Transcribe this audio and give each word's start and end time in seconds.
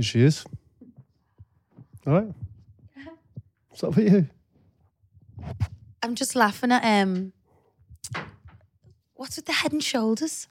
Here 0.00 0.04
she 0.04 0.22
is. 0.22 0.46
All 2.06 2.14
right. 2.14 2.32
What's 3.68 3.84
up 3.84 3.94
with 3.94 4.10
you? 4.10 4.26
I'm 6.02 6.14
just 6.14 6.34
laughing 6.34 6.72
at 6.72 6.82
um. 6.82 7.34
What's 9.12 9.36
with 9.36 9.44
the 9.44 9.52
head 9.52 9.72
and 9.72 9.84
shoulders? 9.84 10.48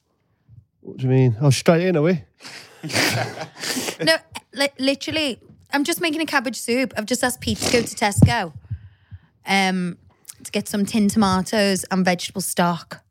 What 0.81 0.97
do 0.97 1.03
you 1.05 1.09
mean? 1.09 1.35
Oh, 1.41 1.49
straight 1.49 1.83
in, 1.87 1.97
are 1.97 2.03
we? 2.03 2.21
No, 4.03 4.17
li- 4.53 4.69
literally, 4.77 5.39
I'm 5.73 5.83
just 5.83 5.99
making 5.99 6.21
a 6.21 6.27
cabbage 6.27 6.59
soup. 6.61 6.93
I've 6.95 7.07
just 7.07 7.23
asked 7.23 7.41
Pete 7.41 7.57
to 7.57 7.71
go 7.73 7.81
to 7.81 7.95
Tesco, 7.95 8.53
um, 9.47 9.97
to 10.43 10.51
get 10.51 10.67
some 10.67 10.85
tin 10.85 11.09
tomatoes 11.09 11.85
and 11.85 12.05
vegetable 12.05 12.41
stock. 12.41 13.03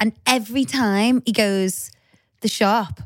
And 0.00 0.14
every 0.26 0.64
time 0.64 1.22
he 1.24 1.30
goes 1.30 1.92
the 2.40 2.48
shop, 2.48 3.02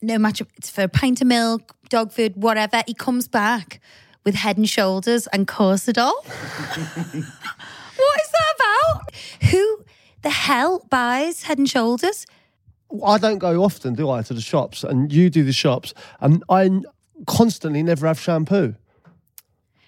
no 0.00 0.18
matter 0.18 0.46
it's 0.56 0.70
for 0.70 0.82
a 0.82 0.88
pint 0.88 1.20
of 1.20 1.26
milk, 1.26 1.74
dog 1.88 2.12
food, 2.12 2.34
whatever, 2.36 2.82
he 2.86 2.94
comes 2.94 3.28
back 3.28 3.80
with 4.24 4.34
head 4.34 4.56
and 4.56 4.68
shoulders 4.68 5.26
and 5.28 5.46
corsodyl. 5.46 6.12
what 6.24 7.14
is 7.14 8.30
that 8.30 8.54
about? 8.56 9.14
Who 9.50 9.84
the 10.22 10.30
hell 10.30 10.86
buys 10.90 11.44
head 11.44 11.58
and 11.58 11.68
shoulders? 11.68 12.26
I 13.04 13.18
don't 13.18 13.38
go 13.38 13.62
often, 13.62 13.94
do 13.94 14.10
I, 14.10 14.22
to 14.22 14.34
the 14.34 14.40
shops? 14.40 14.82
And 14.82 15.12
you 15.12 15.30
do 15.30 15.44
the 15.44 15.52
shops, 15.52 15.92
and 16.20 16.42
I 16.48 16.70
constantly 17.26 17.82
never 17.82 18.06
have 18.06 18.18
shampoo. 18.18 18.74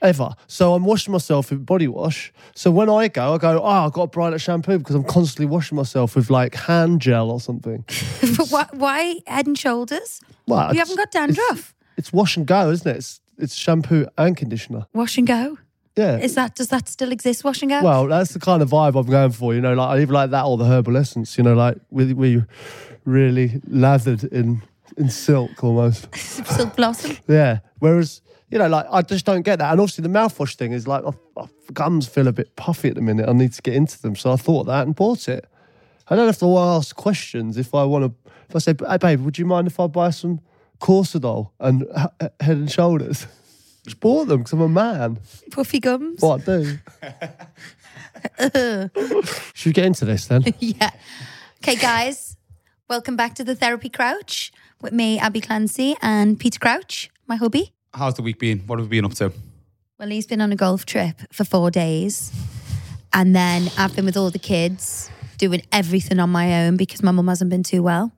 Ever. 0.02 0.34
So 0.46 0.74
I'm 0.74 0.84
washing 0.84 1.12
myself 1.12 1.50
with 1.50 1.66
body 1.66 1.86
wash. 1.86 2.32
So 2.54 2.70
when 2.70 2.88
I 2.88 3.08
go, 3.08 3.34
I 3.34 3.38
go, 3.38 3.60
oh, 3.62 3.66
I've 3.66 3.92
got 3.92 4.04
a 4.04 4.06
brighter 4.06 4.38
shampoo 4.38 4.78
because 4.78 4.94
I'm 4.94 5.04
constantly 5.04 5.46
washing 5.46 5.76
myself 5.76 6.16
with 6.16 6.30
like 6.30 6.54
hand 6.54 7.00
gel 7.02 7.30
or 7.30 7.40
something. 7.40 7.84
But 8.36 8.48
why, 8.48 8.66
why 8.72 9.16
head 9.26 9.46
and 9.46 9.58
shoulders? 9.58 10.20
Well, 10.46 10.72
You 10.72 10.78
haven't 10.78 10.96
got 10.96 11.10
dandruff. 11.10 11.74
It's 11.98 12.12
wash 12.12 12.36
and 12.36 12.46
go, 12.46 12.70
isn't 12.70 12.90
it? 12.90 12.96
It's, 12.96 13.20
it's 13.36 13.54
shampoo 13.54 14.06
and 14.16 14.36
conditioner. 14.36 14.86
Wash 14.94 15.18
and 15.18 15.26
go. 15.26 15.58
Yeah. 15.96 16.16
Is 16.18 16.34
that 16.36 16.54
does 16.54 16.68
that 16.68 16.88
still 16.88 17.12
exist? 17.12 17.44
Wash 17.44 17.60
and 17.60 17.70
go. 17.70 17.82
Well, 17.82 18.06
that's 18.06 18.32
the 18.32 18.38
kind 18.38 18.62
of 18.62 18.70
vibe 18.70 18.98
I'm 18.98 19.06
going 19.06 19.32
for, 19.32 19.52
you 19.54 19.60
know. 19.60 19.74
Like 19.74 19.88
I 19.98 20.00
either 20.02 20.12
like 20.12 20.30
that 20.30 20.44
or 20.44 20.56
the 20.56 20.64
herbal 20.64 20.96
essence, 20.96 21.36
you 21.36 21.44
know, 21.44 21.54
like 21.54 21.76
we 21.90 22.14
we 22.14 22.42
really 23.04 23.60
lathered 23.66 24.24
in 24.24 24.62
in 24.96 25.10
silk 25.10 25.62
almost. 25.62 26.14
Silk 26.16 26.76
blossom. 26.76 27.16
Yeah. 27.28 27.58
Whereas, 27.78 28.22
you 28.50 28.58
know, 28.58 28.68
like 28.68 28.86
I 28.90 29.02
just 29.02 29.24
don't 29.24 29.42
get 29.42 29.58
that. 29.60 29.70
And 29.70 29.80
obviously, 29.80 30.02
the 30.02 30.08
mouthwash 30.08 30.56
thing 30.56 30.72
is 30.72 30.86
like 30.88 31.04
my, 31.04 31.12
my 31.36 31.46
gums 31.72 32.08
feel 32.08 32.26
a 32.28 32.32
bit 32.32 32.56
puffy 32.56 32.88
at 32.88 32.96
the 32.96 33.00
minute. 33.00 33.28
I 33.28 33.32
need 33.32 33.52
to 33.52 33.62
get 33.62 33.74
into 33.74 34.00
them, 34.02 34.16
so 34.16 34.32
I 34.32 34.36
thought 34.36 34.64
that 34.64 34.86
and 34.86 34.94
bought 34.94 35.28
it. 35.28 35.46
I 36.08 36.16
don't 36.16 36.26
have 36.26 36.38
to 36.40 36.58
ask 36.58 36.94
questions 36.96 37.56
if 37.56 37.74
I 37.74 37.84
want 37.84 38.04
to. 38.04 38.30
If 38.48 38.56
I 38.56 38.58
say, 38.58 38.74
"Hey, 38.88 38.96
babe, 38.98 39.20
would 39.20 39.38
you 39.38 39.46
mind 39.46 39.68
if 39.68 39.78
I 39.78 39.86
buy 39.86 40.10
some 40.10 40.40
Corsodyl 40.80 41.50
and 41.60 41.86
h- 41.96 42.30
Head 42.40 42.56
and 42.56 42.70
Shoulders?" 42.70 43.26
Just 43.84 44.00
bought 44.00 44.26
them 44.26 44.38
because 44.38 44.52
I'm 44.52 44.60
a 44.60 44.68
man. 44.68 45.18
Puffy 45.50 45.80
gums. 45.80 46.20
What 46.20 46.42
I 46.42 46.44
do. 46.44 46.78
Should 49.54 49.70
we 49.70 49.72
get 49.72 49.86
into 49.86 50.04
this 50.04 50.26
then? 50.26 50.44
yeah. 50.58 50.90
Okay, 51.62 51.76
guys. 51.76 52.36
Welcome 52.88 53.16
back 53.16 53.34
to 53.36 53.44
the 53.44 53.54
Therapy 53.54 53.88
Crouch 53.88 54.52
with 54.82 54.92
me, 54.92 55.18
Abbey 55.18 55.40
Clancy, 55.40 55.96
and 56.02 56.38
Peter 56.38 56.58
Crouch, 56.58 57.08
my 57.26 57.36
hubby. 57.36 57.72
How's 57.92 58.14
the 58.14 58.22
week 58.22 58.38
been? 58.38 58.60
What 58.60 58.78
have 58.78 58.88
we 58.88 58.98
been 58.98 59.04
up 59.04 59.14
to? 59.14 59.32
Well, 59.98 60.08
he's 60.08 60.26
been 60.26 60.40
on 60.40 60.52
a 60.52 60.56
golf 60.56 60.86
trip 60.86 61.20
for 61.32 61.44
four 61.44 61.70
days. 61.70 62.32
And 63.12 63.34
then 63.34 63.70
I've 63.76 63.94
been 63.96 64.04
with 64.04 64.16
all 64.16 64.30
the 64.30 64.38
kids 64.38 65.10
doing 65.38 65.62
everything 65.72 66.20
on 66.20 66.30
my 66.30 66.64
own 66.64 66.76
because 66.76 67.02
my 67.02 67.10
mum 67.10 67.26
hasn't 67.28 67.50
been 67.50 67.64
too 67.64 67.82
well. 67.82 68.12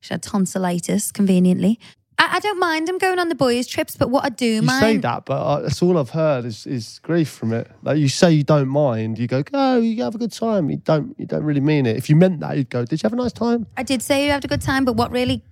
She 0.00 0.14
had 0.14 0.22
tonsillitis, 0.22 1.12
conveniently. 1.12 1.78
I, 2.18 2.36
I 2.36 2.40
don't 2.40 2.58
mind 2.58 2.88
him 2.88 2.96
going 2.96 3.18
on 3.18 3.28
the 3.28 3.34
boys' 3.34 3.66
trips, 3.66 3.96
but 3.96 4.08
what 4.08 4.24
I 4.24 4.30
do 4.30 4.62
mind. 4.62 4.62
You 4.62 4.66
mind. 4.66 4.82
say 4.82 4.96
that, 4.98 5.26
but 5.26 5.42
uh, 5.42 5.60
that's 5.60 5.82
all 5.82 5.98
I've 5.98 6.10
heard 6.10 6.46
is, 6.46 6.66
is 6.66 6.98
grief 7.00 7.28
from 7.28 7.52
it. 7.52 7.70
Like 7.82 7.98
you 7.98 8.08
say 8.08 8.32
you 8.32 8.42
don't 8.42 8.68
mind, 8.68 9.18
you 9.18 9.26
go, 9.26 9.42
go, 9.42 9.76
you 9.76 10.02
have 10.02 10.14
a 10.14 10.18
good 10.18 10.32
time. 10.32 10.70
You 10.70 10.78
don't, 10.78 11.14
you 11.18 11.26
don't 11.26 11.44
really 11.44 11.60
mean 11.60 11.84
it. 11.84 11.96
If 11.96 12.08
you 12.08 12.16
meant 12.16 12.40
that, 12.40 12.56
you'd 12.56 12.70
go, 12.70 12.86
did 12.86 13.02
you 13.02 13.06
have 13.06 13.12
a 13.12 13.16
nice 13.16 13.32
time? 13.32 13.66
I 13.76 13.82
did 13.82 14.00
say 14.00 14.24
you 14.24 14.32
had 14.32 14.44
a 14.44 14.48
good 14.48 14.62
time, 14.62 14.86
but 14.86 14.96
what 14.96 15.10
really 15.10 15.44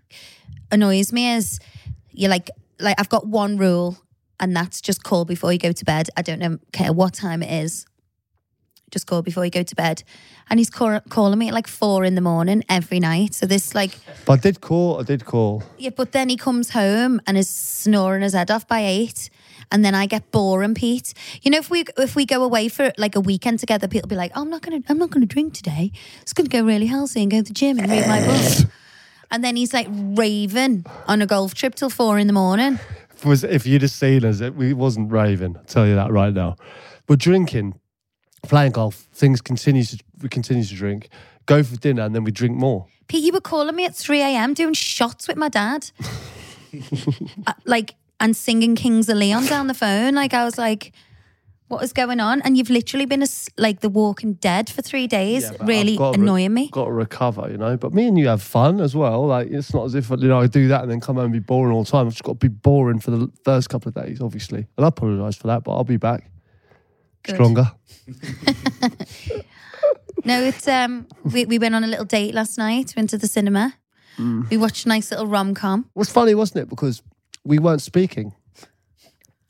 annoys 0.70 1.12
me 1.12 1.32
is 1.32 1.60
you're 2.12 2.30
like, 2.30 2.50
like 2.80 2.96
I've 2.98 3.08
got 3.08 3.26
one 3.26 3.56
rule, 3.56 3.98
and 4.40 4.54
that's 4.54 4.80
just 4.80 5.02
call 5.04 5.24
before 5.24 5.52
you 5.52 5.58
go 5.58 5.72
to 5.72 5.84
bed. 5.84 6.08
I 6.16 6.22
don't 6.22 6.38
know, 6.38 6.58
care 6.72 6.92
what 6.92 7.14
time 7.14 7.42
it 7.42 7.50
is. 7.64 7.86
Just 8.90 9.06
call 9.06 9.20
before 9.20 9.44
you 9.44 9.50
go 9.50 9.62
to 9.62 9.74
bed. 9.76 10.02
And 10.48 10.58
he's 10.58 10.70
call, 10.70 10.98
calling 11.10 11.38
me 11.38 11.48
at 11.48 11.54
like 11.54 11.66
four 11.66 12.04
in 12.06 12.14
the 12.14 12.22
morning 12.22 12.64
every 12.70 13.00
night. 13.00 13.34
So 13.34 13.44
this 13.44 13.74
like, 13.74 13.98
But 14.24 14.32
I 14.32 14.36
did 14.40 14.62
call. 14.62 14.98
I 14.98 15.02
did 15.02 15.26
call. 15.26 15.62
yeah, 15.76 15.90
but 15.90 16.12
then 16.12 16.30
he 16.30 16.36
comes 16.38 16.70
home 16.70 17.20
and 17.26 17.36
is 17.36 17.50
snoring 17.50 18.22
his 18.22 18.32
head 18.32 18.50
off 18.50 18.66
by 18.66 18.80
eight. 18.80 19.28
And 19.70 19.84
then 19.84 19.94
I 19.94 20.06
get 20.06 20.30
boring, 20.30 20.72
Pete. 20.74 21.12
You 21.42 21.50
know, 21.50 21.58
if 21.58 21.68
we 21.68 21.84
if 21.98 22.16
we 22.16 22.24
go 22.24 22.42
away 22.42 22.68
for 22.70 22.90
like 22.96 23.14
a 23.14 23.20
weekend 23.20 23.58
together, 23.58 23.86
people 23.88 24.08
be 24.08 24.16
like, 24.16 24.32
oh, 24.34 24.40
"I'm 24.40 24.48
not 24.48 24.62
gonna, 24.62 24.80
I'm 24.88 24.96
not 24.96 25.10
gonna 25.10 25.26
drink 25.26 25.52
today. 25.52 25.92
It's 26.22 26.32
gonna 26.32 26.48
go 26.48 26.64
really 26.64 26.86
healthy 26.86 27.20
and 27.20 27.30
go 27.30 27.38
to 27.38 27.42
the 27.42 27.52
gym 27.52 27.78
and 27.78 27.90
read 27.90 28.06
my 28.08 28.20
book." 28.26 28.70
And 29.30 29.44
then 29.44 29.56
he's 29.56 29.72
like 29.72 29.88
raving 29.90 30.86
on 31.06 31.22
a 31.22 31.26
golf 31.26 31.54
trip 31.54 31.74
till 31.74 31.90
four 31.90 32.18
in 32.18 32.26
the 32.26 32.32
morning. 32.32 32.78
If, 33.14 33.24
was, 33.24 33.44
if 33.44 33.66
you'd 33.66 33.82
have 33.82 33.90
seen 33.90 34.24
us, 34.24 34.40
it, 34.40 34.54
we 34.54 34.72
wasn't 34.72 35.10
raving. 35.12 35.56
I'll 35.56 35.64
tell 35.64 35.86
you 35.86 35.94
that 35.96 36.10
right 36.10 36.32
now. 36.32 36.56
But 37.06 37.18
drinking, 37.18 37.78
playing 38.42 38.72
golf, 38.72 39.08
things 39.12 39.40
continue 39.40 39.84
to 39.84 39.98
we 40.22 40.28
continue 40.28 40.64
to 40.64 40.74
drink. 40.74 41.08
Go 41.46 41.62
for 41.62 41.76
dinner 41.76 42.02
and 42.02 42.14
then 42.14 42.24
we 42.24 42.30
drink 42.30 42.56
more. 42.56 42.86
Pete, 43.08 43.24
you 43.24 43.32
were 43.32 43.40
calling 43.40 43.74
me 43.74 43.86
at 43.86 43.94
3 43.94 44.20
a.m. 44.20 44.52
doing 44.54 44.74
shots 44.74 45.28
with 45.28 45.36
my 45.36 45.48
dad. 45.48 45.90
Uh, 47.46 47.54
like, 47.64 47.94
and 48.20 48.36
singing 48.36 48.76
Kings 48.76 49.08
of 49.08 49.16
Leon 49.16 49.46
down 49.46 49.68
the 49.68 49.74
phone. 49.74 50.14
Like, 50.14 50.34
I 50.34 50.44
was 50.44 50.58
like, 50.58 50.92
what 51.68 51.82
is 51.84 51.92
going 51.92 52.20
on? 52.20 52.40
And 52.42 52.56
you've 52.56 52.70
literally 52.70 53.06
been 53.06 53.22
as, 53.22 53.48
like 53.56 53.80
the 53.80 53.88
walking 53.88 54.34
dead 54.34 54.68
for 54.68 54.82
three 54.82 55.06
days, 55.06 55.44
Yeah, 55.44 55.64
really 55.66 55.96
got 55.96 56.16
re- 56.16 56.22
annoying 56.22 56.54
me. 56.54 56.68
Got 56.70 56.86
to 56.86 56.92
recover, 56.92 57.48
you 57.50 57.58
know. 57.58 57.76
But 57.76 57.94
me 57.94 58.08
and 58.08 58.18
you 58.18 58.28
have 58.28 58.42
fun 58.42 58.80
as 58.80 58.96
well. 58.96 59.26
Like 59.26 59.48
it's 59.50 59.72
not 59.72 59.84
as 59.84 59.94
if 59.94 60.10
you 60.10 60.16
know 60.16 60.40
I 60.40 60.46
do 60.46 60.68
that 60.68 60.82
and 60.82 60.90
then 60.90 61.00
come 61.00 61.16
home 61.16 61.26
and 61.26 61.32
be 61.32 61.38
boring 61.38 61.72
all 61.74 61.84
the 61.84 61.90
time. 61.90 62.06
I've 62.06 62.12
just 62.12 62.24
got 62.24 62.40
to 62.40 62.48
be 62.48 62.48
boring 62.48 62.98
for 63.00 63.10
the 63.10 63.30
first 63.44 63.68
couple 63.68 63.88
of 63.90 63.94
days, 63.94 64.20
obviously. 64.20 64.66
And 64.76 64.84
I 64.84 64.88
apologise 64.88 65.36
for 65.36 65.46
that, 65.48 65.64
but 65.64 65.72
I'll 65.72 65.84
be 65.84 65.96
back 65.98 66.30
Good. 67.22 67.34
stronger. 67.36 67.70
No, 70.24 70.42
it's 70.42 70.66
um 70.66 71.06
we, 71.22 71.46
we 71.46 71.58
went 71.58 71.74
on 71.74 71.84
a 71.84 71.86
little 71.86 72.04
date 72.04 72.34
last 72.34 72.58
night, 72.58 72.92
went 72.96 73.10
to 73.10 73.18
the 73.18 73.28
cinema. 73.28 73.74
Mm. 74.18 74.50
We 74.50 74.56
watched 74.56 74.84
a 74.84 74.88
nice 74.88 75.10
little 75.10 75.26
rom 75.26 75.54
com. 75.54 75.86
It 75.94 75.98
was 75.98 76.10
funny, 76.10 76.34
wasn't 76.34 76.62
it? 76.62 76.68
Because 76.68 77.02
we 77.44 77.58
weren't 77.58 77.82
speaking, 77.82 78.34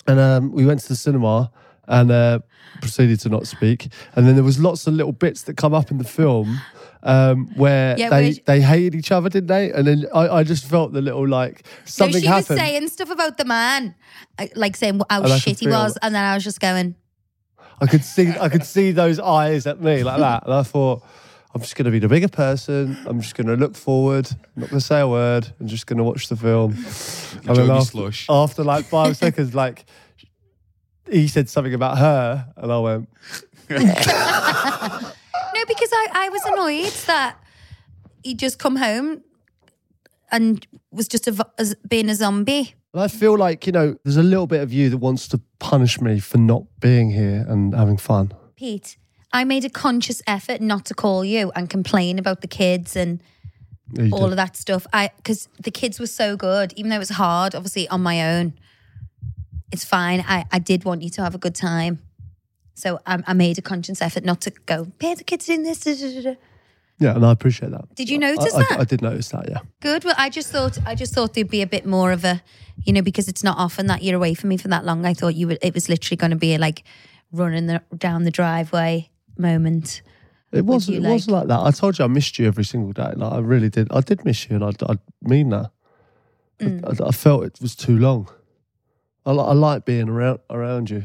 and 0.06 0.20
um, 0.20 0.53
we 0.53 0.67
went 0.67 0.81
to 0.81 0.88
the 0.88 0.94
cinema, 0.97 1.50
and 1.88 2.11
uh, 2.11 2.38
proceeded 2.81 3.19
to 3.20 3.29
not 3.29 3.46
speak. 3.46 3.88
And 4.14 4.26
then 4.26 4.35
there 4.35 4.44
was 4.44 4.58
lots 4.61 4.87
of 4.87 4.94
little 4.94 5.12
bits 5.12 5.43
that 5.43 5.56
come 5.56 5.75
up 5.75 5.90
in 5.90 5.99
the 5.99 6.05
film 6.05 6.61
um, 7.02 7.49
where 7.56 7.99
Yeah, 7.99 8.11
they, 8.11 8.32
she- 8.32 8.43
they 8.46 8.61
hated 8.61 8.94
each 8.94 9.11
other, 9.11 9.29
didn't 9.29 9.49
they? 9.49 9.73
And 9.73 9.87
then 9.87 10.06
I, 10.14 10.29
I 10.29 10.43
just 10.44 10.64
felt 10.64 10.93
the 10.93 11.00
little 11.02 11.26
like 11.26 11.64
something 11.85 12.14
no, 12.14 12.20
she 12.20 12.26
happened. 12.26 12.49
was 12.49 12.58
saying 12.58 12.88
stuff 12.88 13.11
about 13.11 13.38
the 13.38 13.44
man, 13.44 13.94
uh, 14.38 14.46
like 14.55 14.76
saying 14.76 15.00
how 15.11 15.23
And 15.23 15.40
shit 15.40 15.58
he 15.58 15.69
was, 15.69 15.99
and 16.02 16.14
then 16.14 16.23
I 16.23 16.35
was 16.35 16.44
just 16.44 16.61
going, 16.61 16.94
I 17.81 17.87
could 17.87 18.05
see 18.05 18.31
I 18.41 18.49
could 18.49 18.64
see 18.64 18.91
those 18.93 19.19
eyes 19.19 19.67
at 19.67 19.81
me 19.81 20.02
like 20.02 20.19
that, 20.19 20.44
and 20.44 20.55
I 20.55 20.62
thought. 20.62 21.02
I'm 21.55 21.62
just 21.62 21.76
going 21.76 21.87
to 21.87 21.91
be 21.91 21.99
the 21.99 22.08
bigger 22.08 22.29
person. 22.29 22.96
I'm 23.06 23.23
just 23.23 23.34
going 23.34 23.46
to 23.46 23.56
look 23.56 23.75
forward. 23.75 24.29
I'm 24.31 24.61
not 24.61 24.69
going 24.69 24.81
to 24.81 24.87
say 24.87 25.00
a 25.00 25.08
word. 25.08 25.50
I'm 25.58 25.67
just 25.67 25.87
going 25.87 25.96
to 25.96 26.05
watch 26.05 26.29
the 26.29 26.37
film. 26.37 26.73
And 27.46 27.56
then 27.56 27.70
after, 27.70 27.84
slush. 27.87 28.26
after 28.29 28.62
like 28.62 28.84
five 28.84 29.17
seconds, 29.17 29.55
like 29.55 29.87
he 31.10 31.28
said 31.28 31.49
something 31.49 31.75
about 31.75 31.99
her, 31.99 32.46
and 32.56 32.72
I 32.72 32.78
went, 32.78 33.08
no, 33.70 33.78
because 35.66 35.90
I, 35.93 36.06
I 36.12 36.28
was 36.31 36.43
annoyed 36.46 36.93
that 37.06 37.37
he'd 38.22 38.38
just 38.38 38.58
come 38.58 38.76
home 38.76 39.22
and 40.31 40.66
was 40.90 41.08
just 41.08 41.26
a, 41.28 41.46
as 41.58 41.75
being 41.88 42.08
a 42.08 42.14
zombie. 42.14 42.75
And 42.93 43.02
I 43.02 43.08
feel 43.08 43.37
like, 43.37 43.66
you 43.66 43.72
know, 43.72 43.96
there's 44.05 44.16
a 44.16 44.22
little 44.22 44.46
bit 44.46 44.60
of 44.62 44.72
you 44.72 44.88
that 44.90 44.99
wants 44.99 45.28
to 45.28 45.40
punish 45.58 46.00
me 46.00 46.19
for 46.20 46.38
not 46.38 46.64
being 46.81 47.10
here 47.10 47.44
and 47.49 47.75
having 47.75 47.96
fun. 47.99 48.32
Pete, 48.56 48.96
I 49.32 49.44
made 49.44 49.64
a 49.64 49.70
conscious 49.70 50.22
effort 50.26 50.60
not 50.60 50.84
to 50.87 50.94
call 50.94 51.25
you 51.25 51.52
and 51.55 51.69
complain 51.69 52.19
about 52.19 52.40
the 52.40 52.49
kids 52.49 52.96
and 52.96 53.22
Yeah, 53.93 54.08
all 54.12 54.20
did. 54.25 54.31
of 54.32 54.37
that 54.37 54.56
stuff. 54.56 54.87
I 54.93 55.10
because 55.16 55.49
the 55.62 55.70
kids 55.70 56.00
were 56.00 56.06
so 56.06 56.37
good, 56.37 56.72
even 56.76 56.88
though 56.90 56.96
it 56.96 57.00
was 57.00 57.10
hard, 57.10 57.55
obviously 57.55 57.87
on 57.88 58.02
my 58.02 58.22
own. 58.37 58.55
It's 59.73 59.85
fine. 59.85 60.25
I, 60.26 60.44
I 60.50 60.59
did 60.59 60.85
want 60.85 61.03
you 61.03 61.11
to 61.11 61.23
have 61.23 61.35
a 61.35 61.38
good 61.38 61.55
time. 61.55 62.00
So 62.75 63.00
I, 63.06 63.23
I 63.26 63.32
made 63.32 63.59
a 63.59 63.62
conscious 63.62 64.00
effort 64.00 64.25
not 64.25 64.41
to 64.43 64.50
go, 64.67 64.87
pay 64.99 65.15
the 65.15 65.25
kids 65.25 65.49
in 65.49 65.62
this. 65.65 65.81
da, 65.81 65.94
da, 65.94 66.15
da, 66.15 66.23
da." 66.32 66.37
Yeah, 67.00 67.15
and 67.15 67.25
I 67.25 67.31
appreciate 67.31 67.70
that. 67.70 67.94
Did 67.94 68.09
you 68.11 68.19
notice 68.19 68.55
I, 68.55 68.59
I- 68.59 68.62
that? 68.70 68.81
I 68.81 68.85
did 68.85 69.03
notice 69.03 69.29
that, 69.29 69.49
yeah. 69.49 69.59
Good. 69.81 70.05
Well, 70.05 70.17
I 70.19 70.31
just 70.31 70.50
thought 70.50 70.79
I 70.85 70.94
just 70.94 71.15
thought 71.15 71.35
there'd 71.35 71.49
be 71.49 71.62
a 71.62 71.67
bit 71.67 71.87
more 71.87 72.11
of 72.12 72.25
a, 72.25 72.43
you 72.85 72.93
know, 72.93 73.03
because 73.03 73.29
it's 73.29 73.44
not 73.44 73.56
often 73.56 73.87
that 73.87 74.03
you're 74.03 74.17
away 74.17 74.35
from 74.35 74.49
me 74.49 74.56
for 74.56 74.69
that 74.69 74.85
long. 74.85 75.05
I 75.06 75.15
thought 75.15 75.35
you 75.35 75.47
would. 75.49 75.59
It 75.62 75.75
was 75.75 75.88
literally 75.88 76.17
going 76.17 76.31
to 76.32 76.37
be 76.37 76.55
a, 76.55 76.59
like 76.59 76.82
running 77.31 77.67
the, 77.67 77.82
down 77.97 78.25
the 78.25 78.31
driveway 78.31 79.11
moment. 79.37 80.03
It 80.50 80.65
was 80.65 80.88
it 80.88 81.03
was 81.03 81.29
like 81.29 81.47
that. 81.49 81.61
I 81.61 81.70
told 81.70 81.99
you 81.99 82.05
I 82.05 82.09
missed 82.09 82.38
you 82.38 82.47
every 82.47 82.65
single 82.65 82.93
day. 82.93 83.12
Like 83.15 83.32
I 83.32 83.38
really 83.38 83.69
did. 83.69 83.88
I 83.93 84.00
did 84.00 84.25
miss 84.25 84.49
you, 84.49 84.56
and 84.56 84.65
I, 84.65 84.93
I 84.93 84.97
mean 85.23 85.50
that. 85.50 85.70
Mm. 86.59 87.00
I, 87.03 87.09
I 87.09 87.11
felt 87.12 87.44
it 87.44 87.59
was 87.61 87.76
too 87.76 87.99
long. 87.99 88.29
I, 89.29 89.33
I 89.33 89.53
like 89.53 89.85
being 89.85 90.09
around 90.09 90.41
around 90.49 90.89
you, 90.91 91.05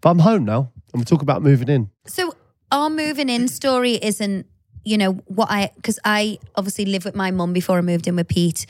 but 0.00 0.10
I'm 0.10 0.20
home 0.20 0.44
now, 0.44 0.70
and 0.92 1.00
we 1.00 1.04
talk 1.04 1.22
about 1.22 1.42
moving 1.42 1.68
in. 1.68 1.90
So 2.06 2.34
our 2.70 2.88
moving 2.88 3.28
in 3.28 3.48
story 3.48 3.94
isn't, 4.02 4.46
you 4.84 4.96
know, 4.96 5.12
what 5.26 5.50
I 5.50 5.72
because 5.74 5.98
I 6.04 6.38
obviously 6.54 6.86
lived 6.86 7.04
with 7.04 7.16
my 7.16 7.30
mum 7.32 7.52
before 7.52 7.78
I 7.78 7.80
moved 7.80 8.06
in 8.06 8.14
with 8.14 8.28
Pete, 8.28 8.66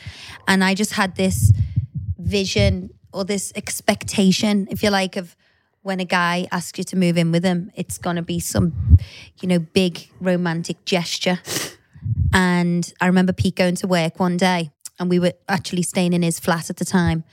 and 0.48 0.64
I 0.64 0.74
just 0.74 0.92
had 0.92 1.16
this 1.16 1.52
vision 2.18 2.90
or 3.12 3.24
this 3.24 3.52
expectation, 3.54 4.66
if 4.70 4.82
you 4.82 4.90
like, 4.90 5.16
of 5.16 5.36
when 5.82 6.00
a 6.00 6.04
guy 6.04 6.48
asks 6.50 6.78
you 6.78 6.84
to 6.84 6.96
move 6.96 7.16
in 7.16 7.32
with 7.32 7.44
him, 7.44 7.70
it's 7.74 7.98
gonna 7.98 8.22
be 8.22 8.40
some, 8.40 8.98
you 9.40 9.48
know, 9.48 9.58
big 9.58 10.08
romantic 10.20 10.84
gesture. 10.84 11.38
And 12.32 12.92
I 13.00 13.06
remember 13.06 13.32
Pete 13.32 13.56
going 13.56 13.76
to 13.76 13.86
work 13.86 14.18
one 14.18 14.36
day, 14.36 14.70
and 14.98 15.10
we 15.10 15.18
were 15.18 15.34
actually 15.48 15.82
staying 15.82 16.12
in 16.12 16.22
his 16.22 16.40
flat 16.40 16.70
at 16.70 16.76
the 16.76 16.84
time, 16.84 17.24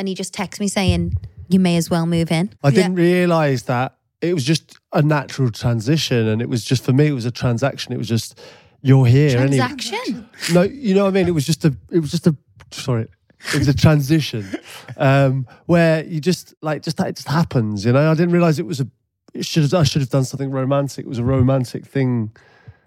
and 0.00 0.08
he 0.08 0.14
just 0.14 0.34
texted 0.34 0.58
me 0.60 0.66
saying, 0.68 1.14
"You 1.48 1.60
may 1.60 1.76
as 1.76 1.88
well 1.90 2.06
move 2.06 2.32
in." 2.32 2.50
I 2.64 2.70
didn't 2.70 2.96
realize 2.96 3.64
that 3.64 3.96
it 4.20 4.34
was 4.34 4.44
just 4.44 4.76
a 4.92 5.02
natural 5.02 5.50
transition, 5.50 6.26
and 6.26 6.42
it 6.42 6.48
was 6.48 6.64
just 6.64 6.82
for 6.84 6.92
me. 6.92 7.06
It 7.06 7.12
was 7.12 7.26
a 7.26 7.30
transaction. 7.30 7.92
It 7.92 7.98
was 7.98 8.08
just 8.08 8.40
you're 8.82 9.06
here. 9.06 9.38
any- 9.38 9.58
Transaction. 9.58 10.28
no, 10.52 10.62
you 10.62 10.94
know 10.94 11.04
what 11.04 11.10
I 11.10 11.12
mean. 11.12 11.28
It 11.28 11.34
was 11.34 11.46
just 11.46 11.64
a. 11.64 11.76
It 11.90 12.00
was 12.00 12.10
just 12.10 12.26
a. 12.26 12.34
Sorry, 12.72 13.06
it 13.52 13.58
was 13.58 13.68
a 13.68 13.74
transition 13.74 14.46
um, 14.96 15.46
where 15.66 16.04
you 16.04 16.20
just 16.20 16.54
like 16.62 16.82
just 16.82 16.98
it 17.00 17.16
just 17.16 17.28
happens. 17.28 17.84
You 17.84 17.92
know, 17.92 18.10
I 18.10 18.14
didn't 18.14 18.32
realize 18.32 18.58
it 18.58 18.66
was 18.66 18.80
a. 18.80 18.88
It 19.32 19.44
should 19.44 19.62
have, 19.62 19.74
I 19.74 19.84
should 19.84 20.02
have 20.02 20.10
done 20.10 20.24
something 20.24 20.50
romantic. 20.50 21.04
It 21.06 21.08
was 21.08 21.18
a 21.18 21.24
romantic 21.24 21.86
thing 21.86 22.32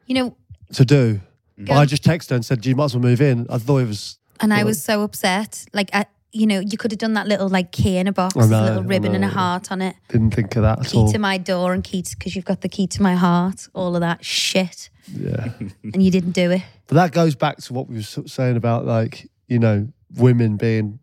You 0.07 0.15
know, 0.15 0.38
to 0.74 0.83
do. 0.83 1.21
But 1.57 1.74
I 1.77 1.86
just 1.86 2.04
texted 2.04 2.31
her 2.31 2.36
and 2.36 2.45
said, 2.45 2.65
"You 2.65 2.75
might 2.75 2.86
as 2.86 2.95
well 2.95 3.04
move 3.04 3.21
in." 3.21 3.45
I 3.50 3.60
thought 3.60 3.77
it 3.77 3.88
was. 3.88 4.18
And 4.39 4.54
I 4.54 4.63
was 4.63 4.83
so 4.83 5.04
upset. 5.04 5.65
Like, 5.74 5.89
I, 5.94 6.06
you 6.33 6.47
know, 6.47 6.59
you 6.59 6.77
could 6.77 6.91
have 6.91 6.97
done 6.97 7.13
that 7.13 7.27
little 7.27 7.47
like 7.47 7.71
key 7.71 7.97
in 7.97 8.07
a 8.07 8.12
box, 8.12 8.35
with 8.35 8.50
know, 8.50 8.63
a 8.63 8.65
little 8.65 8.83
ribbon 8.83 9.13
and 9.15 9.24
a 9.24 9.27
heart 9.30 9.71
on 9.71 9.81
it. 9.81 9.95
Didn't 10.09 10.31
think 10.31 10.56
of 10.56 10.63
that 10.63 10.80
at 10.80 10.85
Key 10.88 10.97
all. 10.97 11.12
to 11.12 11.19
my 11.19 11.38
door 11.38 11.74
and 11.74 11.83
key 11.83 12.03
because 12.09 12.35
you've 12.35 12.45
got 12.45 12.62
the 12.62 12.69
key 12.69 12.88
to 12.88 13.01
my 13.01 13.15
heart. 13.15 13.68
All 13.74 13.95
of 13.95 14.01
that 14.01 14.25
shit, 14.25 14.89
Yeah. 15.07 15.50
and 15.94 16.01
you 16.03 16.09
didn't 16.12 16.31
do 16.31 16.51
it. 16.51 16.63
But 16.88 16.95
that 16.95 17.12
goes 17.12 17.35
back 17.35 17.57
to 17.57 17.74
what 17.74 17.88
we 17.88 17.95
were 17.97 18.01
saying 18.01 18.57
about 18.57 18.85
like 18.85 19.30
you 19.47 19.59
know 19.59 19.88
women 20.15 20.57
being 20.57 21.00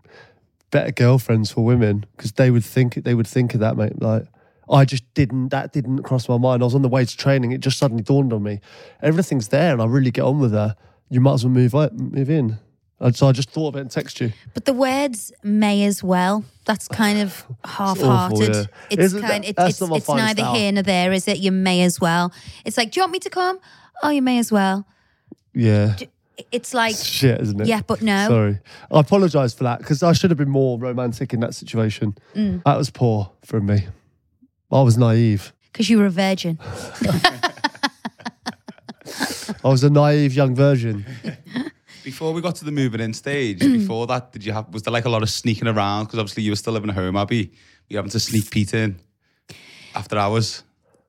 better 0.71 0.91
girlfriends 0.93 1.51
for 1.51 1.65
women 1.65 2.05
because 2.17 2.33
they 2.33 2.51
would 2.51 2.65
think 2.65 2.95
they 2.95 3.15
would 3.15 3.27
think 3.27 3.55
of 3.55 3.61
that 3.61 3.77
mate 3.77 4.01
like 4.01 4.25
I 4.71 4.85
just 4.85 5.03
didn't 5.15 5.49
that 5.49 5.73
didn't 5.73 6.05
cross 6.05 6.29
my 6.29 6.39
mind 6.39 6.63
I 6.63 6.65
was 6.65 6.77
on 6.77 6.83
the 6.83 6.89
way 6.89 7.05
to 7.05 7.17
training 7.17 7.51
it 7.51 7.59
just 7.59 7.77
suddenly 7.77 8.05
dawned 8.05 8.33
on 8.33 8.43
me 8.45 8.61
everything's 9.03 9.49
there 9.49 9.73
and 9.73 9.83
I 9.83 9.87
really 9.87 10.13
get 10.13 10.23
on 10.23 10.39
with 10.39 10.53
her 10.53 10.77
you 11.09 11.21
might 11.21 11.35
as 11.35 11.45
well 11.45 11.53
move 11.53 11.75
out, 11.75 11.93
move 11.93 12.31
in 12.31 12.59
and 13.01 13.17
so 13.17 13.27
I 13.29 13.33
just 13.33 13.51
thought 13.51 13.69
of 13.69 13.77
it 13.77 13.81
and 13.81 13.91
text 13.91 14.21
you 14.21 14.33
But 14.55 14.65
the 14.67 14.73
words 14.73 15.33
"may 15.43 15.85
as 15.85 16.03
well" 16.05 16.45
that's 16.67 16.87
kind 16.89 17.19
of 17.21 17.45
half-hearted. 17.65 18.55
yeah. 18.55 18.65
It's 18.91 19.03
Isn't 19.03 19.23
kind. 19.23 19.45
that- 19.45 19.51
It, 19.51 19.69
it's 19.71 19.81
it's 19.83 20.09
neither 20.09 20.45
here 20.47 20.71
nor 20.73 20.83
there, 20.83 21.13
is 21.13 21.27
it? 21.29 21.39
You 21.39 21.51
may 21.53 21.83
as 21.83 22.01
well. 22.01 22.33
It's 22.65 22.77
like, 22.77 22.93
do 22.93 23.01
you 23.01 23.03
want 23.03 23.13
me 23.13 23.19
to 23.21 23.31
come? 23.31 23.59
Oh, 24.03 24.11
you 24.11 24.23
may 24.23 24.39
as 24.39 24.51
well. 24.53 24.87
yeah 25.55 25.97
It's 26.53 26.73
like, 26.73 26.97
shit 26.97 27.41
isn't 27.41 27.61
it 27.61 27.67
yeah, 27.67 27.83
but 27.87 28.01
no. 28.03 28.29
sorry 28.29 28.59
I 28.91 29.01
apologise 29.01 29.53
for 29.55 29.65
that 29.65 29.79
because 29.81 30.03
I 30.03 30.13
should 30.13 30.31
have 30.31 30.39
been 30.39 30.49
more 30.63 30.79
romantic 30.79 31.35
in 31.35 31.41
that 31.41 31.55
situation 31.55 32.17
Mm. 32.35 32.63
that 32.65 32.77
was 32.79 32.89
poor 32.91 33.31
from 33.45 33.67
me 33.67 33.89
I 34.73 34.81
was 34.83 34.97
naive 34.97 35.53
Because 35.73 35.91
you 35.91 35.99
were 35.99 36.07
a 36.07 36.11
virgin. 36.11 36.59
I 39.65 39.69
was 39.69 39.83
a 39.85 39.91
naive 39.91 40.33
young 40.35 40.55
virgin 40.55 41.05
Before 42.03 42.33
we 42.33 42.41
got 42.41 42.55
to 42.57 42.65
the 42.65 42.73
moving 42.73 43.01
in 43.01 43.13
stage, 43.13 43.59
before 43.61 44.07
that, 44.07 44.33
did 44.33 44.45
you 44.45 44.53
have 44.53 44.69
was 44.73 44.83
there 44.83 44.93
like 44.93 45.05
a 45.05 45.11
lot 45.11 45.23
of 45.23 45.31
sneaking 45.31 45.69
around? 45.69 46.05
Because 46.05 46.19
obviously 46.19 46.43
you 46.43 46.53
were 46.53 46.57
still 46.57 46.73
living 46.73 46.91
at 46.91 46.97
home, 46.97 47.17
Abbey. 47.17 47.53
You 47.89 47.97
having 47.97 48.11
to 48.11 48.21
sneak 48.21 48.51
Pete 48.51 48.75
in 48.75 48.99
after 49.95 50.17
hours. 50.17 50.63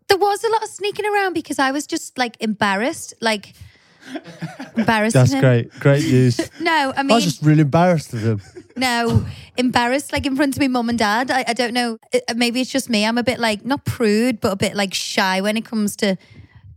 There 0.07 0.17
was 0.17 0.43
a 0.43 0.49
lot 0.49 0.63
of 0.63 0.69
sneaking 0.69 1.05
around 1.05 1.33
because 1.33 1.59
I 1.59 1.71
was 1.71 1.88
just 1.88 2.17
like 2.17 2.35
embarrassed, 2.41 3.13
like 3.21 3.53
embarrassed. 4.75 5.13
That's 5.13 5.31
him. 5.31 5.39
great. 5.39 5.71
Great 5.79 6.03
news. 6.03 6.49
No, 6.61 6.71
I 6.71 6.85
mean 6.85 6.93
I 6.97 7.03
mean, 7.03 7.15
was 7.15 7.23
just 7.23 7.41
really 7.43 7.61
embarrassed 7.61 8.13
of 8.13 8.21
him. 8.21 8.41
no, 8.75 9.25
embarrassed, 9.57 10.11
like 10.11 10.25
in 10.25 10.35
front 10.35 10.55
of 10.55 10.59
me 10.59 10.67
mum 10.67 10.89
and 10.89 10.99
dad. 10.99 11.31
I, 11.31 11.45
I 11.47 11.53
don't 11.53 11.73
know. 11.73 11.97
Uh, 12.13 12.19
Maybe 12.35 12.61
it's 12.61 12.71
just 12.71 12.89
me. 12.89 13.05
I'm 13.05 13.17
a 13.17 13.23
bit 13.23 13.39
like 13.39 13.65
not 13.65 13.85
prude, 13.85 14.41
but 14.41 14.51
a 14.51 14.55
bit 14.55 14.75
like 14.75 14.93
shy 14.93 15.41
when 15.41 15.57
it 15.57 15.65
comes 15.65 15.95
to 15.98 16.17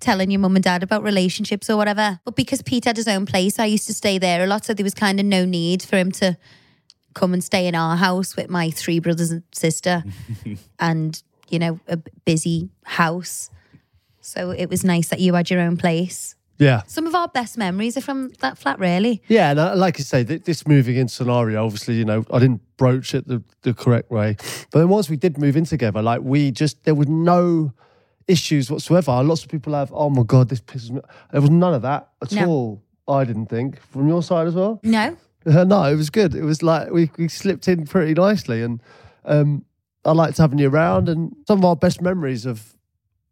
telling 0.04 0.30
your 0.30 0.40
mum 0.40 0.54
and 0.54 0.62
dad 0.62 0.82
about 0.82 1.02
relationships 1.02 1.70
or 1.70 1.76
whatever. 1.76 2.20
But 2.25 2.37
because 2.37 2.62
Pete 2.62 2.84
had 2.84 2.96
his 2.96 3.08
own 3.08 3.26
place, 3.26 3.58
I 3.58 3.64
used 3.64 3.87
to 3.87 3.94
stay 3.94 4.18
there 4.18 4.44
a 4.44 4.46
lot, 4.46 4.64
so 4.64 4.75
there 4.75 4.84
was 4.84 4.94
kind 4.94 5.18
of 5.18 5.26
no 5.26 5.44
need 5.44 5.82
for 5.82 5.96
him 5.96 6.12
to 6.12 6.37
come 7.14 7.32
and 7.32 7.42
stay 7.42 7.66
in 7.66 7.75
our 7.75 7.96
house 7.96 8.37
with 8.37 8.50
my 8.50 8.70
three 8.70 8.99
brothers 8.99 9.30
and 9.30 9.42
sister, 9.52 10.04
and 10.78 11.23
you 11.49 11.58
know 11.58 11.80
a 11.88 11.96
busy 12.25 12.68
house. 12.84 13.50
So 14.20 14.50
it 14.50 14.70
was 14.70 14.84
nice 14.84 15.08
that 15.08 15.20
you 15.20 15.34
had 15.34 15.50
your 15.50 15.61
own 15.61 15.76
place. 15.76 16.34
Yeah. 16.58 16.82
Some 16.87 17.06
of 17.06 17.14
our 17.14 17.28
best 17.28 17.58
memories 17.58 17.96
are 17.96 18.00
from 18.00 18.30
that 18.40 18.58
flat, 18.58 18.78
really. 18.78 19.23
Yeah, 19.28 19.50
and 19.50 19.58
uh, 19.58 19.75
like 19.76 19.99
I 19.99 20.02
say, 20.02 20.25
th- 20.25 20.44
this 20.44 20.66
moving 20.66 20.96
in 20.96 21.08
scenario, 21.08 21.64
obviously, 21.64 21.94
you 21.94 22.04
know, 22.04 22.25
I 22.30 22.38
didn't 22.38 22.62
broach 22.76 23.14
it 23.14 23.26
the, 23.26 23.42
the 23.62 23.75
correct 23.75 24.11
way. 24.11 24.37
But 24.70 24.78
then 24.78 24.88
once 24.88 25.11
we 25.11 25.16
did 25.16 25.37
move 25.37 25.56
in 25.56 25.64
together, 25.64 26.00
like 26.00 26.20
we 26.23 26.52
just, 26.52 26.84
there 26.84 26.94
was 26.94 27.08
no 27.08 27.73
issues 28.28 28.71
whatsoever. 28.71 29.23
Lots 29.23 29.43
of 29.43 29.49
people 29.50 29.75
have, 29.75 29.90
oh 29.93 30.11
my 30.11 30.23
God, 30.23 30.49
this 30.49 30.61
pisses 30.61 30.90
me. 30.90 31.00
There 31.33 31.40
was 31.40 31.50
none 31.50 31.75
of 31.75 31.83
that 31.83 32.09
at 32.23 32.33
No. 32.33 32.47
all, 32.49 32.83
I 33.09 33.25
didn't 33.25 33.47
think. 33.47 33.81
From 33.81 34.09
your 34.09 34.23
side 34.23 34.47
as 34.47 34.54
well? 34.54 34.81
No, 34.83 35.16
no, 35.47 35.83
it 35.85 35.97
was 35.97 36.11
good. 36.11 36.35
It 36.35 36.43
was 36.43 36.62
like 36.62 36.90
we, 36.90 37.11
we 37.19 37.28
slipped 37.28 37.69
in 37.69 37.87
pretty 37.87 38.14
nicely. 38.14 38.62
And 38.62 38.83
um, 39.25 39.64
I 40.04 40.12
liked 40.12 40.38
having 40.38 40.59
you 40.59 40.69
around. 40.69 41.09
And 41.09 41.35
some 41.47 41.59
of 41.59 41.64
our 41.64 41.76
best 41.76 42.00
memories 42.00 42.47
of 42.47 42.75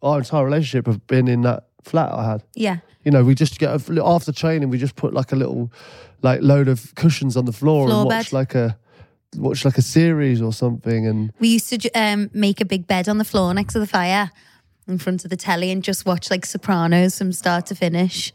our 0.02 0.18
entire 0.18 0.44
relationship 0.44 0.86
have 0.86 1.06
been 1.06 1.28
in 1.28 1.42
that 1.42 1.68
flat 1.82 2.12
I 2.12 2.30
had. 2.30 2.42
yeah. 2.54 2.78
You 3.04 3.10
know, 3.10 3.24
we 3.24 3.34
just 3.34 3.58
get 3.58 3.70
a, 3.70 4.04
after 4.04 4.30
training, 4.30 4.70
we 4.70 4.78
just 4.78 4.94
put 4.94 5.12
like 5.12 5.32
a 5.32 5.36
little, 5.36 5.72
like 6.22 6.40
load 6.40 6.68
of 6.68 6.94
cushions 6.94 7.36
on 7.36 7.46
the 7.46 7.52
floor, 7.52 7.88
Floor 7.88 8.02
and 8.02 8.06
watch 8.08 8.26
bed. 8.26 8.32
like 8.32 8.54
a, 8.54 8.78
watch 9.36 9.64
like 9.64 9.76
a 9.76 9.82
series 9.82 10.40
or 10.40 10.52
something. 10.52 11.04
And 11.08 11.32
We 11.40 11.48
used 11.48 11.68
to 11.70 11.90
um, 12.00 12.30
make 12.32 12.60
a 12.60 12.64
big 12.64 12.86
bed 12.86 13.08
on 13.08 13.18
the 13.18 13.24
floor 13.24 13.52
next 13.54 13.72
to 13.72 13.80
the 13.80 13.88
fire 13.88 14.30
in 14.88 14.98
front 14.98 15.24
of 15.24 15.30
the 15.30 15.36
telly 15.36 15.70
and 15.70 15.82
just 15.82 16.04
watch 16.06 16.30
like 16.30 16.44
Sopranos 16.46 17.18
from 17.18 17.32
start 17.32 17.66
to 17.66 17.74
finish. 17.74 18.32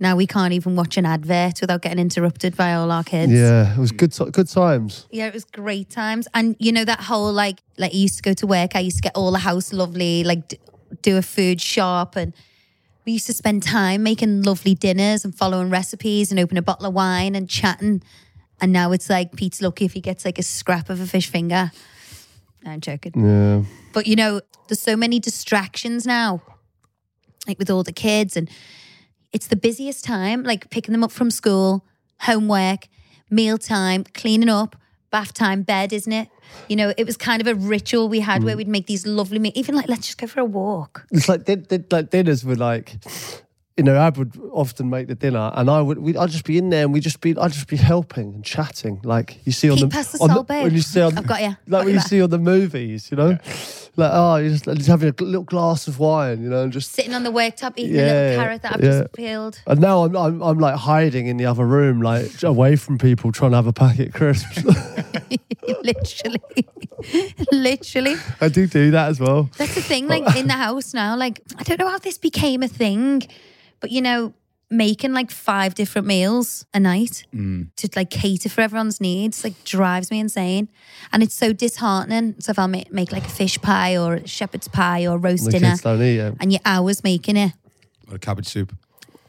Now 0.00 0.14
we 0.16 0.26
can't 0.26 0.52
even 0.52 0.76
watch 0.76 0.96
an 0.96 1.04
advert 1.04 1.60
without 1.60 1.82
getting 1.82 1.98
interrupted 1.98 2.56
by 2.56 2.74
all 2.74 2.90
our 2.92 3.02
kids. 3.02 3.32
Yeah, 3.32 3.72
it 3.74 3.78
was 3.78 3.90
good. 3.90 4.12
ti- 4.12 4.30
Good 4.30 4.48
times. 4.48 5.06
Yeah, 5.10 5.26
it 5.26 5.34
was 5.34 5.44
great 5.44 5.90
times. 5.90 6.28
And 6.34 6.54
you 6.60 6.70
know 6.72 6.84
that 6.84 7.00
whole 7.00 7.32
like 7.32 7.58
like 7.78 7.92
I 7.92 7.96
used 7.96 8.16
to 8.16 8.22
go 8.22 8.32
to 8.34 8.46
work, 8.46 8.76
I 8.76 8.80
used 8.80 8.96
to 8.98 9.02
get 9.02 9.16
all 9.16 9.32
the 9.32 9.38
house 9.40 9.72
lovely, 9.72 10.22
like 10.24 10.48
d- 10.48 10.58
do 11.02 11.16
a 11.16 11.22
food 11.22 11.60
shop 11.60 12.14
and 12.16 12.32
we 13.04 13.12
used 13.12 13.26
to 13.26 13.32
spend 13.32 13.62
time 13.62 14.02
making 14.02 14.42
lovely 14.42 14.74
dinners 14.74 15.24
and 15.24 15.34
following 15.34 15.70
recipes 15.70 16.30
and 16.30 16.38
open 16.38 16.56
a 16.58 16.62
bottle 16.62 16.86
of 16.86 16.94
wine 16.94 17.34
and 17.34 17.48
chatting. 17.48 18.02
And 18.60 18.72
now 18.72 18.92
it's 18.92 19.08
like 19.10 19.34
Pete's 19.34 19.60
lucky 19.62 19.84
if 19.84 19.94
he 19.94 20.00
gets 20.00 20.24
like 20.24 20.38
a 20.38 20.42
scrap 20.42 20.90
of 20.90 21.00
a 21.00 21.06
fish 21.06 21.28
finger. 21.28 21.72
No, 22.68 22.74
I'm 22.74 22.80
joking. 22.80 23.12
Yeah. 23.16 23.62
But 23.94 24.06
you 24.06 24.14
know, 24.14 24.42
there's 24.68 24.80
so 24.80 24.94
many 24.94 25.18
distractions 25.18 26.06
now, 26.06 26.42
like 27.46 27.58
with 27.58 27.70
all 27.70 27.82
the 27.82 27.92
kids, 27.92 28.36
and 28.36 28.50
it's 29.32 29.46
the 29.46 29.56
busiest 29.56 30.04
time, 30.04 30.42
like 30.42 30.68
picking 30.68 30.92
them 30.92 31.02
up 31.02 31.10
from 31.10 31.30
school, 31.30 31.86
homework, 32.20 32.88
meal 33.30 33.56
time, 33.56 34.04
cleaning 34.04 34.50
up, 34.50 34.76
bath 35.10 35.32
time, 35.32 35.62
bed, 35.62 35.94
isn't 35.94 36.12
it? 36.12 36.28
You 36.68 36.76
know, 36.76 36.92
it 36.98 37.06
was 37.06 37.16
kind 37.16 37.40
of 37.40 37.46
a 37.46 37.54
ritual 37.54 38.10
we 38.10 38.20
had 38.20 38.44
where 38.44 38.54
mm. 38.54 38.58
we'd 38.58 38.68
make 38.68 38.86
these 38.86 39.06
lovely, 39.06 39.38
me- 39.38 39.52
even 39.54 39.74
like, 39.74 39.88
let's 39.88 40.06
just 40.06 40.18
go 40.18 40.26
for 40.26 40.40
a 40.40 40.44
walk. 40.44 41.06
It's 41.10 41.28
like 41.28 41.44
din- 41.44 41.64
din- 41.68 41.86
like 41.90 42.10
dinners 42.10 42.44
were 42.44 42.54
like, 42.54 42.96
you 43.78 43.84
know, 43.84 43.96
Ab 43.96 44.18
would 44.18 44.38
often 44.52 44.90
make 44.90 45.06
the 45.06 45.14
dinner, 45.14 45.52
and 45.54 45.70
I 45.70 45.80
would, 45.80 46.16
I'd 46.16 46.30
just 46.30 46.44
be 46.44 46.58
in 46.58 46.70
there, 46.70 46.82
and 46.82 46.92
we'd 46.92 47.04
just 47.04 47.20
be, 47.20 47.36
I'd 47.38 47.52
just 47.52 47.68
be 47.68 47.76
helping 47.76 48.34
and 48.34 48.44
chatting, 48.44 49.00
like 49.04 49.38
you 49.46 49.52
see 49.52 49.70
on 49.70 49.78
the, 49.78 49.86
the 49.86 50.18
on 50.20 50.30
salt, 50.30 50.48
babe. 50.48 50.64
when 50.64 50.74
you 50.74 50.80
see 50.80 51.00
on, 51.00 51.16
I've 51.16 51.26
got 51.26 51.40
you. 51.42 51.48
like 51.48 51.70
Got 51.70 51.84
when 51.84 51.88
you 51.88 51.94
you 51.94 52.00
see 52.00 52.20
on 52.20 52.30
the 52.30 52.38
movies, 52.38 53.10
you 53.10 53.16
know, 53.16 53.38
like 53.96 54.10
oh, 54.12 54.36
you're 54.36 54.50
just, 54.50 54.64
just 54.64 54.88
having 54.88 55.08
a 55.08 55.22
little 55.22 55.44
glass 55.44 55.86
of 55.86 55.98
wine, 55.98 56.42
you 56.42 56.50
know, 56.50 56.62
and 56.62 56.72
just. 56.72 56.92
Sitting 56.92 57.14
on 57.14 57.22
the 57.22 57.30
worktop 57.30 57.74
eating 57.76 57.96
a 57.96 58.02
little 58.02 58.42
carrot 58.42 58.62
that 58.62 58.74
I've 58.74 58.82
yeah. 58.82 59.00
just 59.02 59.12
peeled. 59.12 59.60
And 59.66 59.80
now 59.80 60.04
I'm, 60.04 60.16
I'm 60.16 60.42
I'm 60.42 60.58
like 60.58 60.74
hiding 60.74 61.28
in 61.28 61.36
the 61.36 61.46
other 61.46 61.64
room, 61.64 62.02
like 62.02 62.42
away 62.42 62.76
from 62.76 62.98
people, 62.98 63.30
trying 63.32 63.52
to 63.52 63.56
have 63.56 63.66
a 63.66 63.72
packet 63.72 64.12
crisps. 64.12 64.64
literally, 65.82 66.40
literally. 67.52 68.14
I 68.40 68.48
do 68.48 68.66
do 68.66 68.90
that 68.90 69.08
as 69.08 69.20
well. 69.20 69.50
That's 69.56 69.74
the 69.74 69.82
thing, 69.82 70.08
like 70.08 70.36
in 70.36 70.46
the 70.46 70.54
house 70.54 70.94
now, 70.94 71.16
like 71.16 71.40
I 71.56 71.62
don't 71.62 71.78
know 71.78 71.88
how 71.88 71.98
this 71.98 72.18
became 72.18 72.62
a 72.62 72.68
thing, 72.68 73.22
but 73.80 73.90
you 73.90 74.00
know, 74.02 74.34
making 74.70 75.12
like 75.12 75.30
five 75.30 75.74
different 75.74 76.06
meals 76.06 76.66
a 76.74 76.80
night 76.80 77.24
mm. 77.34 77.68
to 77.76 77.88
like 77.96 78.10
cater 78.10 78.48
for 78.48 78.60
everyone's 78.60 79.00
needs 79.00 79.42
like 79.42 79.64
drives 79.64 80.10
me 80.10 80.18
insane. 80.18 80.68
And 81.12 81.22
it's 81.22 81.34
so 81.34 81.52
disheartening. 81.52 82.34
So 82.38 82.50
if 82.50 82.58
I 82.58 82.66
make, 82.66 82.92
make 82.92 83.12
like 83.12 83.24
a 83.24 83.30
fish 83.30 83.58
pie 83.60 83.96
or 83.96 84.14
a 84.14 84.26
shepherd's 84.26 84.68
pie 84.68 85.06
or 85.06 85.16
roast 85.16 85.46
The 85.46 85.52
dinner 85.52 85.70
kids 85.70 85.82
don't 85.82 86.02
eat 86.02 86.18
it. 86.18 86.34
and 86.40 86.52
you're 86.52 86.60
hours 86.64 87.02
making 87.02 87.36
it. 87.36 87.52
Or 88.10 88.16
a 88.16 88.18
cabbage 88.18 88.48
soup. 88.48 88.76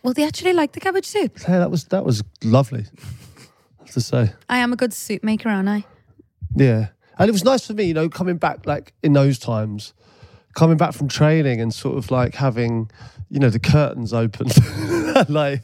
Well, 0.03 0.13
they 0.13 0.23
actually 0.23 0.53
like 0.53 0.73
the 0.73 0.79
cabbage 0.79 1.05
soup. 1.05 1.39
Hey, 1.39 1.57
that 1.57 1.71
was 1.71 1.85
that 1.85 2.05
was 2.05 2.23
lovely. 2.43 2.85
To 3.91 4.01
say. 4.01 4.33
I 4.47 4.59
am 4.59 4.71
a 4.71 4.75
good 4.75 4.93
soup 4.93 5.23
maker, 5.23 5.49
aren't 5.49 5.67
I? 5.67 5.83
Yeah. 6.55 6.89
And 7.17 7.27
it 7.27 7.31
was 7.31 7.43
nice 7.43 7.65
for 7.65 7.73
me, 7.73 7.85
you 7.85 7.93
know, 7.93 8.07
coming 8.07 8.37
back 8.37 8.65
like 8.65 8.93
in 9.03 9.13
those 9.13 9.39
times, 9.39 9.93
coming 10.55 10.77
back 10.77 10.93
from 10.93 11.07
training 11.07 11.61
and 11.61 11.73
sort 11.73 11.97
of 11.97 12.11
like 12.11 12.35
having, 12.35 12.89
you 13.29 13.39
know, 13.39 13.49
the 13.49 13.59
curtains 13.59 14.13
open, 14.13 14.47
like, 15.29 15.63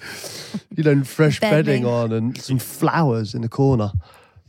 you 0.75 0.83
know, 0.83 1.03
fresh 1.03 1.39
Bedding. 1.39 1.83
bedding 1.83 1.85
on 1.85 2.11
and 2.11 2.41
some 2.41 2.59
flowers 2.59 3.33
in 3.33 3.41
the 3.41 3.49
corner. 3.49 3.91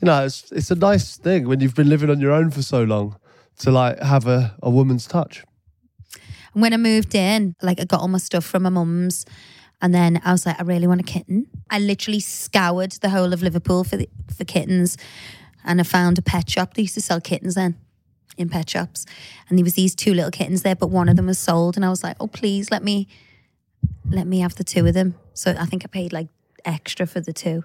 You 0.00 0.07
know, 0.07 0.25
it's, 0.25 0.52
it's 0.52 0.71
a 0.71 0.75
nice 0.75 1.16
thing 1.16 1.49
when 1.49 1.61
you've 1.61 1.75
been 1.75 1.88
living 1.88 2.11
on 2.11 2.21
your 2.21 2.33
own 2.33 2.50
for 2.50 2.62
so 2.62 2.83
long 2.83 3.16
to 3.59 3.71
like 3.71 3.99
have 4.00 4.26
a, 4.26 4.55
a 4.62 4.71
woman's 4.71 5.07
touch. 5.07 5.43
And 6.52 6.62
when 6.62 6.73
I 6.73 6.76
moved 6.76 7.14
in, 7.14 7.55
like 7.62 7.81
I 7.81 7.85
got 7.85 8.00
all 8.00 8.09
my 8.09 8.19
stuff 8.19 8.45
from 8.45 8.64
my 8.64 8.71
mum's. 8.71 9.25
And 9.83 9.95
then 9.95 10.21
I 10.25 10.33
was 10.33 10.47
like, 10.47 10.59
I 10.59 10.62
really 10.62 10.87
want 10.87 11.00
a 11.00 11.05
kitten. 11.05 11.47
I 11.71 11.78
literally 11.78 12.21
scoured 12.21 12.93
the 12.93 13.11
whole 13.11 13.33
of 13.33 13.43
Liverpool 13.43 13.85
for 13.85 13.97
the, 13.97 14.09
for 14.35 14.45
kittens. 14.45 14.97
And 15.64 15.81
I 15.81 15.85
found 15.85 16.19
a 16.19 16.23
pet 16.23 16.49
shop. 16.49 16.75
They 16.75 16.83
used 16.83 16.95
to 16.95 17.02
sell 17.02 17.21
kittens 17.21 17.57
then 17.57 17.76
in 18.37 18.49
pet 18.49 18.69
shops. 18.71 19.07
And 19.49 19.59
there 19.59 19.64
was 19.64 19.75
these 19.75 19.95
two 19.95 20.14
little 20.14 20.31
kittens 20.31 20.62
there, 20.62 20.76
but 20.76 20.88
one 20.88 21.09
of 21.09 21.16
them 21.16 21.26
was 21.26 21.38
sold. 21.38 21.76
And 21.76 21.85
I 21.85 21.90
was 21.90 22.02
like, 22.02 22.16
oh 22.21 22.26
please 22.26 22.71
let 22.71 22.83
me 22.83 23.09
let 24.09 24.26
me 24.26 24.40
have 24.40 24.55
the 24.55 24.64
two 24.64 24.87
of 24.87 24.95
them. 24.95 25.14
So 25.35 25.55
I 25.59 25.66
think 25.66 25.85
I 25.85 25.88
paid 25.88 26.12
like 26.12 26.28
extra 26.64 27.07
for 27.07 27.21
the 27.21 27.33
two. 27.33 27.64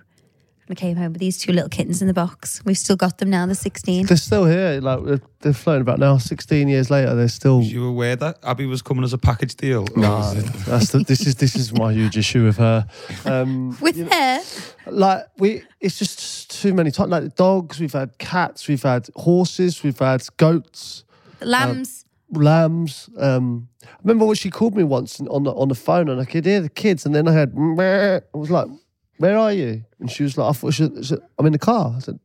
And 0.72 0.78
I 0.78 0.80
came 0.80 0.96
home 0.96 1.12
with 1.12 1.20
these 1.20 1.38
two 1.38 1.52
little 1.52 1.68
kittens 1.68 2.02
in 2.02 2.08
the 2.08 2.14
box. 2.14 2.64
We've 2.64 2.78
still 2.78 2.96
got 2.96 3.18
them 3.18 3.30
now, 3.30 3.46
they're 3.46 3.56
16. 3.56 4.06
They're 4.06 4.16
still 4.16 4.46
here. 4.46 4.80
Like 4.82 5.04
they're, 5.04 5.22
they're 5.42 5.52
floating 5.54 5.82
about 5.82 6.00
now. 6.00 6.18
16 6.18 6.70
years 6.70 6.90
later, 6.90 7.14
they're 7.14 7.28
still. 7.28 7.58
Was 7.58 7.74
you 7.74 7.86
aware 7.86 8.16
that 8.16 8.38
Abbey 8.42 8.66
was 8.68 8.82
coming 8.82 9.04
as 9.04 9.12
a 9.12 9.18
package 9.18 9.56
deal? 9.56 9.86
No, 9.98 10.34
that's 10.34 10.92
the, 10.94 11.00
this 11.00 11.28
is 11.28 11.36
this 11.36 11.58
is 11.58 11.74
my 11.74 11.92
huge 11.92 12.18
issue 12.18 12.46
with 12.46 12.56
her. 12.56 12.88
Um, 13.26 13.78
With 13.82 13.98
her, 14.14 14.42
like 14.88 15.26
we 15.40 15.64
it's 15.82 16.00
just 16.00 16.62
too 16.62 16.74
many 16.74 16.90
times 16.90 17.10
like 17.12 17.36
dogs 17.36 17.78
we've 17.82 17.92
had 17.92 18.18
cats 18.18 18.68
we've 18.70 18.82
had 18.84 19.10
horses 19.16 19.84
we've 19.84 20.00
had 20.00 20.24
goats 20.38 21.04
the 21.40 21.46
lambs. 21.48 22.06
lambs 22.32 23.10
um 23.18 23.68
I 23.84 23.88
remember 24.04 24.26
what 24.26 24.38
she 24.38 24.50
called 24.50 24.76
me 24.76 24.84
once 24.84 25.20
on 25.20 25.44
the 25.44 25.52
on 25.52 25.68
the 25.68 25.76
phone 25.76 26.08
and 26.10 26.20
I 26.22 26.26
could 26.26 26.46
hear 26.46 26.62
the 26.62 26.70
kids 26.70 27.06
and 27.06 27.14
then 27.14 27.28
I 27.28 27.34
had 27.34 27.56
"Meh." 27.56 28.22
I 28.34 28.38
was 28.38 28.50
like 28.50 28.68
where 29.22 29.38
are 29.38 29.54
you? 29.54 29.86
And 30.00 30.10
she 30.12 30.24
was 30.24 30.38
like 30.38 30.50
I 30.50 30.54
thought 30.54 30.74
she, 30.74 30.90
she 30.98 31.04
said, 31.04 31.20
I'm 31.38 31.46
in 31.46 31.54
the 31.54 31.60
car. 31.60 31.94
I 31.96 32.00
said 32.00 32.20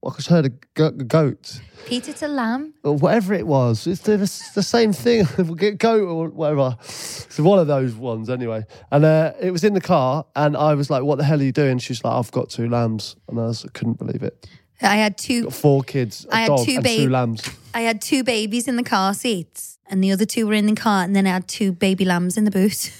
well, 0.00 0.12
I 0.12 0.16
just 0.16 0.28
heard 0.28 0.44
a, 0.44 0.50
go- 0.74 0.88
a 0.88 0.92
goat. 0.92 1.60
Peter 1.86 2.12
to 2.12 2.28
lamb. 2.28 2.74
or 2.82 2.94
whatever 2.94 3.32
it 3.32 3.46
was. 3.46 3.86
It's 3.86 4.02
the, 4.02 4.22
it's 4.22 4.52
the 4.52 4.62
same 4.62 4.92
thing. 4.92 5.24
Goat 5.78 6.06
or 6.06 6.28
whatever. 6.28 6.76
It's 6.80 7.38
one 7.38 7.58
of 7.58 7.66
those 7.66 7.94
ones 7.94 8.28
anyway. 8.28 8.64
And 8.90 9.04
uh, 9.04 9.32
it 9.40 9.50
was 9.50 9.64
in 9.64 9.72
the 9.72 9.80
car 9.80 10.26
and 10.36 10.56
I 10.56 10.74
was 10.74 10.90
like 10.90 11.02
what 11.02 11.16
the 11.16 11.24
hell 11.24 11.40
are 11.40 11.44
you 11.44 11.52
doing? 11.52 11.78
She's 11.78 12.04
like 12.04 12.12
I've 12.12 12.30
got 12.30 12.50
two 12.50 12.68
lambs. 12.68 13.16
And 13.28 13.40
I, 13.40 13.44
was, 13.44 13.64
I 13.64 13.68
couldn't 13.68 13.98
believe 13.98 14.22
it. 14.22 14.46
I 14.82 14.96
had 14.96 15.16
two 15.16 15.44
got 15.44 15.54
four 15.54 15.82
kids, 15.82 16.26
a 16.30 16.34
I 16.34 16.40
had 16.40 16.48
dog, 16.48 16.66
two 16.66 16.76
and 16.76 16.84
two 16.84 17.08
lambs. 17.08 17.48
I 17.72 17.80
had 17.82 18.02
two 18.02 18.22
babies 18.22 18.68
in 18.68 18.76
the 18.76 18.82
car 18.82 19.14
seats, 19.14 19.78
and 19.88 20.02
the 20.04 20.12
other 20.12 20.26
two 20.26 20.46
were 20.46 20.52
in 20.52 20.66
the 20.66 20.74
car, 20.74 21.04
and 21.04 21.14
then 21.16 21.26
I 21.26 21.30
had 21.30 21.48
two 21.48 21.72
baby 21.72 22.04
lambs 22.04 22.36
in 22.36 22.44
the 22.44 22.50
boot. 22.50 22.92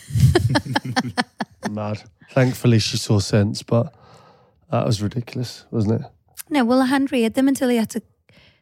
Mad. 1.71 2.02
Thankfully, 2.30 2.78
she 2.78 2.97
saw 2.97 3.18
sense, 3.18 3.62
but 3.62 3.94
that 4.71 4.87
was 4.87 5.02
ridiculous, 5.02 5.64
wasn't 5.71 6.02
it? 6.02 6.11
no, 6.50 6.64
well, 6.64 6.83
I 6.83 6.87
hand 6.87 7.11
reared 7.11 7.35
them 7.35 7.49
until 7.49 7.68
they 7.68 7.76
had 7.76 7.90
to. 7.90 8.02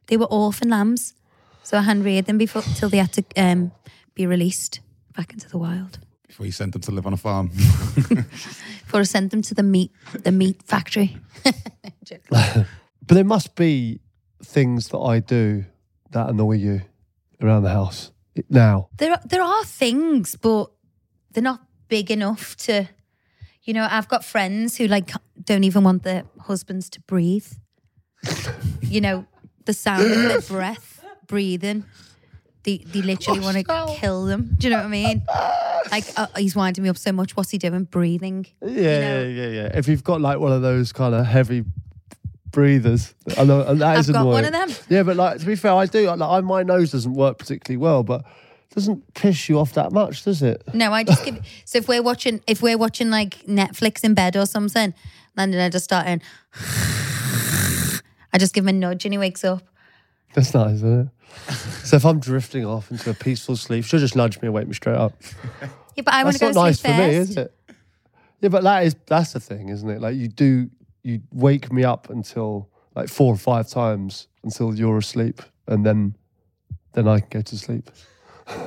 They 0.06 0.16
were 0.16 0.26
orphan 0.26 0.68
lambs, 0.68 1.14
so 1.62 1.78
I 1.78 1.82
hand 1.82 2.04
reared 2.04 2.26
them 2.26 2.38
before 2.38 2.62
till 2.62 2.88
they 2.88 2.98
had 2.98 3.12
to 3.14 3.24
um, 3.36 3.72
be 4.14 4.26
released 4.26 4.80
back 5.16 5.32
into 5.32 5.48
the 5.48 5.58
wild. 5.58 5.98
Before 6.26 6.46
you 6.46 6.52
sent 6.52 6.72
them 6.72 6.82
to 6.82 6.92
live 6.92 7.06
on 7.06 7.12
a 7.12 7.16
farm. 7.16 7.48
Before 7.94 9.00
I 9.00 9.02
sent 9.02 9.30
them 9.30 9.42
to 9.42 9.54
the 9.54 9.62
meat 9.62 9.92
the 10.22 10.32
meat 10.32 10.62
factory. 10.62 11.16
But 13.04 13.16
there 13.16 13.24
must 13.24 13.56
be 13.56 14.00
things 14.44 14.88
that 14.88 14.98
I 14.98 15.18
do 15.18 15.64
that 16.12 16.28
annoy 16.28 16.52
you 16.52 16.82
around 17.42 17.64
the 17.64 17.70
house 17.70 18.12
now. 18.48 18.88
There 18.96 19.12
are, 19.12 19.20
there 19.24 19.42
are 19.42 19.64
things, 19.64 20.36
but 20.36 20.70
they're 21.32 21.42
not 21.42 21.60
big 21.92 22.10
enough 22.10 22.56
to. 22.56 22.88
You 23.64 23.74
know, 23.74 23.86
I've 23.88 24.08
got 24.08 24.24
friends 24.24 24.76
who 24.78 24.86
like 24.88 25.10
don't 25.44 25.62
even 25.64 25.84
want 25.84 26.02
their 26.02 26.24
husbands 26.40 26.88
to 26.90 27.00
breathe. 27.02 27.46
you 28.80 29.00
know, 29.00 29.26
the 29.66 29.72
sound 29.74 30.10
of 30.10 30.22
their 30.22 30.40
breath, 30.40 31.04
breathing. 31.26 31.84
They, 32.64 32.78
they 32.78 33.02
literally 33.02 33.40
want 33.40 33.56
to 33.58 33.94
kill 34.00 34.24
them. 34.24 34.54
Do 34.58 34.66
you 34.66 34.70
know 34.72 34.78
what 34.78 34.86
I 34.86 34.88
mean? 34.88 35.22
Like, 35.90 36.04
uh, 36.16 36.26
he's 36.36 36.56
winding 36.56 36.82
me 36.84 36.90
up 36.90 36.96
so 36.96 37.12
much. 37.12 37.36
What's 37.36 37.50
he 37.50 37.58
doing? 37.58 37.84
Breathing. 37.84 38.46
Yeah, 38.62 38.68
know- 38.68 39.22
yeah, 39.22 39.22
yeah, 39.22 39.46
yeah. 39.48 39.78
If 39.78 39.86
you've 39.86 40.04
got 40.04 40.20
like 40.20 40.38
one 40.38 40.52
of 40.52 40.62
those 40.62 40.92
kind 40.92 41.14
of 41.14 41.26
heavy 41.26 41.64
breathers, 42.52 43.14
I 43.36 43.44
know 43.44 43.60
and 43.66 43.80
that 43.80 43.94
I've 43.94 43.98
is 44.00 44.10
got 44.10 44.20
annoying. 44.22 44.32
one 44.32 44.44
of 44.46 44.52
them. 44.52 44.70
Yeah, 44.88 45.02
but 45.02 45.16
like 45.16 45.38
to 45.40 45.46
be 45.46 45.56
fair, 45.56 45.72
I 45.74 45.86
do. 45.86 46.06
Like 46.06 46.20
I, 46.20 46.40
my 46.40 46.62
nose 46.62 46.92
doesn't 46.92 47.14
work 47.14 47.38
particularly 47.38 47.76
well, 47.78 48.02
but 48.02 48.24
doesn't 48.74 49.14
piss 49.14 49.48
you 49.48 49.58
off 49.58 49.74
that 49.74 49.92
much, 49.92 50.24
does 50.24 50.42
it? 50.42 50.62
No, 50.74 50.92
I 50.92 51.04
just 51.04 51.24
give. 51.24 51.38
So 51.64 51.78
if 51.78 51.88
we're 51.88 52.02
watching, 52.02 52.40
if 52.46 52.62
we're 52.62 52.78
watching 52.78 53.10
like 53.10 53.44
Netflix 53.46 54.02
in 54.02 54.14
bed 54.14 54.36
or 54.36 54.46
something, 54.46 54.94
then 55.34 55.54
I 55.54 55.68
just 55.68 55.84
start 55.84 56.06
in. 56.06 56.22
I 58.32 58.38
just 58.38 58.54
give 58.54 58.64
him 58.64 58.68
a 58.68 58.72
nudge 58.72 59.04
and 59.04 59.12
he 59.12 59.18
wakes 59.18 59.44
up. 59.44 59.62
That's 60.34 60.54
nice, 60.54 60.76
isn't 60.76 61.00
it? 61.00 61.08
so 61.84 61.96
if 61.96 62.06
I'm 62.06 62.18
drifting 62.18 62.64
off 62.64 62.90
into 62.90 63.10
a 63.10 63.14
peaceful 63.14 63.56
sleep, 63.56 63.84
she'll 63.84 64.00
just 64.00 64.16
nudge 64.16 64.40
me 64.40 64.46
and 64.46 64.54
wake 64.54 64.66
me 64.66 64.74
straight 64.74 64.96
up. 64.96 65.14
Yeah, 65.94 66.04
but 66.06 66.14
I 66.14 66.24
want 66.24 66.36
to 66.36 66.40
go 66.40 66.46
not 66.46 66.52
to 66.52 66.60
nice 66.60 66.80
sleep 66.80 66.94
for 66.94 67.02
first. 67.02 67.10
me, 67.10 67.16
is 67.16 67.36
it? 67.36 67.54
Yeah, 68.40 68.48
but 68.48 68.62
that 68.62 68.86
is 68.86 68.96
that's 69.04 69.34
the 69.34 69.40
thing, 69.40 69.68
isn't 69.68 69.90
it? 69.90 70.00
Like 70.00 70.16
you 70.16 70.26
do, 70.26 70.70
you 71.02 71.20
wake 71.32 71.70
me 71.70 71.84
up 71.84 72.08
until 72.08 72.70
like 72.94 73.10
four 73.10 73.34
or 73.34 73.36
five 73.36 73.68
times 73.68 74.28
until 74.42 74.74
you're 74.74 74.96
asleep, 74.96 75.42
and 75.66 75.84
then 75.84 76.16
then 76.94 77.08
I 77.08 77.20
can 77.20 77.28
go 77.28 77.40
to 77.42 77.58
sleep. 77.58 77.90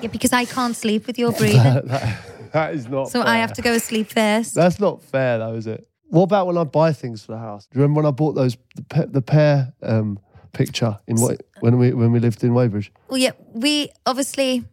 Yeah, 0.02 0.10
because 0.10 0.34
I 0.34 0.46
can't 0.46 0.76
sleep 0.76 1.08
with 1.08 1.18
your 1.18 1.32
breathing. 1.40 1.64
That, 1.64 1.88
that, 1.88 2.52
that 2.54 2.76
is 2.76 2.88
not. 2.88 3.10
so 3.10 3.22
I 3.22 3.38
have 3.38 3.54
to 3.54 3.62
go 3.62 3.74
to 3.74 3.80
sleep 3.80 4.10
first. 4.10 4.56
That's 4.56 4.80
not 4.80 5.02
fair, 5.04 5.40
though, 5.40 5.54
is 5.56 5.68
it? 5.68 5.88
What 6.10 6.24
about 6.24 6.48
when 6.48 6.58
I 6.58 6.64
buy 6.64 6.94
things 6.94 7.26
for 7.26 7.34
the 7.34 7.38
house? 7.40 7.66
Do 7.66 7.78
you 7.78 7.82
remember 7.82 8.00
when 8.02 8.06
I 8.06 8.12
bought 8.12 8.34
those 8.34 8.58
the, 8.76 8.84
pa- 8.84 9.06
the 9.08 9.22
pear 9.22 9.74
um, 9.82 10.20
picture 10.54 11.00
in 11.08 11.18
what 11.18 11.42
when 11.60 11.78
we 11.78 11.94
when 11.94 12.12
we 12.12 12.20
lived 12.20 12.44
in 12.44 12.54
Weybridge? 12.54 12.92
Well, 13.10 13.18
yeah, 13.18 13.32
we 13.52 13.90
obviously, 14.06 14.64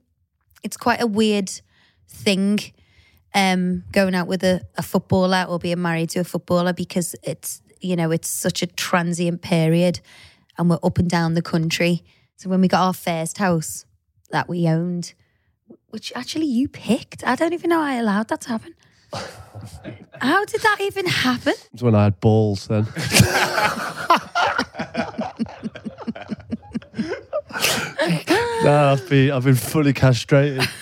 it's 0.62 0.76
quite 0.76 1.00
a 1.00 1.06
weird 1.06 1.50
thing 2.08 2.60
um, 3.34 3.84
going 3.92 4.14
out 4.14 4.26
with 4.26 4.44
a, 4.44 4.60
a 4.76 4.82
footballer 4.82 5.46
or 5.48 5.58
being 5.58 5.80
married 5.80 6.10
to 6.10 6.20
a 6.20 6.24
footballer 6.24 6.72
because 6.72 7.16
it's 7.22 7.62
you 7.80 7.96
know 7.96 8.10
it's 8.10 8.28
such 8.28 8.62
a 8.62 8.66
transient 8.66 9.42
period, 9.42 10.00
and 10.58 10.68
we're 10.70 10.78
up 10.82 10.98
and 10.98 11.08
down 11.08 11.34
the 11.34 11.42
country. 11.42 12.04
So 12.36 12.50
when 12.50 12.60
we 12.60 12.68
got 12.68 12.82
our 12.82 12.94
first 12.94 13.38
house 13.38 13.86
that 14.32 14.48
we 14.48 14.66
owned, 14.66 15.14
which 15.90 16.12
actually 16.16 16.46
you 16.46 16.68
picked, 16.68 17.24
I 17.24 17.36
don't 17.36 17.52
even 17.52 17.70
know 17.70 17.80
I 17.80 17.94
allowed 17.94 18.28
that 18.28 18.40
to 18.42 18.48
happen. 18.48 18.74
How 20.20 20.44
did 20.44 20.60
that 20.62 20.80
even 20.80 21.06
happen? 21.06 21.54
It's 21.72 21.82
when 21.82 21.94
I 21.94 22.04
had 22.04 22.18
balls 22.20 22.66
then. 22.66 22.84
no, 28.64 28.92
I've 28.92 29.08
been 29.08 29.30
I've 29.30 29.44
been 29.44 29.54
fully 29.54 29.92
castrated. 29.92 30.68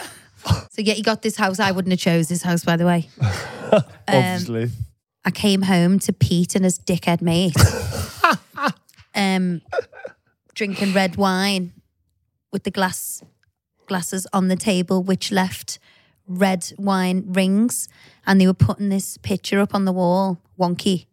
So 0.72 0.80
yeah, 0.82 0.94
you 0.94 1.02
got 1.02 1.20
this 1.20 1.36
house. 1.36 1.60
I 1.60 1.70
wouldn't 1.70 1.92
have 1.92 2.00
chose 2.00 2.28
this 2.28 2.42
house, 2.42 2.64
by 2.64 2.76
the 2.76 2.86
way. 2.86 3.08
Obviously. 4.08 4.70
I 5.24 5.30
came 5.30 5.62
home 5.62 5.98
to 5.98 6.12
Pete 6.14 6.54
and 6.54 6.64
his 6.64 6.78
dickhead 6.78 7.20
mate, 7.20 7.54
um, 9.14 9.60
drinking 10.54 10.94
red 10.94 11.16
wine 11.16 11.72
with 12.52 12.62
the 12.64 12.70
glass 12.70 13.22
glasses 13.90 14.24
on 14.32 14.46
the 14.46 14.54
table, 14.54 15.02
which 15.02 15.32
left 15.32 15.80
red 16.28 16.72
wine 16.78 17.24
rings, 17.26 17.88
and 18.24 18.40
they 18.40 18.46
were 18.46 18.54
putting 18.54 18.88
this 18.88 19.18
picture 19.18 19.58
up 19.58 19.74
on 19.74 19.84
the 19.84 19.92
wall, 19.92 20.40
wonky, 20.56 21.06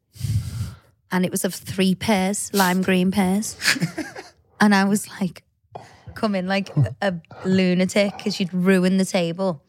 and 1.12 1.26
it 1.26 1.32
was 1.32 1.44
of 1.44 1.56
three 1.56 1.96
pears, 1.96 2.52
lime 2.54 2.84
green 2.84 3.10
pears, 3.10 3.58
and 4.62 4.76
I 4.76 4.84
was 4.84 5.10
like, 5.20 5.42
coming 6.14 6.46
like 6.46 6.70
a 7.02 7.16
lunatic 7.46 8.16
because 8.16 8.40
you'd 8.40 8.54
ruined 8.54 9.00
the 9.00 9.06
table, 9.06 9.64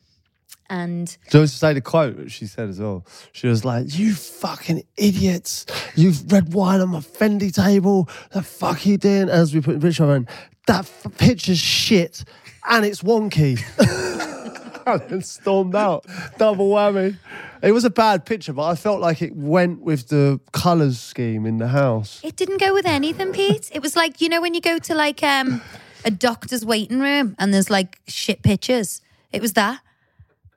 and. 0.69 1.17
Want 1.33 1.49
to 1.49 1.49
say 1.49 1.73
the 1.73 1.81
quote 1.81 2.19
that 2.19 2.31
she 2.31 2.45
said 2.45 2.69
as 2.69 2.79
well? 2.79 3.07
She 3.33 3.47
was 3.47 3.65
like, 3.65 3.99
You 3.99 4.13
fucking 4.13 4.83
idiots. 4.99 5.65
You've 5.97 6.31
red 6.31 6.53
wine 6.53 6.83
on 6.83 6.91
my 6.91 7.01
Fendi 7.01 7.51
table. 7.55 8.07
The 8.33 8.43
fuck 8.43 8.85
you 8.85 8.99
doing? 8.99 9.31
As 9.31 9.55
we 9.55 9.63
put 9.63 9.81
the 9.81 9.87
picture 9.87 10.05
on, 10.05 10.29
that 10.67 10.81
f- 10.81 11.07
picture's 11.17 11.59
shit 11.59 12.23
and 12.69 12.85
it's 12.85 13.03
wonky. 13.03 13.61
and 15.11 15.25
stormed 15.25 15.75
out. 15.75 16.07
Double 16.39 16.71
whammy. 16.71 17.19
It 17.63 17.73
was 17.73 17.85
a 17.85 17.91
bad 17.91 18.25
picture, 18.25 18.53
but 18.53 18.65
I 18.65 18.75
felt 18.75 19.01
like 19.01 19.21
it 19.21 19.35
went 19.37 19.83
with 19.83 20.09
the 20.09 20.41
colours 20.53 20.99
scheme 20.99 21.45
in 21.45 21.59
the 21.59 21.69
house. 21.69 22.21
It 22.23 22.37
didn't 22.37 22.59
go 22.61 22.73
with 22.73 22.87
anything, 22.87 23.33
Pete. 23.33 23.71
It 23.73 23.83
was 23.83 23.97
like 23.97 24.21
you 24.21 24.29
know 24.29 24.41
when 24.41 24.55
you 24.55 24.61
go 24.61 24.79
to 24.79 24.95
like 24.95 25.23
um 25.23 25.61
a 26.05 26.11
doctor's 26.11 26.65
waiting 26.65 27.01
room 27.01 27.35
and 27.39 27.53
there's 27.53 27.71
like 27.71 28.01
shit 28.07 28.43
pictures. 28.43 29.03
It 29.33 29.43
was 29.43 29.53
that 29.55 29.81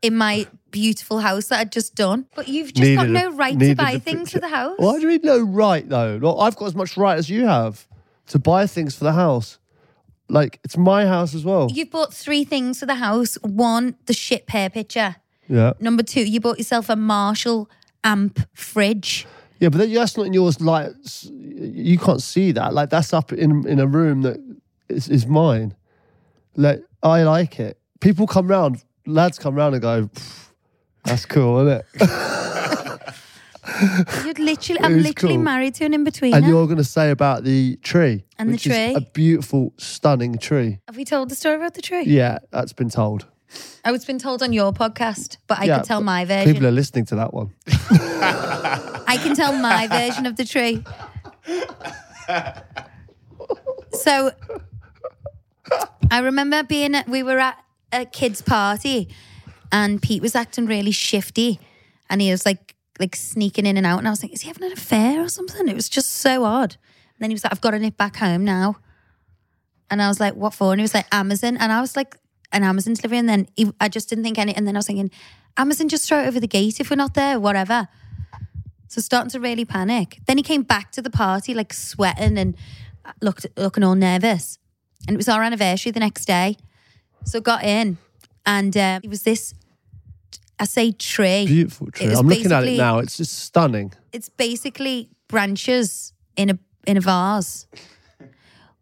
in 0.02 0.16
my 0.16 0.48
beautiful 0.70 1.20
house 1.20 1.48
that 1.48 1.60
I'd 1.60 1.72
just 1.72 1.96
done. 1.96 2.28
But 2.36 2.48
you've 2.48 2.74
just 2.74 2.96
got 2.96 3.08
Needed 3.08 3.16
a- 3.18 3.30
no 3.30 3.36
right 3.36 3.60
to 3.60 3.76
buy 3.76 4.00
things 4.00 4.32
for 4.32 4.40
the 4.40 4.48
house. 4.48 4.76
Why 4.78 5.00
do 5.00 5.08
we 5.08 5.18
no 5.20 5.40
right 5.40 5.88
though? 5.88 6.18
Well, 6.18 6.40
I've 6.40 6.56
got 6.56 6.68
as 6.68 6.76
much 6.76 6.98
right 6.98 7.18
as 7.18 7.30
you 7.30 7.48
have 7.48 7.88
to 8.28 8.40
buy 8.40 8.68
things 8.68 8.96
for 8.96 9.04
the 9.04 9.14
house. 9.14 9.58
Like 10.32 10.60
it's 10.64 10.78
my 10.78 11.06
house 11.06 11.36
as 11.36 11.44
well. 11.44 11.70
You've 11.72 11.92
bought 11.92 12.14
three 12.14 12.44
things 12.44 12.80
for 12.80 12.86
the 12.86 12.96
house. 12.96 13.36
One, 13.42 13.96
the 14.06 14.14
shit 14.14 14.48
pear 14.48 14.70
picture. 14.70 15.18
Yeah. 15.48 15.74
Number 15.80 16.04
two, 16.04 16.22
you 16.22 16.40
bought 16.40 16.58
yourself 16.58 16.90
a 16.90 16.96
Marshall 16.96 17.70
amp 18.04 18.40
fridge. 18.54 19.28
Yeah, 19.60 19.70
but 19.70 19.78
then 19.78 19.94
that's 19.94 20.16
not 20.18 20.26
in 20.26 20.34
yours. 20.34 20.62
Like 20.62 20.94
you 21.30 21.98
can't 22.00 22.22
see 22.22 22.52
that. 22.54 22.74
Like 22.74 22.90
that's 22.90 23.14
up 23.14 23.34
in 23.34 23.68
in 23.68 23.80
a 23.80 23.88
room 23.88 24.22
that 24.22 24.38
is, 24.90 25.10
is 25.10 25.28
mine. 25.28 25.76
Like 26.56 26.82
I 27.04 27.24
like 27.24 27.60
it. 27.60 27.78
People 28.00 28.26
come 28.26 28.48
round, 28.48 28.84
lads 29.06 29.38
come 29.38 29.56
round 29.56 29.76
and 29.76 29.82
go, 29.82 30.10
"That's 31.04 31.26
cool, 31.26 31.68
isn't 31.68 31.84
it?" 32.00 32.02
You're 34.26 34.34
literally, 34.36 34.82
I'm 34.82 35.02
literally 35.02 35.36
cool. 35.36 35.44
married 35.44 35.76
to 35.76 35.86
an 35.86 35.94
in 35.94 36.04
between. 36.04 36.34
and 36.34 36.46
you're 36.46 36.66
going 36.66 36.78
to 36.78 36.84
say 36.84 37.10
about 37.10 37.44
the 37.44 37.78
tree, 37.78 38.26
And 38.38 38.54
the 38.54 38.58
tree? 38.58 38.94
a 38.96 39.02
beautiful, 39.02 39.74
stunning 39.78 40.38
tree. 40.38 40.80
Have 40.88 40.98
we 40.98 41.06
told 41.06 41.30
the 41.30 41.36
story 41.36 41.56
about 41.56 41.74
the 41.74 41.82
tree? 41.82 42.04
Yeah, 42.04 42.40
that's 42.52 42.74
been 42.74 42.90
told. 42.90 43.26
Oh, 43.84 43.94
it's 43.94 44.06
been 44.06 44.20
told 44.20 44.42
on 44.44 44.54
your 44.54 44.72
podcast, 44.72 45.38
but 45.48 45.60
I 45.60 45.66
yeah, 45.66 45.78
could 45.80 45.86
tell 45.88 46.02
my 46.02 46.24
version. 46.26 46.54
People 46.54 46.68
are 46.68 46.72
listening 46.72 47.06
to 47.08 47.16
that 47.16 47.34
one. 47.34 47.52
I 47.68 49.18
can 49.22 49.36
tell 49.36 49.54
my 49.54 49.88
version 50.00 50.26
of 50.26 50.36
the 50.38 50.46
tree. 50.46 50.84
So 53.94 54.32
I 56.10 56.20
remember 56.20 56.64
being 56.64 56.96
at, 56.96 57.08
we 57.08 57.24
were 57.24 57.40
at 57.40 57.58
a 57.92 58.06
kids' 58.06 58.42
party 58.42 59.10
and 59.72 60.02
Pete 60.02 60.22
was 60.22 60.36
acting 60.36 60.66
really 60.66 60.92
shifty 60.92 61.60
and 62.10 62.22
he 62.22 62.32
was 62.32 62.46
like 62.46 62.76
like 63.02 63.16
sneaking 63.16 63.66
in 63.66 63.76
and 63.76 63.86
out 63.86 64.00
and 64.00 64.08
I 64.08 64.12
was 64.12 64.24
like, 64.24 64.32
is 64.32 64.42
he 64.42 64.48
having 64.48 64.64
an 64.64 64.72
affair 64.72 65.22
or 65.22 65.28
something? 65.28 65.68
It 65.68 65.76
was 65.76 65.90
just 65.90 66.12
so 66.12 66.46
odd. 66.46 66.78
And 67.16 67.20
then 67.20 67.30
he 67.30 67.36
was 67.36 67.44
like, 67.44 67.52
I've 67.52 67.62
got 67.62 67.72
to 67.72 67.80
nip 67.80 67.98
back 67.98 68.16
home 68.16 68.46
now. 68.46 68.78
And 69.90 70.02
I 70.02 70.08
was 70.08 70.20
like, 70.20 70.36
what 70.36 70.54
for? 70.54 70.72
And 70.72 70.80
he 70.80 70.84
was 70.84 70.94
like, 70.94 71.08
Amazon. 71.12 71.58
And 71.58 71.72
I 71.72 71.82
was 71.82 71.98
like, 71.98 72.16
an 72.54 72.64
Amazon 72.64 72.94
delivery. 72.94 73.18
And 73.18 73.28
then 73.28 73.48
he, 73.56 73.72
I 73.80 73.90
just 73.90 74.10
didn't 74.10 74.24
think 74.24 74.38
any. 74.38 74.56
And 74.56 74.68
then 74.68 74.76
I 74.76 74.80
was 74.80 74.88
thinking, 74.88 75.12
Amazon 75.58 75.90
just 75.90 76.08
throw 76.08 76.24
it 76.24 76.28
over 76.28 76.40
the 76.40 76.48
gate 76.48 76.80
if 76.80 76.90
we're 76.90 76.96
not 76.96 77.14
there, 77.14 77.40
whatever. 77.40 77.88
So 78.88 79.02
starting 79.02 79.30
to 79.32 79.40
really 79.40 79.66
panic. 79.66 80.20
Then 80.28 80.38
he 80.38 80.44
came 80.44 80.64
back 80.64 80.92
to 80.94 81.02
the 81.02 81.10
party 81.10 81.54
like 81.54 81.74
sweating 81.74 82.38
and 82.38 82.56
looked 83.22 83.48
looking 83.58 83.84
all 83.84 83.96
nervous. 83.96 84.60
And 85.08 85.16
it 85.16 85.18
was 85.18 85.30
our 85.30 85.44
anniversary 85.44 85.92
the 85.92 86.00
next 86.00 86.26
day. 86.26 86.58
So 87.26 87.40
got 87.40 87.64
in 87.64 87.98
and 88.46 88.76
uh, 88.76 89.00
it 89.04 89.10
was 89.10 89.24
this, 89.24 89.54
I 90.62 90.66
say 90.66 90.92
tree. 90.92 91.48
Beautiful 91.48 91.90
tree. 91.90 92.14
I'm 92.14 92.28
looking 92.28 92.52
at 92.52 92.64
it 92.64 92.78
now. 92.78 93.00
It's 93.00 93.18
just 93.18 93.40
stunning. 93.40 93.94
It's 94.14 94.30
basically 94.30 95.10
branches 95.28 96.14
in 96.38 96.52
a 96.52 96.60
in 96.86 96.98
a 96.98 97.02
vase 97.02 97.66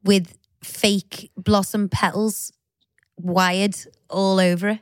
with 0.04 0.38
fake 0.62 1.32
blossom 1.38 1.88
petals 1.88 2.52
wired 3.18 3.78
all 4.10 4.42
over 4.42 4.68
it. 4.68 4.80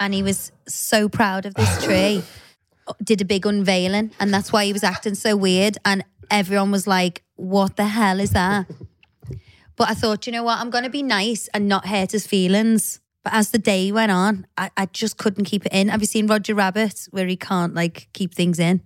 And 0.00 0.14
he 0.14 0.22
was 0.22 0.52
so 0.66 1.06
proud 1.06 1.44
of 1.44 1.52
this 1.52 1.84
tree. 1.84 2.22
Did 3.04 3.20
a 3.20 3.26
big 3.26 3.44
unveiling, 3.44 4.12
and 4.18 4.32
that's 4.32 4.50
why 4.50 4.64
he 4.64 4.72
was 4.72 4.82
acting 4.82 5.16
so 5.16 5.36
weird. 5.36 5.76
And 5.84 6.02
everyone 6.30 6.70
was 6.70 6.86
like, 6.86 7.24
"What 7.36 7.76
the 7.76 7.84
hell 7.84 8.20
is 8.20 8.30
that?" 8.30 8.66
But 9.76 9.90
I 9.90 9.94
thought, 9.94 10.26
you 10.26 10.32
know 10.32 10.42
what? 10.42 10.60
I'm 10.60 10.70
going 10.70 10.84
to 10.84 10.90
be 10.90 11.02
nice 11.02 11.46
and 11.52 11.68
not 11.68 11.86
hurt 11.86 12.12
his 12.12 12.26
feelings. 12.26 13.00
But 13.24 13.34
as 13.34 13.50
the 13.50 13.58
day 13.58 13.92
went 13.92 14.12
on, 14.12 14.46
I, 14.56 14.70
I 14.76 14.86
just 14.86 15.18
couldn't 15.18 15.44
keep 15.44 15.66
it 15.66 15.72
in. 15.72 15.88
Have 15.88 16.00
you 16.00 16.06
seen 16.06 16.26
Roger 16.26 16.54
Rabbit 16.54 17.08
where 17.10 17.26
he 17.26 17.36
can't 17.36 17.74
like 17.74 18.08
keep 18.12 18.34
things 18.34 18.58
in? 18.58 18.82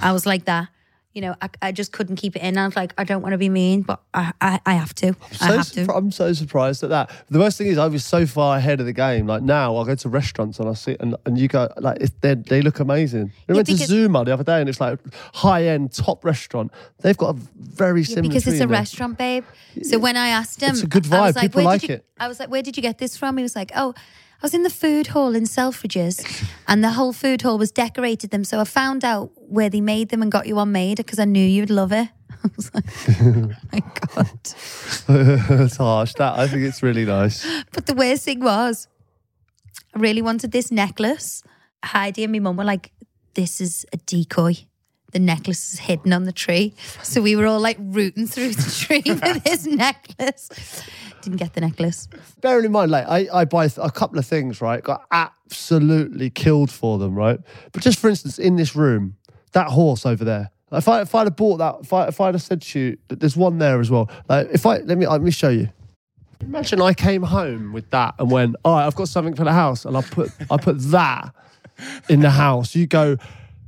I 0.00 0.12
was 0.12 0.26
like 0.26 0.44
that. 0.46 0.68
You 1.14 1.20
know, 1.22 1.36
I, 1.40 1.48
I 1.62 1.70
just 1.72 1.92
couldn't 1.92 2.16
keep 2.16 2.34
it 2.34 2.42
in. 2.42 2.58
I 2.58 2.66
was 2.66 2.74
like, 2.74 2.92
I 2.98 3.04
don't 3.04 3.22
want 3.22 3.34
to 3.34 3.38
be 3.38 3.48
mean, 3.48 3.82
but 3.82 4.02
I, 4.12 4.32
I, 4.40 4.60
I 4.66 4.74
have 4.74 4.92
to. 4.96 5.14
I 5.30 5.34
So 5.36 5.56
have 5.58 5.70
to. 5.72 5.94
I'm 5.94 6.10
so 6.10 6.32
surprised 6.32 6.82
at 6.82 6.90
that. 6.90 7.08
The 7.30 7.38
worst 7.38 7.56
thing 7.56 7.68
is 7.68 7.78
I 7.78 7.86
was 7.86 8.04
so 8.04 8.26
far 8.26 8.56
ahead 8.56 8.80
of 8.80 8.86
the 8.86 8.92
game. 8.92 9.28
Like 9.28 9.42
now, 9.44 9.76
I 9.76 9.84
go 9.86 9.94
to 9.94 10.08
restaurants 10.08 10.58
and 10.58 10.68
I 10.68 10.74
see 10.74 10.96
and, 10.98 11.14
and 11.24 11.38
you 11.38 11.46
go 11.46 11.68
like 11.78 11.98
it's, 12.00 12.12
they 12.20 12.34
they 12.34 12.62
look 12.62 12.80
amazing. 12.80 13.30
We 13.48 13.54
went 13.54 13.68
to 13.68 13.76
Zuma 13.76 14.24
the 14.24 14.32
other 14.32 14.42
day 14.42 14.58
and 14.58 14.68
it's 14.68 14.80
like 14.80 14.98
high 15.34 15.66
end 15.66 15.92
top 15.92 16.24
restaurant. 16.24 16.72
They've 17.00 17.16
got 17.16 17.36
a 17.36 17.38
very 17.54 18.02
Yeah, 18.02 18.20
because 18.20 18.46
it's 18.48 18.56
a 18.56 18.58
there. 18.60 18.68
restaurant, 18.68 19.16
babe. 19.16 19.44
So 19.82 20.00
when 20.00 20.16
I 20.16 20.28
asked 20.30 20.60
him, 20.62 20.70
It's 20.70 20.82
a 20.82 20.88
good 20.88 21.06
I- 21.12 21.16
I 21.16 21.20
was 21.26 21.36
vibe. 21.36 21.40
People 21.42 21.62
like 21.62 21.82
you-" 21.88 21.94
it. 21.94 22.04
I 22.18 22.26
was 22.26 22.40
like, 22.40 22.50
"Where 22.50 22.62
did 22.62 22.76
you 22.76 22.82
get 22.82 22.98
this 22.98 23.16
from?" 23.16 23.36
He 23.36 23.42
was 23.44 23.54
like, 23.54 23.70
"Oh, 23.76 23.94
I 24.44 24.46
was 24.46 24.52
in 24.52 24.62
the 24.62 24.68
food 24.68 25.06
hall 25.06 25.34
in 25.34 25.44
Selfridges, 25.44 26.22
and 26.68 26.84
the 26.84 26.90
whole 26.90 27.14
food 27.14 27.40
hall 27.40 27.56
was 27.56 27.72
decorated 27.72 28.28
them. 28.28 28.44
So 28.44 28.60
I 28.60 28.64
found 28.64 29.02
out 29.02 29.30
where 29.36 29.70
they 29.70 29.80
made 29.80 30.10
them 30.10 30.20
and 30.20 30.30
got 30.30 30.46
you 30.46 30.56
one 30.56 30.70
made 30.70 30.98
because 30.98 31.18
I 31.18 31.24
knew 31.24 31.42
you'd 31.42 31.70
love 31.70 31.92
it." 31.92 32.10
I 32.44 32.50
was 32.54 32.70
like, 32.74 32.84
oh 33.22 33.50
"My 33.72 33.80
God!" 34.14 34.28
That's 35.48 35.78
harsh. 35.78 36.12
That 36.18 36.38
I 36.38 36.46
think 36.46 36.62
it's 36.64 36.82
really 36.82 37.06
nice. 37.06 37.46
But 37.72 37.86
the 37.86 37.94
worst 37.94 38.26
thing 38.26 38.40
was, 38.40 38.86
I 39.94 39.98
really 39.98 40.20
wanted 40.20 40.52
this 40.52 40.70
necklace. 40.70 41.42
Heidi 41.82 42.24
and 42.24 42.32
my 42.34 42.38
mum 42.38 42.58
were 42.58 42.64
like, 42.64 42.92
"This 43.32 43.62
is 43.62 43.86
a 43.94 43.96
decoy." 43.96 44.66
The 45.14 45.20
necklace 45.20 45.72
is 45.72 45.78
hidden 45.78 46.12
on 46.12 46.24
the 46.24 46.32
tree. 46.32 46.74
So 47.04 47.22
we 47.22 47.36
were 47.36 47.46
all 47.46 47.60
like 47.60 47.76
rooting 47.78 48.26
through 48.26 48.50
the 48.50 48.70
tree 48.70 49.00
for 49.00 49.38
this 49.44 49.64
necklace. 49.64 50.82
Didn't 51.22 51.38
get 51.38 51.54
the 51.54 51.60
necklace. 51.60 52.08
Bearing 52.40 52.64
in 52.64 52.72
mind, 52.72 52.90
like 52.90 53.06
I, 53.06 53.28
I 53.32 53.44
buy 53.44 53.68
a 53.76 53.92
couple 53.92 54.18
of 54.18 54.26
things, 54.26 54.60
right? 54.60 54.82
Got 54.82 55.06
absolutely 55.12 56.30
killed 56.30 56.68
for 56.68 56.98
them, 56.98 57.14
right? 57.14 57.38
But 57.70 57.82
just 57.82 58.00
for 58.00 58.10
instance, 58.10 58.40
in 58.40 58.56
this 58.56 58.74
room, 58.74 59.16
that 59.52 59.68
horse 59.68 60.04
over 60.04 60.24
there. 60.24 60.50
If 60.72 60.88
I 60.88 61.02
if 61.02 61.14
I'd 61.14 61.28
have 61.28 61.36
bought 61.36 61.58
that, 61.58 61.76
if 61.82 61.92
I 61.92 62.08
if 62.08 62.20
I'd 62.20 62.34
have 62.34 62.42
said 62.42 62.60
to 62.62 62.80
you 62.80 62.98
that 63.06 63.20
there's 63.20 63.36
one 63.36 63.58
there 63.58 63.78
as 63.78 63.92
well. 63.92 64.10
Like 64.28 64.48
if 64.52 64.66
I 64.66 64.78
let 64.78 64.98
me 64.98 65.06
let 65.06 65.22
me 65.22 65.30
show 65.30 65.48
you. 65.48 65.68
Imagine 66.40 66.82
I 66.82 66.92
came 66.92 67.22
home 67.22 67.72
with 67.72 67.88
that 67.90 68.16
and 68.18 68.32
went, 68.32 68.56
all 68.64 68.74
right, 68.74 68.84
I've 68.84 68.96
got 68.96 69.08
something 69.08 69.36
for 69.36 69.44
the 69.44 69.52
house, 69.52 69.84
and 69.84 69.96
I 69.96 70.02
put 70.02 70.32
I 70.50 70.56
put 70.56 70.80
that 70.90 71.32
in 72.08 72.20
the 72.20 72.30
house. 72.30 72.74
You 72.74 72.88
go, 72.88 73.16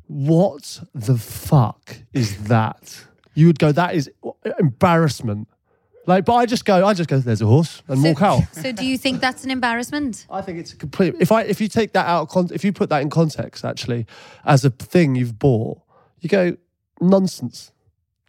what 0.09 0.81
the 0.95 1.17
fuck 1.19 1.97
is 2.13 2.45
that? 2.45 3.05
You 3.35 3.47
would 3.49 3.59
go, 3.59 3.73
that 3.73 3.95
is 3.95 4.11
embarrassment. 4.59 5.49
Like, 6.07 6.25
but 6.25 6.35
I 6.35 6.47
just 6.47 6.65
go, 6.65 6.87
I 6.87 6.95
just 6.95 7.09
go. 7.09 7.19
There's 7.19 7.43
a 7.43 7.47
horse 7.47 7.83
and 7.89 8.01
So- 8.01 8.09
walk 8.11 8.23
out. 8.23 8.43
So 8.53 8.71
do 8.73 8.87
you 8.87 8.97
think 8.97 9.21
that's 9.21 9.43
an 9.45 9.51
embarrassment? 9.51 10.27
I 10.31 10.41
think 10.41 10.59
it's 10.59 10.73
a 10.73 10.77
complete. 10.77 11.17
If 11.19 11.33
I 11.33 11.43
if 11.43 11.61
you 11.61 11.67
take 11.69 11.93
that 11.95 12.07
out 12.07 12.35
of 12.35 12.53
if 12.53 12.65
you 12.65 12.73
put 12.73 12.89
that 12.91 13.03
in 13.03 13.11
context, 13.11 13.65
actually, 13.65 14.07
as 14.45 14.65
a 14.65 14.71
thing 14.71 15.17
you've 15.17 15.39
bought, 15.39 15.81
you 16.21 16.29
go 16.29 16.57
nonsense. 17.01 17.73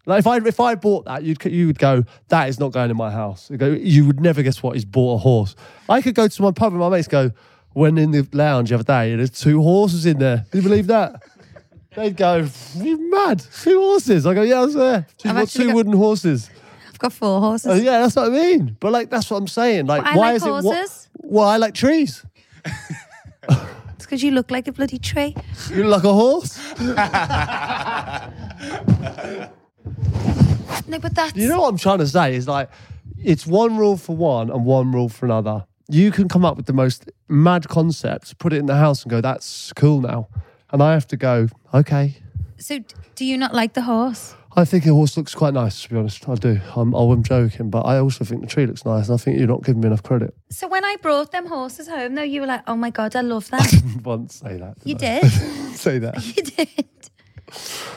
Like 0.08 0.20
if 0.20 0.28
I 0.28 0.38
if 0.38 0.60
I 0.60 0.74
bought 0.74 1.06
that, 1.06 1.22
you'd 1.24 1.44
you 1.46 1.68
would 1.68 1.78
go 1.78 2.04
that 2.30 2.50
is 2.50 2.60
not 2.60 2.72
going 2.72 2.90
in 2.90 2.98
my 2.98 3.12
house. 3.12 3.52
You 3.52 3.58
go, 3.58 3.68
you 3.72 4.06
would 4.08 4.22
never 4.22 4.42
guess 4.42 4.63
what 4.63 4.74
he's 4.74 4.86
bought 4.86 5.16
a 5.16 5.18
horse. 5.20 5.56
I 5.88 6.02
could 6.02 6.16
go 6.16 6.28
to 6.28 6.42
my 6.42 6.52
pub 6.52 6.72
and 6.74 6.80
my 6.80 6.90
mates 6.90 7.08
go, 7.08 7.30
when 7.74 8.00
in 8.00 8.10
the 8.10 8.28
lounge 8.34 8.70
the 8.70 8.76
other 8.76 8.84
day, 8.84 9.12
and 9.12 9.20
there's 9.20 9.30
two 9.30 9.62
horses 9.62 10.08
in 10.08 10.18
there. 10.18 10.46
Can 10.50 10.62
you 10.62 10.68
believe 10.68 10.88
that? 10.88 11.22
They'd 11.97 12.15
go, 12.15 12.47
you 12.75 13.10
mad? 13.10 13.43
Two 13.63 13.79
horses? 13.79 14.27
I 14.27 14.36
go, 14.36 14.43
yeah, 14.43 14.62
I 14.62 14.65
was 14.65 14.75
there. 14.75 15.07
She's 15.17 15.31
I've 15.31 15.36
got 15.36 15.41
actually 15.41 15.63
two 15.63 15.67
got- 15.69 15.75
wooden 15.77 15.93
horses. 15.93 16.47
I've 16.89 16.99
got 16.99 17.12
four 17.12 17.39
horses. 17.39 17.71
Oh, 17.71 17.73
yeah, 17.73 18.01
that's 18.01 18.15
what 18.15 18.27
I 18.27 18.29
mean. 18.29 18.77
But 18.79 18.91
like, 18.91 19.10
that's 19.10 19.31
what 19.31 19.38
I'm 19.38 19.47
saying. 19.47 19.88
Like, 19.88 20.03
But 20.03 20.13
I 20.13 20.15
why 20.15 20.25
like 20.27 20.36
is 20.36 20.43
it? 20.45 20.49
horses. 20.49 21.10
Well, 21.17 21.47
I 21.47 21.57
like 21.57 21.73
trees. 21.73 22.23
It's 23.49 24.05
because 24.05 24.21
you 24.21 24.29
look 24.29 24.51
like 24.51 24.67
a 24.67 24.71
bloody 24.71 24.99
tree. 24.99 25.36
You 25.71 25.86
look 25.86 26.03
like 26.03 26.03
a 26.03 26.13
horse. 26.13 26.60
No, 30.89 30.99
but 30.99 31.13
that's 31.15 31.36
You 31.36 31.49
know 31.49 31.62
what 31.62 31.69
I'm 31.69 31.77
trying 31.77 31.97
to 31.97 32.07
say 32.07 32.33
is 32.36 32.47
like, 32.47 32.69
it's 33.21 33.45
one 33.45 33.75
rule 33.77 33.97
for 33.97 34.15
one 34.15 34.49
and 34.49 34.63
one 34.63 34.91
rule 34.93 35.10
for 35.10 35.25
another. 35.25 35.65
You 35.89 36.12
can 36.12 36.29
come 36.29 36.45
up 36.45 36.55
with 36.55 36.65
the 36.65 36.71
most 36.73 37.10
mad 37.27 37.67
concept, 37.67 38.38
put 38.39 38.53
it 38.53 38.57
in 38.57 38.67
the 38.67 38.75
house, 38.75 39.03
and 39.03 39.10
go, 39.10 39.19
"That's 39.19 39.73
cool 39.73 39.99
now," 40.01 40.27
and 40.71 40.82
I 40.84 40.93
have 40.93 41.08
to 41.08 41.17
go, 41.17 41.47
"Okay." 41.73 42.17
so. 42.58 42.80
Do 43.15 43.25
you 43.25 43.38
not 43.38 43.53
like 43.53 43.73
the 43.73 43.82
horse? 43.82 44.36
I 44.56 44.63
think 44.65 44.86
a 44.86 44.89
horse 44.89 45.17
looks 45.17 45.34
quite 45.36 45.53
nice, 45.53 45.82
to 45.84 45.89
be 45.89 45.97
honest. 45.97 46.27
I 46.30 46.36
do. 46.36 46.60
I'm, 46.75 46.93
oh, 46.95 47.12
I'm 47.12 47.23
joking, 47.23 47.69
but 47.71 47.82
I 47.82 47.97
also 47.99 48.23
think 48.25 48.41
the 48.41 48.47
tree 48.47 48.65
looks 48.67 48.86
nice, 48.86 49.08
and 49.08 49.15
I 49.15 49.17
think 49.17 49.38
you're 49.39 49.47
not 49.47 49.63
giving 49.63 49.82
me 49.82 49.88
enough 49.88 50.03
credit. 50.03 50.36
So 50.51 50.67
when 50.67 50.84
I 50.86 50.95
brought 51.01 51.32
them 51.32 51.45
horses 51.47 51.88
home, 51.88 52.13
though, 52.15 52.21
you 52.23 52.41
were 52.41 52.47
like, 52.47 52.62
"Oh 52.67 52.75
my 52.75 52.89
god, 52.91 53.15
I 53.15 53.21
love 53.21 53.49
them." 53.49 53.62
Once 54.03 54.36
say 54.36 54.58
that. 54.58 54.77
you 54.84 54.95
I? 54.95 54.97
did. 54.97 55.32
say 55.75 55.99
that. 55.99 56.15
You 56.38 56.43
did. 56.43 56.86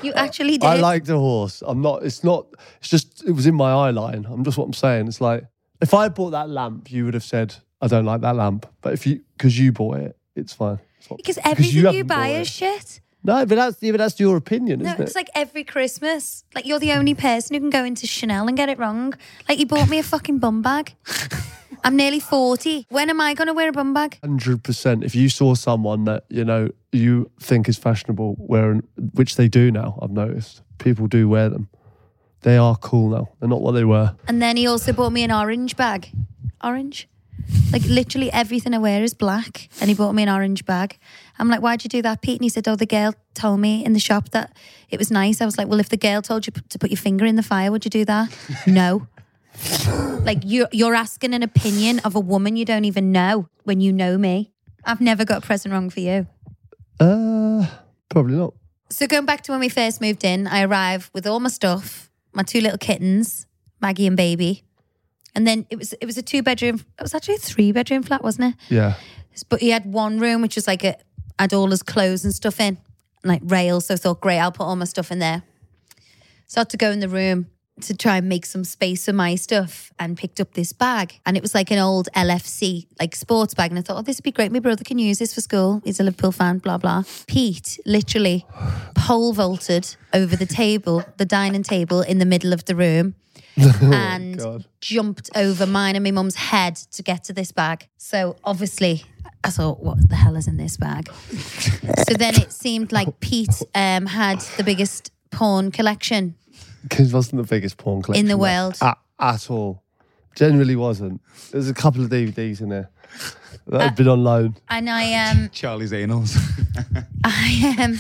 You 0.03 0.13
actually 0.13 0.59
did. 0.59 0.67
I 0.67 0.77
liked 0.77 1.09
a 1.09 1.19
horse. 1.19 1.63
I'm 1.67 1.83
not. 1.83 2.05
It's 2.05 2.23
not. 2.23 2.47
It's 2.79 2.89
just. 2.89 3.25
It 3.27 3.33
was 3.33 3.47
in 3.47 3.55
my 3.55 3.73
eye 3.73 3.91
line. 3.91 4.27
I'm 4.31 4.45
just 4.45 4.57
what 4.57 4.65
I'm 4.65 4.73
saying. 4.73 5.09
It's 5.09 5.21
like 5.21 5.45
if 5.81 5.93
I 5.93 6.09
bought 6.09 6.31
that 6.31 6.49
lamp, 6.49 6.91
you 6.91 7.05
would 7.05 7.15
have 7.15 7.25
said 7.25 7.55
I 7.81 7.89
don't 7.89 8.05
like 8.05 8.21
that 8.21 8.37
lamp. 8.37 8.67
But 8.81 8.93
if 8.93 9.07
you 9.07 9.21
because 9.37 9.59
you 9.59 9.73
bought 9.73 9.99
it, 9.99 10.17
it's 10.37 10.53
fine. 10.53 10.79
Because 11.17 11.39
everything 11.45 11.77
you, 11.77 11.87
haven't 11.87 12.07
buy 12.07 12.29
is 12.29 12.49
shit. 12.49 13.01
No, 13.23 13.45
but 13.45 13.55
that's 13.57 13.81
but 13.81 13.99
that's 13.99 14.19
your 14.19 14.37
opinion, 14.37 14.81
No, 14.81 14.87
isn't 14.91 15.01
it? 15.01 15.03
It's 15.05 15.13
it? 15.13 15.17
like 15.17 15.31
every 15.35 15.65
Christmas. 15.65 16.45
Like 16.55 16.67
you're 16.67 16.79
the 16.79 16.93
only 16.93 17.15
person 17.15 17.55
who 17.55 17.61
can 17.61 17.71
go 17.71 17.85
into 17.85 18.07
Chanel 18.07 18.49
and 18.49 18.57
get 18.57 18.69
it 18.69 18.79
wrong. 18.79 19.15
Like 19.49 19.59
you 19.59 19.67
bought 19.67 19.89
me 19.91 19.99
a 19.99 20.03
fucking 20.03 20.39
bum 20.39 20.63
bag. 20.63 20.95
I'm 21.85 21.97
nearly 21.97 22.21
40. 22.21 22.87
When 22.91 23.09
am 23.09 23.21
I 23.21 23.33
going 23.35 23.47
to 23.49 23.55
wear 23.55 23.69
a 23.69 23.73
bum 23.73 23.95
bag? 23.95 24.19
Hundred 24.23 24.63
percent. 24.63 25.05
If 25.05 25.15
you 25.15 25.29
saw 25.29 25.55
someone 25.55 26.05
that 26.05 26.25
you 26.29 26.45
know 26.45 26.71
you 26.93 27.31
think 27.41 27.69
is 27.69 27.79
fashionable 27.79 28.37
wearing, 28.39 28.83
which 29.15 29.37
they 29.37 29.49
do 29.49 29.71
now, 29.71 29.99
I've 30.03 30.11
noticed 30.11 30.63
people 30.79 31.07
do 31.07 31.29
wear 31.29 31.49
them. 31.49 31.69
They 32.43 32.57
are 32.57 32.77
cool 32.77 33.11
now. 33.11 33.29
They're 33.39 33.49
not 33.51 33.61
what 33.61 33.73
they 33.73 33.85
were. 33.85 34.15
And 34.27 34.41
then 34.41 34.57
he 34.57 34.67
also 34.67 34.93
bought 34.95 35.11
me 35.13 35.23
an 35.25 35.31
orange 35.33 35.77
bag. 35.77 36.11
Orange? 36.65 37.07
Like 37.73 37.85
literally 37.85 38.33
everything 38.33 38.75
I 38.75 38.79
wear 38.79 39.03
is 39.03 39.15
black. 39.15 39.69
And 39.81 39.89
he 39.89 39.95
bought 39.95 40.13
me 40.13 40.23
an 40.23 40.29
orange 40.29 40.65
bag. 40.65 40.99
I'm 41.39 41.49
like, 41.49 41.61
why'd 41.61 41.85
you 41.85 41.89
do 41.89 42.03
that, 42.03 42.21
Pete? 42.21 42.37
And 42.37 42.45
he 42.45 42.49
said, 42.49 42.67
oh, 42.67 42.77
the 42.77 42.87
girl 42.87 43.15
told 43.35 43.61
me 43.61 43.85
in 43.85 43.93
the 43.93 44.01
shop 44.01 44.31
that 44.31 44.57
it 44.91 44.99
was 44.99 45.11
nice. 45.11 45.41
I 45.41 45.45
was 45.45 45.57
like, 45.57 45.69
well, 45.69 45.81
if 45.81 45.89
the 45.89 45.97
girl 45.97 46.21
told 46.21 46.47
you 46.47 46.53
p- 46.53 46.63
to 46.69 46.79
put 46.79 46.91
your 46.91 46.99
finger 46.99 47.25
in 47.25 47.37
the 47.37 47.43
fire, 47.43 47.71
would 47.71 47.85
you 47.85 47.91
do 47.91 48.05
that? 48.05 48.37
no. 48.67 49.07
like 50.25 50.39
you're, 50.45 50.69
you're 50.73 50.95
asking 50.95 51.35
an 51.35 51.43
opinion 51.43 52.01
of 52.01 52.15
a 52.15 52.21
woman 52.21 52.57
you 52.57 52.65
don't 52.65 52.85
even 52.85 53.13
know 53.13 53.49
when 53.65 53.81
you 53.81 53.93
know 53.93 54.19
me. 54.19 54.53
I've 54.85 55.01
never 55.01 55.25
got 55.25 55.45
a 55.45 55.47
present 55.47 55.73
wrong 55.73 55.91
for 55.91 56.01
you. 56.01 56.27
Uh, 56.99 57.67
probably 58.09 58.37
not. 58.37 58.55
So 58.91 59.07
going 59.07 59.27
back 59.27 59.43
to 59.43 59.53
when 59.53 59.61
we 59.61 59.69
first 59.69 60.01
moved 60.01 60.25
in, 60.25 60.47
I 60.47 60.63
arrived 60.63 61.11
with 61.15 61.27
all 61.27 61.39
my 61.39 61.49
stuff, 61.49 62.11
my 62.33 62.43
two 62.43 62.61
little 62.61 62.79
kittens, 62.79 63.47
Maggie 63.81 64.07
and 64.07 64.17
Baby, 64.17 64.65
and 65.35 65.47
then 65.47 65.67
it 65.71 65.79
was 65.79 65.93
it 65.95 66.07
was 66.07 66.19
a 66.19 66.23
two 66.23 66.43
bedroom. 66.43 66.85
It 66.99 67.03
was 67.03 67.15
actually 67.15 67.37
a 67.37 67.39
three 67.39 67.73
bedroom 67.73 68.03
flat, 68.03 68.23
wasn't 68.23 68.55
it? 68.55 68.61
Yeah. 68.69 68.95
But 69.49 69.61
he 69.61 69.71
had 69.71 69.87
one 69.87 70.19
room 70.19 70.43
which 70.43 70.57
was 70.57 70.67
like 70.67 70.85
a 70.85 70.97
had 71.39 71.55
all 71.55 71.71
his 71.71 71.83
clothes 71.83 72.25
and 72.25 72.35
stuff 72.35 72.61
in, 72.61 72.79
like 73.25 73.41
rails. 73.45 73.87
So 73.87 73.95
I 73.95 73.97
thought, 73.97 74.21
great, 74.21 74.39
I'll 74.39 74.53
put 74.53 74.65
all 74.65 74.77
my 74.77 74.85
stuff 74.85 75.11
in 75.11 75.19
there. 75.19 75.43
So 76.47 76.59
I 76.59 76.63
had 76.63 76.71
to 76.71 76.77
go 76.77 76.91
in 76.91 77.01
the 77.01 77.09
room 77.09 77.47
to 77.83 77.97
try 77.97 78.19
and 78.19 78.29
make 78.29 78.45
some 78.45 78.65
space 78.65 79.07
for 79.07 79.13
my 79.13 79.35
stuff 79.35 79.93
and 79.99 80.17
picked 80.17 80.41
up 80.41 80.53
this 80.53 80.73
bag. 80.73 81.21
And 81.25 81.37
it 81.37 81.43
was 81.43 81.55
like 81.55 81.71
an 81.71 81.79
old 81.79 82.09
LFC, 82.15 82.87
like 83.01 83.17
sports 83.17 83.55
bag. 83.55 83.71
And 83.71 83.79
I 83.79 83.83
thought, 83.83 83.99
oh, 83.99 84.03
this 84.03 84.19
would 84.19 84.25
be 84.25 84.33
great. 84.33 84.53
My 84.53 84.59
brother 84.59 84.85
can 84.85 84.99
use 84.99 85.19
this 85.19 85.35
for 85.35 85.41
school. 85.41 85.81
He's 85.85 86.01
a 86.01 86.03
Liverpool 86.03 86.33
fan, 86.33 86.59
blah, 86.59 86.79
blah. 86.79 87.05
Pete 87.27 87.79
literally 87.87 88.45
pole 88.95 89.33
vaulted 89.33 89.97
over 90.13 90.37
the 90.37 90.47
table, 90.47 91.05
the 91.17 91.25
dining 91.25 91.63
table 91.63 92.03
in 92.03 92.19
the 92.19 92.27
middle 92.27 92.53
of 92.53 92.67
the 92.67 92.77
room. 92.77 93.15
and 93.83 94.39
God. 94.39 94.65
jumped 94.81 95.31
over 95.35 95.67
mine 95.67 95.97
and 95.97 96.05
my 96.05 96.11
mum's 96.11 96.35
head 96.37 96.77
to 96.77 97.03
get 97.03 97.25
to 97.25 97.33
this 97.33 97.53
bag. 97.53 97.89
So 97.99 98.37
obviously, 98.45 99.05
I 99.45 99.51
thought, 99.51 99.81
what 99.83 100.09
the 100.09 100.17
hell 100.17 100.37
is 100.37 100.47
in 100.49 100.57
this 100.57 100.77
bag? 100.77 101.11
so 102.09 102.15
then 102.17 102.35
it 102.37 102.53
seemed 102.53 102.93
like 102.93 103.21
Pete 103.21 103.63
um, 103.75 104.07
had 104.07 104.41
the 104.57 104.65
biggest 104.65 105.13
porn 105.31 105.71
collection. 105.71 106.35
Because 106.83 107.13
wasn't 107.13 107.43
the 107.43 107.49
biggest 107.49 107.77
porn 107.77 108.03
collection 108.03 108.21
in 108.25 108.27
the 108.29 108.33
there. 108.43 108.63
world. 108.63 108.77
at, 108.81 108.99
at 109.19 109.51
all. 109.51 109.83
Generally 110.37 110.77
wasn't. 110.77 111.21
There's 111.51 111.69
a 111.69 111.75
couple 111.75 112.03
of 112.05 112.11
DVDs 112.11 112.61
in 112.61 112.69
there 112.69 112.89
that 113.67 113.77
Uh, 113.77 113.85
had 113.85 113.97
been 113.97 114.09
on 114.09 114.23
loan. 114.25 114.55
And 114.69 114.89
I 114.89 115.13
um 115.31 115.51
Charlie's 115.53 115.91
anals. 115.93 116.37
I 117.25 117.75
um 117.79 117.99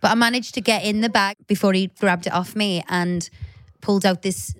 but 0.00 0.10
I 0.12 0.14
managed 0.14 0.54
to 0.54 0.60
get 0.60 0.84
in 0.84 1.00
the 1.00 1.08
bag 1.08 1.36
before 1.46 1.72
he 1.72 1.88
grabbed 1.98 2.26
it 2.26 2.32
off 2.32 2.54
me 2.56 2.82
and 2.88 3.28
pulled 3.82 4.06
out 4.06 4.22
this 4.22 4.54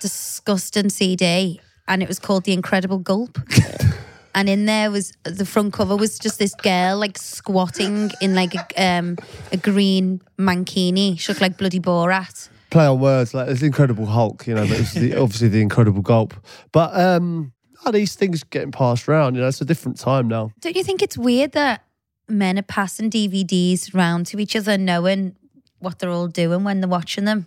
disgusting 0.00 0.90
CD 0.90 1.60
and 1.86 2.02
it 2.02 2.08
was 2.08 2.18
called 2.18 2.44
The 2.44 2.52
Incredible 2.52 2.98
Gulp. 2.98 3.38
and 4.34 4.48
in 4.48 4.66
there 4.66 4.90
was 4.90 5.12
the 5.22 5.46
front 5.46 5.72
cover 5.72 5.96
was 5.96 6.18
just 6.18 6.38
this 6.38 6.54
girl 6.54 6.98
like 6.98 7.18
squatting 7.18 8.10
in 8.20 8.34
like 8.34 8.54
a 8.54 8.82
um 8.82 9.16
a 9.52 9.56
green 9.56 10.20
mankini. 10.38 11.18
She 11.18 11.30
looked 11.30 11.40
like 11.40 11.56
bloody 11.56 11.80
Borat. 11.80 12.48
Play 12.70 12.86
on 12.86 13.00
words 13.00 13.34
like 13.34 13.48
it's 13.48 13.60
the 13.60 13.66
Incredible 13.66 14.06
Hulk, 14.06 14.46
you 14.46 14.54
know, 14.54 14.66
but 14.66 14.80
it's 14.80 14.94
the, 14.94 15.14
obviously 15.22 15.48
the 15.48 15.60
Incredible 15.60 16.02
Gulp. 16.02 16.34
But 16.72 16.98
um, 16.98 17.52
oh, 17.84 17.92
these 17.92 18.14
things 18.14 18.42
getting 18.44 18.72
passed 18.72 19.08
around, 19.08 19.34
you 19.34 19.42
know, 19.42 19.48
it's 19.48 19.60
a 19.60 19.66
different 19.66 19.98
time 19.98 20.28
now. 20.28 20.50
Don't 20.60 20.74
you 20.74 20.82
think 20.82 21.02
it's 21.02 21.18
weird 21.18 21.52
that 21.52 21.84
men 22.28 22.58
are 22.58 22.62
passing 22.62 23.10
DVDs 23.10 23.94
round 23.94 24.26
to 24.28 24.40
each 24.40 24.56
other 24.56 24.78
knowing 24.78 25.36
what 25.80 25.98
they're 25.98 26.10
all 26.10 26.28
doing 26.28 26.64
when 26.64 26.80
they're 26.80 26.88
watching 26.88 27.24
them? 27.26 27.46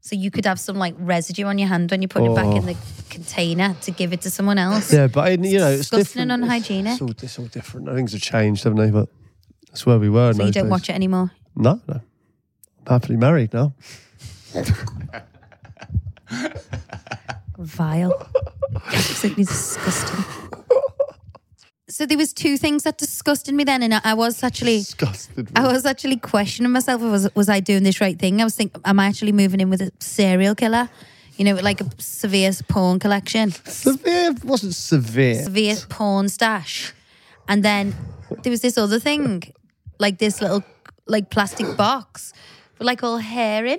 So 0.00 0.14
you 0.14 0.30
could 0.30 0.44
have 0.46 0.60
some 0.60 0.76
like 0.76 0.94
residue 0.98 1.44
on 1.46 1.58
your 1.58 1.68
hand 1.68 1.90
when 1.90 2.00
you 2.00 2.06
put 2.08 2.22
it 2.22 2.34
back 2.34 2.46
in 2.46 2.58
Oh. 2.62 2.72
the 2.72 2.76
container 3.10 3.74
to 3.82 3.90
give 3.90 4.12
it 4.12 4.20
to 4.22 4.30
someone 4.30 4.56
else. 4.58 4.92
Yeah, 4.92 5.08
but 5.08 5.30
you 5.40 5.58
know, 5.58 5.68
it's 5.70 5.88
disgusting 5.90 6.02
different. 6.02 6.30
and 6.32 6.42
unhygienic. 6.44 6.92
It's 6.92 7.02
all, 7.02 7.10
it's 7.10 7.38
all 7.38 7.46
different. 7.46 7.88
Things 7.88 8.12
have 8.12 8.22
changed, 8.22 8.62
haven't 8.64 8.78
they? 8.78 8.90
But 8.92 9.08
that's 9.68 9.84
where 9.84 9.98
we 9.98 10.08
were. 10.08 10.28
in 10.30 10.34
So 10.34 10.42
you 10.42 10.46
those 10.46 10.54
don't 10.54 10.64
days. 10.64 10.70
watch 10.70 10.88
it 10.90 10.94
anymore. 10.94 11.32
No, 11.56 11.80
no. 11.88 12.00
I'm 12.86 12.92
happily 13.00 13.16
married 13.16 13.52
now. 13.52 13.74
Vile. 17.58 18.28
Absolutely 18.92 19.44
disgusting. 19.44 20.24
So 21.88 22.04
there 22.04 22.18
was 22.18 22.32
two 22.32 22.56
things 22.56 22.82
that 22.82 22.98
disgusted 22.98 23.54
me 23.54 23.62
then, 23.62 23.82
and 23.82 23.94
I, 23.94 24.14
was 24.14 24.42
actually 24.42 24.78
Disgusted. 24.78 25.50
I 25.54 25.72
was 25.72 25.86
actually 25.86 26.16
questioning 26.16 26.72
myself. 26.72 27.00
Was 27.00 27.28
was 27.36 27.48
I 27.48 27.60
doing 27.60 27.84
this 27.84 28.00
right 28.00 28.18
thing? 28.18 28.40
I 28.40 28.44
was 28.44 28.56
thinking, 28.56 28.80
am 28.84 28.98
I 28.98 29.06
actually 29.06 29.32
moving 29.32 29.60
in 29.60 29.70
with 29.70 29.80
a 29.80 29.92
serial 30.00 30.56
killer? 30.56 30.88
You 31.36 31.44
know, 31.44 31.54
like 31.54 31.80
a 31.80 31.86
severe 31.98 32.50
porn 32.68 32.98
collection, 32.98 33.52
severe. 33.52 34.30
It 34.32 34.44
wasn't 34.44 34.74
severe. 34.74 35.42
severe 35.44 35.76
porn 35.88 36.28
stash. 36.28 36.92
And 37.46 37.62
then 37.62 37.94
there 38.42 38.50
was 38.50 38.62
this 38.62 38.76
other 38.76 38.98
thing, 38.98 39.42
like 40.00 40.18
this 40.18 40.40
little 40.42 40.64
like 41.06 41.30
plastic 41.30 41.76
box 41.76 42.32
with 42.78 42.86
like 42.86 43.04
all 43.04 43.18
hair 43.18 43.64
in. 43.64 43.78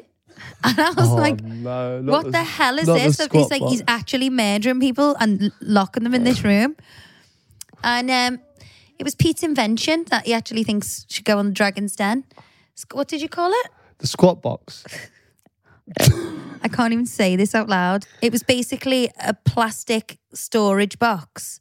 And 0.63 0.79
I 0.79 0.91
was 0.91 1.09
Oh, 1.09 1.15
like, 1.15 1.41
no, 1.43 2.03
what 2.05 2.31
the 2.31 2.43
hell 2.43 2.77
is 2.79 2.87
not 2.87 2.93
the 2.93 2.99
this? 3.03 3.17
So 3.17 3.27
he's 3.31 3.49
like, 3.49 3.63
he's 3.63 3.83
actually 3.87 4.29
murdering 4.29 4.79
people 4.79 5.15
and 5.19 5.51
locking 5.59 6.03
them 6.03 6.13
in 6.13 6.23
this 6.23 6.43
room. 6.43 6.75
And 7.83 8.09
um, 8.09 8.39
it 8.99 9.03
was 9.03 9.15
Pete's 9.15 9.43
invention 9.43 10.05
that 10.09 10.25
he 10.25 10.33
actually 10.33 10.63
thinks 10.63 11.05
should 11.09 11.25
go 11.25 11.37
on 11.37 11.47
the 11.47 11.51
Dragon's 11.51 11.95
Den. 11.95 12.25
What 12.91 13.07
did 13.07 13.21
you 13.21 13.29
call 13.29 13.51
it? 13.51 13.71
the 13.99 14.07
squat 14.07 14.41
box. 14.41 14.83
I 16.61 16.67
can't 16.67 16.93
even 16.93 17.05
say 17.05 17.35
this 17.35 17.55
out 17.55 17.69
loud. 17.69 18.05
It 18.21 18.31
was 18.31 18.43
basically 18.43 19.09
a 19.23 19.33
plastic 19.33 20.19
storage 20.33 20.99
box 20.99 21.59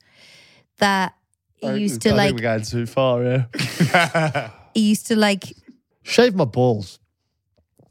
that 0.79 1.15
he 1.55 1.69
used 1.75 2.03
to 2.03 2.11
I 2.11 2.13
think 2.13 2.19
like. 2.19 2.35
we're 2.35 2.41
going 2.41 2.63
too 2.63 2.87
far. 2.87 3.23
Yeah. 3.23 4.51
He 4.75 4.91
used 4.91 5.07
to 5.07 5.17
like. 5.17 5.57
Shave 6.03 6.35
my 6.35 6.45
balls. 6.45 6.99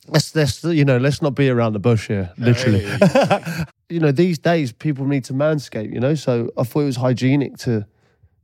Let's, 0.08 0.36
let's, 0.36 0.64
you 0.64 0.86
know, 0.86 0.98
let's 0.98 1.20
not 1.20 1.34
be 1.34 1.50
around 1.50 1.74
the 1.74 1.80
bush 1.80 2.10
here. 2.10 2.32
Literally. 2.38 2.86
you 3.90 4.00
know, 4.00 4.12
these 4.12 4.38
days 4.38 4.72
people 4.72 5.08
need 5.08 5.24
to 5.24 5.34
manscape, 5.34 5.92
you 5.92 6.00
know. 6.00 6.14
So 6.14 6.52
I 6.60 6.64
thought 6.64 6.82
it 6.82 6.86
was 6.86 6.98
hygienic 6.98 7.58
to 7.60 7.88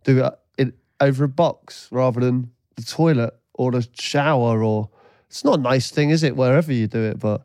do 0.04 0.24
it 0.26 0.34
in, 0.58 0.74
over 1.00 1.24
a 1.24 1.30
box 1.30 1.88
rather 1.92 2.20
than 2.20 2.52
the 2.76 2.84
toilet 2.84 3.34
or 3.54 3.72
the 3.72 3.88
shower. 4.00 4.64
Or 4.64 4.90
it's 5.28 5.44
not 5.44 5.60
a 5.60 5.62
nice 5.62 5.92
thing, 5.92 6.10
is 6.10 6.24
it? 6.24 6.36
Wherever 6.36 6.72
you 6.74 6.88
do 6.88 7.00
it, 7.04 7.20
but 7.20 7.42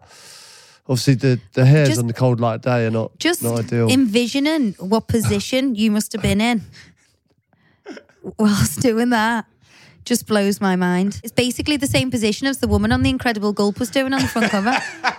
obviously 0.88 1.14
the 1.14 1.40
the 1.55 1.64
hairs 1.66 1.88
Just- 1.88 2.01
on 2.01 2.07
the 2.07 2.12
cold 2.14 2.40
light 2.40 2.62
day 2.62 2.87
are 2.87 2.90
not 2.90 3.19
Just 3.19 3.42
not 3.42 3.59
ideal. 3.59 3.90
envisioning 3.90 4.75
what 4.79 5.09
position 5.09 5.75
you 5.75 5.90
must 5.90 6.12
have 6.12 6.23
been 6.23 6.40
in 6.40 6.62
whilst 8.38 8.81
doing 8.81 9.11
that 9.11 9.47
just 10.05 10.27
blows 10.29 10.61
my 10.61 10.77
mind. 10.77 11.21
It's 11.25 11.33
basically 11.33 11.77
the 11.77 11.88
same 11.88 12.12
position 12.12 12.47
as 12.47 12.59
the 12.59 12.69
woman 12.69 12.92
on 12.92 13.03
the 13.03 13.11
Incredible 13.11 13.53
Gulp 13.53 13.81
was 13.81 13.90
doing 13.90 14.12
on 14.12 14.21
the 14.23 14.29
front 14.29 14.51
cover. 14.51 14.79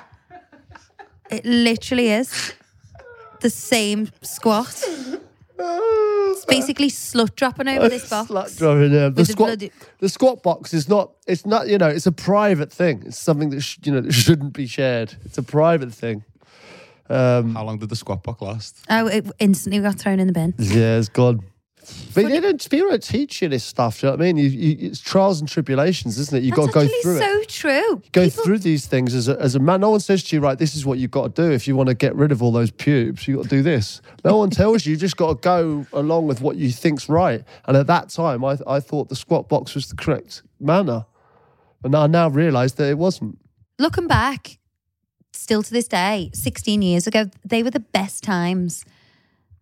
It 1.29 1.43
literally 1.45 2.09
is 2.09 2.53
the 3.41 3.49
same 3.49 4.09
squat. 4.21 4.81
It's 5.59 6.45
basically 6.45 6.89
slut 6.89 7.35
dropping 7.35 7.67
over 7.67 7.89
this 7.89 8.09
box. 8.09 8.29
Slut 8.31 8.57
dropping, 8.57 8.91
yeah. 8.93 9.09
The 9.09 9.13
With 9.15 9.15
the 9.15 9.25
squat, 9.25 9.47
bloody- 9.47 9.71
the 9.99 10.09
squat 10.09 10.43
box 10.43 10.73
is 10.73 10.87
not. 10.87 11.11
It's 11.27 11.45
not. 11.45 11.67
You 11.67 11.77
know, 11.77 11.87
it's 11.87 12.05
a 12.07 12.11
private 12.11 12.71
thing. 12.71 13.03
It's 13.05 13.17
something 13.19 13.49
that 13.51 13.61
sh- 13.61 13.77
you 13.83 13.91
know 13.91 14.01
that 14.01 14.11
shouldn't 14.13 14.53
be 14.53 14.67
shared. 14.67 15.15
It's 15.25 15.37
a 15.37 15.43
private 15.43 15.93
thing. 15.93 16.23
Um, 17.09 17.55
How 17.55 17.63
long 17.63 17.79
did 17.79 17.89
the 17.89 17.95
squat 17.95 18.23
box 18.23 18.41
last? 18.41 18.77
Oh, 18.89 19.07
it 19.07 19.25
instantly 19.39 19.79
got 19.81 19.97
thrown 19.97 20.19
in 20.19 20.27
the 20.27 20.33
bin. 20.33 20.53
yeah, 20.59 20.97
it's 20.97 21.09
gone. 21.09 21.39
But 22.13 22.25
they 22.25 22.39
don't, 22.39 22.69
people 22.69 22.89
don't 22.89 23.03
teach 23.03 23.41
you 23.41 23.49
this 23.49 23.63
stuff. 23.63 23.99
Do 24.01 24.07
you 24.07 24.11
know 24.11 24.17
what 24.17 24.23
I 24.23 24.33
mean? 24.33 24.37
You, 24.37 24.49
you, 24.49 24.89
it's 24.89 24.99
trials 24.99 25.39
and 25.39 25.47
tribulations, 25.47 26.17
isn't 26.17 26.37
it? 26.37 26.43
You've 26.43 26.55
got 26.55 26.67
to 26.67 26.71
go 26.71 26.87
through 27.01 27.17
so 27.19 27.23
it. 27.39 27.51
So 27.51 27.69
true. 27.69 28.01
Go 28.11 28.23
People- 28.25 28.43
through 28.43 28.59
these 28.59 28.85
things 28.87 29.13
as 29.13 29.27
a, 29.27 29.39
as 29.39 29.55
a 29.55 29.59
man. 29.59 29.81
No 29.81 29.91
one 29.91 29.99
says 29.99 30.23
to 30.23 30.35
you, 30.35 30.41
right, 30.41 30.57
this 30.57 30.75
is 30.75 30.85
what 30.85 30.97
you've 30.99 31.11
got 31.11 31.35
to 31.35 31.41
do. 31.47 31.51
If 31.51 31.67
you 31.67 31.75
want 31.75 31.89
to 31.89 31.95
get 31.95 32.15
rid 32.15 32.31
of 32.31 32.41
all 32.41 32.51
those 32.51 32.71
pubes, 32.71 33.27
you've 33.27 33.37
got 33.37 33.43
to 33.43 33.49
do 33.49 33.61
this. 33.61 34.01
No 34.25 34.37
one 34.37 34.49
tells 34.49 34.85
you. 34.85 34.91
You 34.91 34.97
just 34.97 35.17
got 35.17 35.27
to 35.29 35.35
go 35.35 35.85
along 35.93 36.27
with 36.27 36.41
what 36.41 36.55
you 36.55 36.71
think's 36.71 37.07
right. 37.07 37.43
And 37.65 37.77
at 37.77 37.87
that 37.87 38.09
time, 38.09 38.43
I, 38.43 38.57
I 38.67 38.79
thought 38.79 39.09
the 39.09 39.15
squat 39.15 39.47
box 39.47 39.75
was 39.75 39.87
the 39.87 39.95
correct 39.95 40.43
manner. 40.59 41.05
And 41.83 41.95
I 41.95 42.07
now 42.07 42.27
realise 42.29 42.73
that 42.73 42.89
it 42.89 42.97
wasn't. 42.97 43.37
looking 43.79 44.07
back, 44.07 44.57
still 45.31 45.61
to 45.61 45.71
this 45.71 45.87
day, 45.87 46.31
16 46.33 46.81
years 46.81 47.05
ago, 47.05 47.25
they 47.45 47.61
were 47.63 47.69
the 47.69 47.79
best 47.79 48.23
times. 48.23 48.83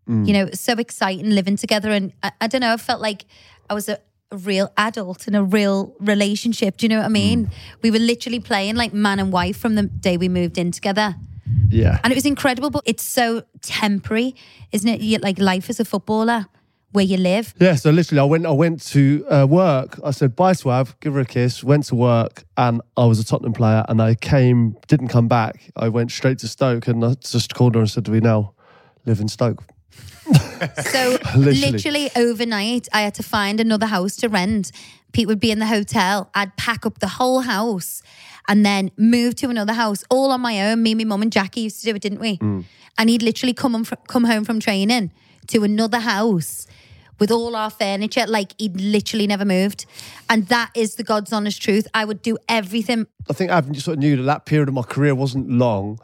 Mm. 0.09 0.27
You 0.27 0.33
know, 0.33 0.49
so 0.53 0.73
exciting 0.73 1.31
living 1.31 1.57
together. 1.57 1.91
And 1.91 2.13
I, 2.21 2.31
I 2.41 2.47
don't 2.47 2.61
know, 2.61 2.73
I 2.73 2.77
felt 2.77 3.01
like 3.01 3.25
I 3.69 3.73
was 3.73 3.89
a, 3.89 3.99
a 4.31 4.37
real 4.37 4.71
adult 4.77 5.27
in 5.27 5.35
a 5.35 5.43
real 5.43 5.95
relationship. 5.99 6.77
Do 6.77 6.85
you 6.85 6.89
know 6.89 6.97
what 6.99 7.05
I 7.05 7.09
mean? 7.09 7.47
Mm. 7.47 7.53
We 7.81 7.91
were 7.91 7.99
literally 7.99 8.39
playing 8.39 8.75
like 8.75 8.93
man 8.93 9.19
and 9.19 9.31
wife 9.31 9.57
from 9.57 9.75
the 9.75 9.83
day 9.83 10.17
we 10.17 10.29
moved 10.29 10.57
in 10.57 10.71
together. 10.71 11.15
Yeah. 11.69 11.99
And 12.03 12.11
it 12.11 12.15
was 12.15 12.25
incredible, 12.25 12.69
but 12.69 12.83
it's 12.85 13.03
so 13.03 13.43
temporary, 13.61 14.35
isn't 14.71 14.87
it? 14.87 15.01
You, 15.01 15.17
like 15.19 15.39
life 15.39 15.69
as 15.69 15.79
a 15.79 15.85
footballer, 15.85 16.47
where 16.95 17.03
you 17.03 17.17
live. 17.17 17.53
Yeah, 17.59 17.75
so 17.75 17.91
literally, 17.91 18.19
I 18.19 18.23
went. 18.23 18.45
I 18.45 18.51
went 18.51 18.81
to 18.87 19.25
uh, 19.29 19.45
work. 19.47 19.99
I 20.03 20.11
said 20.11 20.35
bye 20.35 20.53
Av, 20.65 20.95
give 21.01 21.13
her 21.13 21.19
a 21.19 21.25
kiss. 21.25 21.63
Went 21.63 21.85
to 21.85 21.95
work, 21.95 22.45
and 22.57 22.81
I 22.97 23.05
was 23.05 23.19
a 23.19 23.25
Tottenham 23.25 23.53
player. 23.53 23.85
And 23.89 24.01
I 24.01 24.15
came, 24.15 24.77
didn't 24.87 25.09
come 25.09 25.27
back. 25.27 25.69
I 25.75 25.89
went 25.89 26.11
straight 26.11 26.39
to 26.39 26.47
Stoke, 26.47 26.87
and 26.87 27.03
I 27.03 27.15
just 27.15 27.53
called 27.53 27.75
her 27.75 27.81
and 27.81 27.89
said, 27.89 28.05
"Do 28.05 28.13
we 28.13 28.21
now 28.21 28.53
live 29.05 29.19
in 29.19 29.27
Stoke?" 29.27 29.63
So 30.91 31.17
Literally. 31.35 31.71
literally. 31.71 32.09
overnight, 32.15 32.87
I 32.93 33.01
had 33.01 33.13
to 33.15 33.23
find 33.23 33.59
another 33.59 33.85
house 33.85 34.15
to 34.17 34.29
rent. 34.29 34.71
Pete 35.11 35.27
would 35.27 35.39
be 35.39 35.51
in 35.51 35.59
the 35.59 35.67
hotel. 35.67 36.29
I'd 36.33 36.55
pack 36.57 36.85
up 36.85 36.99
the 36.99 37.07
whole 37.07 37.41
house 37.41 38.01
and 38.47 38.65
then 38.65 38.91
move 38.97 39.35
to 39.35 39.49
another 39.49 39.73
house 39.73 40.03
all 40.09 40.31
on 40.31 40.41
my 40.41 40.69
own. 40.71 40.81
Me, 40.83 40.95
my 40.95 41.03
mum, 41.03 41.21
and 41.21 41.31
Jackie 41.31 41.61
used 41.61 41.81
to 41.81 41.85
do 41.87 41.95
it, 41.95 42.01
didn't 42.01 42.19
we? 42.19 42.37
Mm. 42.37 42.63
And 42.97 43.09
he'd 43.09 43.21
literally 43.21 43.53
come 43.53 43.75
on 43.75 43.83
fr- 43.83 43.95
come 44.07 44.23
home 44.23 44.43
from 44.45 44.59
training 44.59 45.11
to 45.47 45.63
another 45.63 45.99
house 45.99 46.65
with 47.19 47.31
all 47.31 47.55
our 47.55 47.69
furniture. 47.69 48.25
Like 48.27 48.53
he'd 48.57 48.79
literally 48.79 49.27
never 49.27 49.45
moved, 49.45 49.85
and 50.29 50.47
that 50.47 50.71
is 50.73 50.95
the 50.95 51.03
God's 51.03 51.31
honest 51.33 51.61
truth. 51.61 51.87
I 51.93 52.05
would 52.05 52.21
do 52.21 52.37
everything. 52.49 53.07
I 53.29 53.33
think 53.33 53.51
just 53.71 53.85
sort 53.85 53.97
of 53.97 53.99
knew 53.99 54.15
that 54.17 54.23
that 54.23 54.45
period 54.45 54.67
of 54.69 54.73
my 54.73 54.83
career 54.83 55.15
wasn't 55.15 55.49
long, 55.49 55.99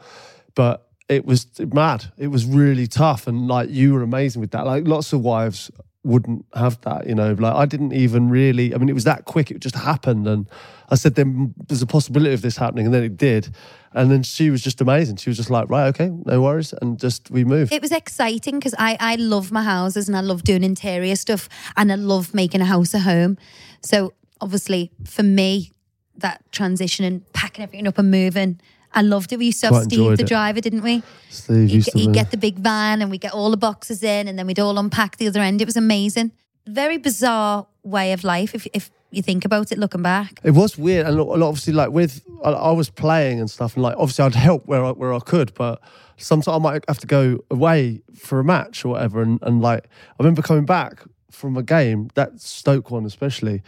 but 0.54 0.86
it 1.16 1.26
was 1.26 1.46
mad. 1.72 2.06
It 2.16 2.28
was 2.28 2.44
really 2.44 2.86
tough, 2.86 3.26
and 3.26 3.48
like 3.48 3.70
you 3.70 3.92
were 3.92 4.02
amazing 4.02 4.40
with 4.40 4.50
that. 4.52 4.66
Like 4.66 4.86
lots 4.86 5.12
of 5.12 5.20
wives 5.20 5.70
wouldn't 6.04 6.44
have 6.54 6.80
that, 6.80 7.06
you 7.06 7.14
know. 7.14 7.32
Like 7.32 7.54
I 7.54 7.66
didn't 7.66 7.92
even 7.92 8.28
really. 8.28 8.74
I 8.74 8.78
mean, 8.78 8.88
it 8.88 8.94
was 8.94 9.04
that 9.04 9.24
quick. 9.24 9.50
It 9.50 9.60
just 9.60 9.74
happened, 9.74 10.26
and 10.26 10.48
I 10.90 10.96
said, 10.96 11.14
"Then 11.14 11.54
there's 11.68 11.82
a 11.82 11.86
possibility 11.86 12.34
of 12.34 12.42
this 12.42 12.56
happening," 12.56 12.86
and 12.86 12.94
then 12.94 13.04
it 13.04 13.16
did. 13.16 13.54
And 13.94 14.10
then 14.10 14.22
she 14.22 14.48
was 14.48 14.62
just 14.62 14.80
amazing. 14.80 15.16
She 15.16 15.28
was 15.30 15.36
just 15.36 15.50
like, 15.50 15.68
"Right, 15.68 15.88
okay, 15.88 16.10
no 16.24 16.40
worries," 16.42 16.72
and 16.80 16.98
just 16.98 17.30
we 17.30 17.44
moved. 17.44 17.72
It 17.72 17.82
was 17.82 17.92
exciting 17.92 18.58
because 18.58 18.74
I, 18.78 18.96
I 18.98 19.16
love 19.16 19.52
my 19.52 19.62
houses 19.62 20.08
and 20.08 20.16
I 20.16 20.20
love 20.20 20.44
doing 20.44 20.64
interior 20.64 21.14
stuff 21.16 21.48
and 21.76 21.92
I 21.92 21.96
love 21.96 22.34
making 22.34 22.60
a 22.60 22.64
house 22.64 22.94
a 22.94 23.00
home. 23.00 23.36
So 23.82 24.14
obviously 24.40 24.90
for 25.04 25.22
me, 25.22 25.72
that 26.16 26.42
transition 26.52 27.04
and 27.04 27.32
packing 27.32 27.62
everything 27.62 27.86
up 27.86 27.98
and 27.98 28.10
moving, 28.10 28.60
I 28.94 29.02
loved 29.02 29.32
it. 29.32 29.38
We 29.38 29.46
used 29.46 29.60
to 29.60 29.66
have 29.66 29.72
Quite 29.74 29.84
Steve 29.84 29.98
enjoyed 30.00 30.18
the 30.18 30.24
it. 30.24 30.28
driver, 30.28 30.60
didn't 30.60 30.82
we? 30.82 31.02
Steve 31.30 31.68
He'd, 31.68 31.74
used 31.74 31.92
to 31.92 31.98
he'd 31.98 32.06
move. 32.06 32.14
get 32.14 32.30
the 32.30 32.36
big 32.36 32.56
van 32.58 33.00
and 33.02 33.10
we'd 33.10 33.20
get 33.20 33.32
all 33.32 33.50
the 33.50 33.56
boxes 33.56 34.02
in 34.02 34.28
and 34.28 34.38
then 34.38 34.46
we'd 34.46 34.60
all 34.60 34.78
unpack 34.78 35.16
the 35.16 35.26
other 35.26 35.40
end. 35.40 35.60
It 35.62 35.66
was 35.66 35.76
amazing. 35.76 36.32
Very 36.66 36.98
bizarre 36.98 37.66
way 37.82 38.12
of 38.12 38.22
life 38.22 38.54
if, 38.54 38.66
if 38.72 38.90
you 39.10 39.22
think 39.22 39.44
about 39.44 39.72
it 39.72 39.78
looking 39.78 40.02
back. 40.02 40.40
It 40.42 40.52
was 40.52 40.78
weird, 40.78 41.06
and 41.06 41.20
obviously, 41.20 41.72
like 41.72 41.90
with 41.90 42.22
I, 42.44 42.50
I 42.50 42.70
was 42.72 42.88
playing 42.88 43.40
and 43.40 43.50
stuff, 43.50 43.74
and 43.74 43.82
like 43.82 43.96
obviously 43.98 44.24
I'd 44.24 44.34
help 44.34 44.66
where 44.66 44.84
I, 44.84 44.90
where 44.92 45.12
I 45.12 45.18
could, 45.18 45.52
but 45.54 45.80
sometimes 46.16 46.48
I 46.54 46.58
might 46.58 46.84
have 46.88 46.98
to 46.98 47.06
go 47.06 47.38
away 47.50 48.00
for 48.14 48.40
a 48.40 48.44
match 48.44 48.84
or 48.84 48.88
whatever, 48.90 49.20
and, 49.20 49.38
and 49.42 49.60
like 49.60 49.84
I 50.18 50.22
remember 50.22 50.40
coming 50.42 50.64
back 50.64 51.02
from 51.30 51.56
a 51.56 51.62
game, 51.62 52.08
that 52.14 52.40
Stoke 52.40 52.90
one 52.90 53.04
especially, 53.04 53.62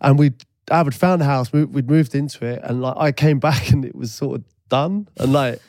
and 0.00 0.18
we 0.18 0.32
I 0.70 0.78
had 0.78 0.94
found 0.94 1.22
a 1.22 1.24
house, 1.24 1.52
we, 1.52 1.64
we'd 1.64 1.88
moved 1.88 2.14
into 2.14 2.44
it, 2.46 2.60
and 2.64 2.80
like 2.82 2.96
I 2.96 3.12
came 3.12 3.38
back 3.48 3.70
and 3.70 3.84
it 3.84 3.94
was 3.94 4.12
sort 4.12 4.40
of 4.40 4.44
done, 4.68 5.08
and 5.18 5.32
like 5.32 5.60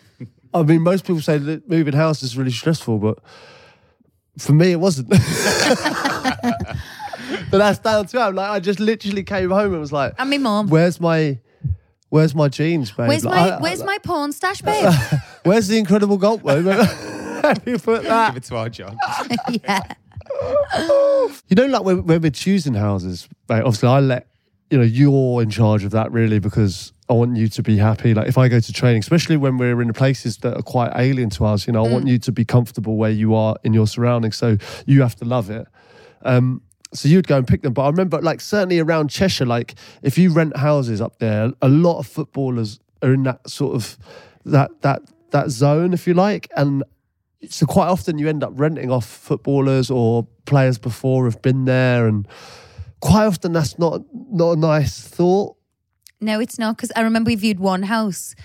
I 0.53 0.63
mean, 0.63 0.81
most 0.81 1.03
people 1.05 1.21
say 1.21 1.37
that 1.37 1.69
moving 1.69 1.93
house 1.93 2.23
is 2.23 2.37
really 2.37 2.51
stressful, 2.51 2.97
but 2.99 3.19
for 4.39 4.53
me 4.53 4.71
it 4.71 4.79
wasn't. 4.79 5.09
but 7.51 7.57
that's 7.57 7.79
down 7.79 8.05
to 8.07 8.27
him. 8.27 8.35
Like 8.35 8.49
I 8.49 8.59
just 8.59 8.79
literally 8.79 9.23
came 9.23 9.49
home 9.49 9.71
and 9.73 9.79
was 9.81 9.91
like, 9.91 10.13
And 10.17 10.29
my 10.29 10.37
mom, 10.37 10.67
Where's 10.69 10.99
my 10.99 11.39
Where's 12.09 12.33
my 12.33 12.47
jeans, 12.47 12.91
babe? 12.91 13.09
Where's 13.09 13.25
Like, 13.25 13.35
my 13.35 13.57
I- 13.57 13.59
Where's 13.61 13.83
my 13.83 13.97
porn 13.99 14.31
stash, 14.31 14.61
babe? 14.61 14.91
Where's 15.43 15.67
the 15.67 15.77
incredible 15.77 16.17
Gulp 16.17 16.43
babe? 16.43 16.65
you 17.65 17.77
put 17.79 18.03
that. 18.03 18.29
Give 18.33 18.37
it 18.37 18.43
to 18.45 18.55
our 18.55 18.69
job. 18.69 18.95
yeah. 19.65 19.81
You 21.47 21.55
know, 21.55 21.65
like 21.65 21.83
when, 21.83 22.05
when 22.05 22.21
we're 22.21 22.31
choosing 22.31 22.73
houses, 22.73 23.27
mate, 23.49 23.59
obviously 23.61 23.89
I 23.89 23.99
let 23.99 24.27
you 24.69 24.77
know 24.77 24.83
you're 24.83 25.41
in 25.41 25.49
charge 25.49 25.83
of 25.83 25.91
that 25.91 26.11
really 26.11 26.39
because 26.39 26.93
I 27.09 27.13
want 27.13 27.37
you 27.37 27.47
to 27.47 27.63
be 27.63 27.77
happy. 27.77 28.13
Like 28.13 28.27
if 28.27 28.37
I 28.37 28.49
go 28.49 28.59
to 28.59 28.73
training, 28.73 28.99
especially 28.99 29.37
when 29.37 29.57
we're 29.57 29.81
in 29.81 29.93
places 29.93 30.37
that 30.37 30.57
are 30.57 30.61
quite 30.61 30.91
alien 30.95 31.29
to 31.31 31.45
us, 31.45 31.65
you 31.65 31.73
know, 31.73 31.85
I 31.85 31.89
want 31.89 32.07
you 32.07 32.19
to 32.19 32.31
be 32.31 32.43
comfortable 32.43 32.97
where 32.97 33.11
you 33.11 33.33
are 33.33 33.55
in 33.63 33.73
your 33.73 33.87
surroundings. 33.87 34.35
So 34.35 34.57
you 34.85 35.01
have 35.01 35.15
to 35.17 35.25
love 35.25 35.49
it. 35.49 35.67
Um, 36.23 36.61
so 36.93 37.07
you'd 37.07 37.27
go 37.27 37.37
and 37.37 37.47
pick 37.47 37.61
them. 37.61 37.73
But 37.73 37.83
I 37.83 37.89
remember, 37.89 38.21
like 38.21 38.41
certainly 38.41 38.79
around 38.79 39.09
Cheshire, 39.09 39.45
like 39.45 39.75
if 40.01 40.17
you 40.17 40.31
rent 40.31 40.57
houses 40.57 40.99
up 40.99 41.19
there, 41.19 41.51
a 41.61 41.69
lot 41.69 41.99
of 41.99 42.07
footballers 42.07 42.79
are 43.01 43.13
in 43.13 43.23
that 43.23 43.49
sort 43.49 43.75
of 43.75 43.97
that 44.45 44.81
that 44.81 45.01
that 45.31 45.49
zone, 45.49 45.93
if 45.93 46.07
you 46.07 46.13
like, 46.13 46.49
and 46.55 46.83
so 47.49 47.65
quite 47.65 47.87
often 47.87 48.17
you 48.17 48.27
end 48.27 48.43
up 48.43 48.51
renting 48.55 48.89
off 48.89 49.05
footballers 49.05 49.91
or 49.91 50.27
players 50.45 50.77
before 50.77 51.25
have 51.25 51.41
been 51.41 51.65
there, 51.65 52.07
and 52.07 52.27
quite 52.99 53.25
often 53.25 53.53
that's 53.53 53.77
not 53.77 54.01
not 54.13 54.53
a 54.53 54.59
nice 54.59 54.99
thought. 54.99 55.55
No, 56.19 56.39
it's 56.39 56.57
not 56.57 56.77
because 56.77 56.91
I 56.95 57.01
remember 57.01 57.29
we 57.29 57.35
viewed 57.35 57.59
one 57.59 57.83
house. 57.83 58.35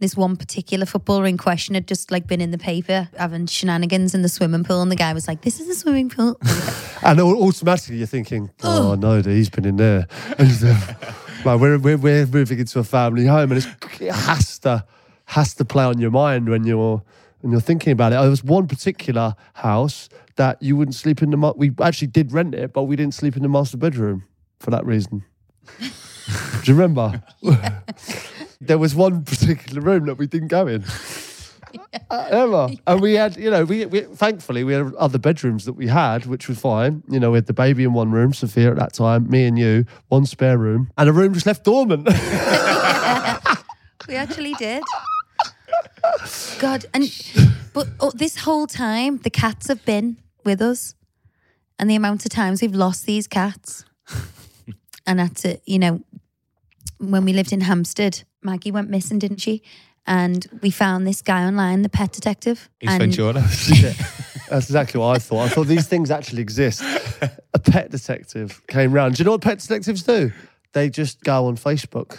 This 0.00 0.16
one 0.16 0.36
particular 0.36 0.86
footballer 0.86 1.24
in 1.24 1.38
question 1.38 1.74
had 1.74 1.86
just 1.86 2.10
like 2.10 2.26
been 2.26 2.40
in 2.40 2.50
the 2.50 2.58
paper 2.58 3.08
having 3.16 3.46
shenanigans 3.46 4.14
in 4.14 4.22
the 4.22 4.28
swimming 4.28 4.64
pool, 4.64 4.82
and 4.82 4.90
the 4.90 4.96
guy 4.96 5.12
was 5.14 5.28
like, 5.28 5.42
"This 5.42 5.60
is 5.60 5.68
a 5.68 5.74
swimming 5.74 6.10
pool." 6.10 6.38
And 7.04 7.20
automatically 7.20 7.98
you're 7.98 8.06
thinking, 8.06 8.50
oh, 8.62 8.92
oh. 8.92 8.94
no, 8.94 9.20
he's 9.20 9.50
been 9.50 9.66
in 9.66 9.76
there. 9.76 10.06
And 10.38 10.50
so, 10.50 10.70
um, 10.70 10.78
like 11.44 11.60
we're, 11.60 11.78
we're 11.78 11.98
we're 11.98 12.26
moving 12.26 12.58
into 12.58 12.78
a 12.78 12.84
family 12.84 13.26
home, 13.26 13.52
and 13.52 13.58
it's, 13.58 13.66
it 14.00 14.10
has 14.10 14.58
to 14.60 14.86
has 15.26 15.52
to 15.54 15.66
play 15.66 15.84
on 15.84 15.98
your 15.98 16.10
mind 16.10 16.48
when 16.48 16.64
you're 16.64 17.02
when 17.40 17.52
you're 17.52 17.60
thinking 17.60 17.92
about 17.92 18.12
it. 18.12 18.16
There 18.16 18.30
was 18.30 18.42
one 18.42 18.66
particular 18.66 19.36
house 19.52 20.08
that 20.36 20.62
you 20.62 20.76
wouldn't 20.76 20.94
sleep 20.94 21.22
in 21.22 21.30
the. 21.30 21.36
ma- 21.36 21.52
We 21.56 21.72
actually 21.82 22.08
did 22.08 22.32
rent 22.32 22.54
it, 22.54 22.72
but 22.72 22.84
we 22.84 22.96
didn't 22.96 23.14
sleep 23.14 23.36
in 23.36 23.42
the 23.42 23.48
master 23.48 23.76
bedroom 23.76 24.24
for 24.60 24.70
that 24.70 24.84
reason. 24.86 25.24
Do 25.78 26.72
you 26.72 26.74
remember? 26.74 27.22
there 28.60 28.78
was 28.78 28.94
one 28.94 29.24
particular 29.24 29.80
room 29.82 30.06
that 30.06 30.16
we 30.16 30.26
didn't 30.26 30.48
go 30.48 30.66
in. 30.66 30.84
Uh, 32.10 32.28
ever. 32.30 32.68
And 32.86 33.00
we 33.00 33.14
had, 33.14 33.36
you 33.36 33.50
know, 33.50 33.64
we, 33.64 33.84
we 33.86 34.00
thankfully 34.02 34.62
we 34.64 34.72
had 34.72 34.94
other 34.94 35.18
bedrooms 35.18 35.64
that 35.64 35.72
we 35.74 35.86
had, 35.88 36.24
which 36.26 36.48
was 36.48 36.58
fine. 36.58 37.02
You 37.08 37.18
know, 37.20 37.32
we 37.32 37.36
had 37.38 37.46
the 37.46 37.52
baby 37.52 37.84
in 37.84 37.92
one 37.92 38.10
room, 38.12 38.32
Sophia 38.32 38.70
at 38.70 38.76
that 38.76 38.92
time, 38.94 39.28
me 39.28 39.44
and 39.46 39.58
you, 39.58 39.84
one 40.08 40.24
spare 40.24 40.56
room, 40.56 40.90
and 40.96 41.08
a 41.08 41.12
room 41.12 41.34
just 41.34 41.46
left 41.46 41.64
dormant. 41.64 42.06
we 44.08 44.14
actually 44.16 44.54
did. 44.54 44.82
God, 46.58 46.86
and 46.94 47.04
But 47.72 47.88
oh, 48.00 48.12
this 48.14 48.36
whole 48.38 48.66
time, 48.66 49.18
the 49.18 49.30
cats 49.30 49.68
have 49.68 49.84
been 49.84 50.16
with 50.44 50.60
us, 50.60 50.94
and 51.78 51.90
the 51.90 51.96
amount 51.96 52.24
of 52.24 52.30
times 52.30 52.62
we've 52.62 52.74
lost 52.74 53.06
these 53.06 53.26
cats, 53.26 53.84
and 55.06 55.18
that's 55.18 55.44
it. 55.44 55.62
You 55.66 55.78
know, 55.78 56.00
when 56.98 57.24
we 57.24 57.32
lived 57.32 57.52
in 57.52 57.62
Hampstead, 57.62 58.24
Maggie 58.42 58.70
went 58.70 58.90
missing, 58.90 59.18
didn't 59.18 59.38
she? 59.38 59.62
And 60.06 60.46
we 60.60 60.70
found 60.70 61.06
this 61.06 61.22
guy 61.22 61.44
online, 61.44 61.82
the 61.82 61.88
pet 61.88 62.12
detective. 62.12 62.68
Ace 62.82 62.90
and 62.90 63.00
Ventura. 63.00 63.32
That's 64.50 64.66
exactly 64.66 65.00
what 65.00 65.16
I 65.16 65.18
thought. 65.18 65.46
I 65.46 65.48
thought 65.48 65.66
these 65.66 65.88
things 65.88 66.10
actually 66.10 66.42
exist. 66.42 66.82
A 67.54 67.58
pet 67.58 67.90
detective 67.90 68.60
came 68.66 68.92
round. 68.92 69.16
Do 69.16 69.22
you 69.22 69.24
know 69.24 69.30
what 69.32 69.40
pet 69.40 69.60
detectives 69.60 70.02
do? 70.02 70.30
They 70.74 70.90
just 70.90 71.22
go 71.22 71.46
on 71.46 71.56
Facebook. 71.56 72.18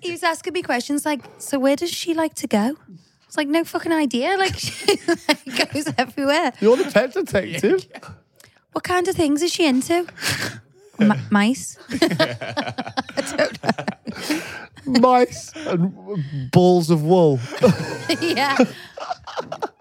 he 0.00 0.10
was 0.10 0.24
asking 0.24 0.54
me 0.54 0.62
questions 0.62 1.04
like, 1.04 1.22
"So 1.38 1.58
where 1.58 1.76
does 1.76 1.90
she 1.90 2.14
like 2.14 2.34
to 2.34 2.48
go?" 2.48 2.76
I 3.26 3.28
was 3.28 3.36
like, 3.36 3.48
"No 3.48 3.64
fucking 3.64 3.92
idea." 3.92 4.36
Like, 4.38 4.54
she 4.58 4.98
like, 5.28 5.72
goes 5.72 5.92
everywhere. 5.98 6.52
You're 6.60 6.76
the 6.76 6.90
pet 6.90 7.12
detective. 7.12 7.86
What 8.72 8.84
kind 8.84 9.08
of 9.08 9.16
things 9.16 9.42
is 9.42 9.52
she 9.52 9.66
into? 9.66 10.06
M- 11.00 11.20
mice. 11.30 11.76
Mice 14.86 15.50
and 15.66 16.50
balls 16.52 16.90
of 16.90 17.02
wool. 17.02 17.40
yeah. 18.20 18.56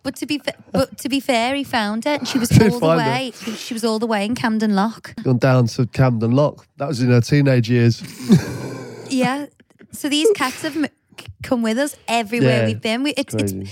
But 0.01 0.15
to 0.17 0.25
be 0.25 0.39
fa- 0.39 0.55
but 0.71 0.97
to 0.99 1.09
be 1.09 1.19
fair, 1.19 1.53
he 1.55 1.63
found 1.63 2.05
it, 2.07 2.19
and 2.19 2.27
she 2.27 2.39
was 2.39 2.49
Did 2.49 2.71
all 2.71 2.79
the 2.79 2.81
find 2.87 3.01
her. 3.01 3.07
way. 3.11 3.31
She 3.55 3.73
was 3.75 3.83
all 3.83 3.99
the 3.99 4.07
way 4.07 4.25
in 4.25 4.33
Camden 4.35 4.73
Lock. 4.75 5.13
Gone 5.23 5.37
down 5.37 5.67
to 5.67 5.85
Camden 5.87 6.31
Lock. 6.31 6.67
That 6.77 6.87
was 6.87 7.01
in 7.01 7.09
her 7.11 7.21
teenage 7.21 7.69
years. 7.69 8.01
Yeah. 9.09 9.45
So 9.91 10.09
these 10.09 10.27
cats 10.35 10.63
have 10.63 10.75
m- 10.75 10.87
come 11.43 11.61
with 11.61 11.77
us 11.77 11.95
everywhere 12.07 12.61
Yeah, 12.61 12.65
we've 12.67 12.81
been. 12.81 13.03
We, 13.03 13.11
it's 13.11 13.33
it's 13.33 13.53
Crazy. 13.53 13.71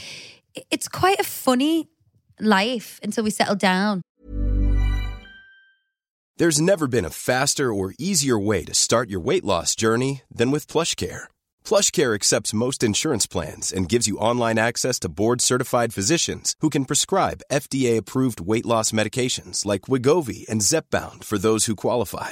it's 0.72 0.88
quite 0.88 1.20
a 1.20 1.24
funny 1.24 1.90
life 2.40 3.00
until 3.04 3.24
we 3.24 3.30
settle 3.30 3.56
down. 3.56 4.02
There's 6.38 6.60
never 6.60 6.88
been 6.88 7.06
a 7.06 7.12
faster 7.12 7.72
or 7.72 7.94
easier 8.00 8.40
way 8.40 8.64
to 8.66 8.74
start 8.74 9.08
your 9.10 9.20
weight 9.20 9.46
loss 9.46 9.76
journey 9.76 10.24
than 10.34 10.50
with 10.50 10.68
Plush 10.68 10.96
PlushCare. 10.96 11.26
PlushCare 11.64 12.16
accepts 12.16 12.54
most 12.56 12.84
insurance 12.84 13.28
plans 13.28 13.72
and 13.72 13.88
gives 13.88 14.08
you 14.08 14.18
online 14.18 14.58
access 14.58 14.98
to 15.00 15.10
board-certified 15.10 15.94
physicians 15.94 16.56
who 16.60 16.72
can 16.72 16.86
prescribe 16.86 17.44
FDA-approved 17.52 18.42
weight 18.42 18.66
loss 18.66 18.92
medications 18.92 19.64
like 19.64 19.84
Wegovy 19.84 20.50
and 20.50 20.62
Zepbound 20.62 21.24
for 21.24 21.38
those 21.38 21.66
who 21.68 21.76
qualify. 21.76 22.32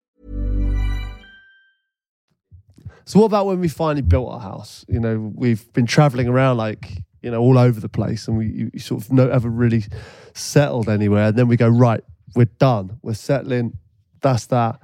So 3.05 3.19
what 3.19 3.25
about 3.25 3.45
when 3.45 3.59
we 3.59 3.67
finally 3.67 4.01
built 4.01 4.31
our 4.31 4.39
house? 4.39 4.85
You 4.87 4.99
know, 4.99 5.31
we've 5.35 5.71
been 5.73 5.85
traveling 5.85 6.27
around 6.27 6.57
like, 6.57 6.91
you 7.21 7.31
know, 7.31 7.39
all 7.39 7.57
over 7.57 7.79
the 7.79 7.89
place 7.89 8.27
and 8.27 8.37
we 8.37 8.69
you, 8.73 8.79
sort 8.79 9.03
of 9.03 9.11
never 9.11 9.49
really 9.49 9.85
settled 10.33 10.89
anywhere. 10.89 11.27
And 11.27 11.37
then 11.37 11.47
we 11.47 11.57
go, 11.57 11.67
right, 11.67 12.03
we're 12.35 12.45
done. 12.45 12.99
We're 13.01 13.13
settling. 13.13 13.77
That's 14.21 14.45
that. 14.47 14.79